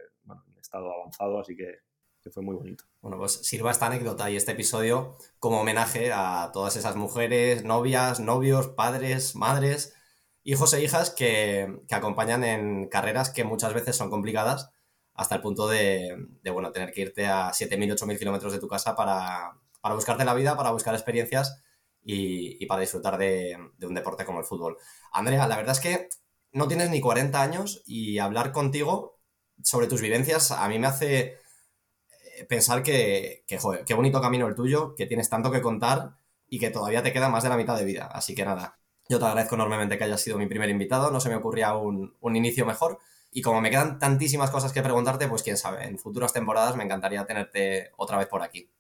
estado 0.69 0.93
avanzado, 0.93 1.41
así 1.41 1.57
que 1.57 1.79
que 2.23 2.31
fue 2.31 2.43
muy 2.43 2.57
bonito. 2.57 2.85
Bueno, 3.01 3.19
pues 3.19 3.33
sirva 3.33 3.71
esta 3.71 3.87
anécdota 3.87 4.31
y 4.31 4.37
este 4.37 4.53
episodio 4.53 5.17
como 5.39 5.61
homenaje 5.61 6.13
a 6.13 6.51
todas 6.53 6.77
esas 6.77 6.97
mujeres, 6.97 7.65
novias, 7.65 8.21
novios, 8.21 8.69
padres, 8.69 9.37
madres, 9.37 9.95
hijos 10.43 10.73
e 10.75 10.83
hijas 10.83 11.11
que, 11.11 11.81
acompañan 11.91 12.45
en 12.45 12.89
carreras 12.89 13.31
que 13.31 13.45
muchas 13.45 13.73
veces 13.73 13.97
son 13.97 14.11
complicadas 14.11 14.71
hasta 15.15 15.37
el 15.37 15.43
punto 15.43 15.69
de, 15.69 16.17
bueno, 16.53 16.73
tener 16.73 16.93
que 16.93 17.03
irte 17.03 17.27
a 17.27 17.51
7.000, 17.51 17.97
8.000 17.97 18.19
kilómetros 18.19 18.53
de 18.53 18.61
tu 18.61 18.69
casa 18.69 18.95
para, 18.95 19.53
para 19.81 19.95
buscarte 19.95 20.25
la 20.25 20.35
vida, 20.35 20.57
para 20.57 20.71
buscar 20.71 20.95
experiencias 20.95 21.63
y, 22.05 22.65
para 22.67 22.81
disfrutar 22.81 23.19
de, 23.19 23.57
un 23.83 23.95
deporte 23.95 24.25
como 24.25 24.39
el 24.39 24.45
fútbol. 24.45 24.77
Andrea, 25.13 25.47
la 25.49 25.57
verdad 25.57 25.73
es 25.73 25.81
que 25.81 26.09
no 26.53 26.69
tienes 26.69 26.91
ni 26.91 27.01
40 27.01 27.41
años 27.43 27.83
y 27.85 28.19
hablar 28.19 28.53
contigo 28.53 29.18
sobre 29.63 29.87
tus 29.87 30.01
vivencias 30.01 30.51
a 30.51 30.69
mí 30.69 30.79
me 30.79 30.87
hace 30.87 31.21
eh, 31.21 32.45
pensar 32.49 32.83
que, 32.83 33.45
joder, 33.61 33.85
qué 33.85 33.95
bonito 33.95 34.21
camino 34.21 34.47
el 34.47 34.55
tuyo, 34.55 34.95
que 34.95 35.07
tienes 35.07 35.29
tanto 35.29 35.51
que 35.51 35.61
contar 35.61 36.17
y 36.49 36.59
que 36.59 36.71
todavía 36.71 37.03
te 37.03 37.13
queda 37.13 37.29
más 37.29 37.43
de 37.43 37.49
la 37.51 37.57
mitad 37.57 37.77
de 37.77 37.85
vida. 37.85 38.07
Así 38.07 38.35
que 38.35 38.45
nada, 38.45 38.79
yo 39.09 39.19
te 39.19 39.25
agradezco 39.27 39.55
enormemente 39.55 39.99
que 39.99 40.05
hayas 40.05 40.21
sido 40.21 40.39
mi 40.39 40.47
primer 40.47 40.71
invitado, 40.71 41.11
no 41.11 41.21
se 41.21 41.29
me 41.29 41.37
ocurría 41.37 41.75
un, 41.77 42.17
un 42.21 42.37
inicio 42.37 42.67
mejor. 42.67 42.99
Y 43.31 43.43
como 43.43 43.61
me 43.61 43.71
quedan 43.71 43.99
tantísimas 43.99 44.51
cosas 44.51 44.73
que 44.73 44.83
preguntarte, 44.83 45.29
pues 45.29 45.43
quién 45.43 45.59
sabe, 45.59 45.85
en 45.85 45.99
futuras 45.99 46.33
temporadas 46.33 46.77
me 46.77 46.85
encantaría 46.85 47.27
tenerte 47.27 47.93
otra 47.97 48.17
vez 48.17 48.27
por 48.27 48.43
aquí 48.43 48.71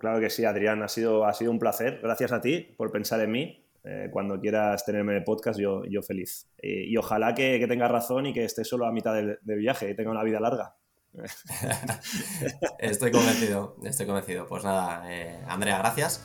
claro 0.00 0.20
que 0.20 0.30
sí, 0.30 0.44
Adrián, 0.44 0.82
ha 0.82 0.88
sido, 0.88 1.24
ha 1.24 1.32
sido 1.32 1.50
un 1.50 1.58
placer. 1.58 2.00
Gracias 2.02 2.32
a 2.32 2.40
ti 2.40 2.74
por 2.76 2.90
pensar 2.90 3.20
en 3.20 3.30
mí. 3.30 3.65
Eh, 3.88 4.08
cuando 4.10 4.40
quieras 4.40 4.84
tenerme 4.84 5.12
en 5.12 5.18
el 5.18 5.24
podcast, 5.24 5.60
yo, 5.60 5.84
yo 5.84 6.02
feliz. 6.02 6.48
y 6.60 6.96
ojalá 6.96 7.34
que, 7.34 7.60
que, 7.60 7.68
tengas 7.68 7.90
razón 7.90 8.26
y 8.26 8.32
que 8.32 8.44
estés 8.44 8.68
solo 8.68 8.84
a 8.84 8.92
mitad 8.92 9.14
del, 9.14 9.38
viaje 9.44 9.90
y 9.90 9.94
tenga 9.94 10.10
una 10.10 10.24
vida 10.24 10.40
larga. 10.40 10.74
estoy 12.78 13.12
convencido, 13.12 13.76
estoy 13.84 14.06
convencido. 14.06 14.46
Pues 14.48 14.64
nada, 14.64 15.04
eh, 15.10 15.38
Andrea, 15.46 15.78
gracias. 15.78 16.24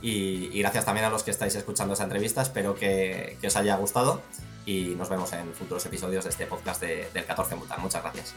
Y, 0.00 0.58
gracias 0.58 0.84
también 0.84 1.06
a 1.06 1.10
los 1.10 1.22
que 1.22 1.30
estáis 1.30 1.54
escuchando 1.54 1.92
esta 1.92 2.04
entrevista. 2.04 2.40
Espero 2.40 2.74
que, 2.74 3.36
os 3.46 3.56
haya 3.56 3.76
gustado 3.76 4.22
y 4.64 4.94
nos 4.96 5.10
vemos 5.10 5.32
en 5.34 5.52
futuros 5.52 5.84
episodios 5.86 6.24
de 6.24 6.30
este 6.30 6.46
podcast 6.46 6.82
del 6.82 7.24
14 7.26 7.56
Mutal. 7.56 7.78
Muchas 7.80 8.02
gracias. 8.02 8.34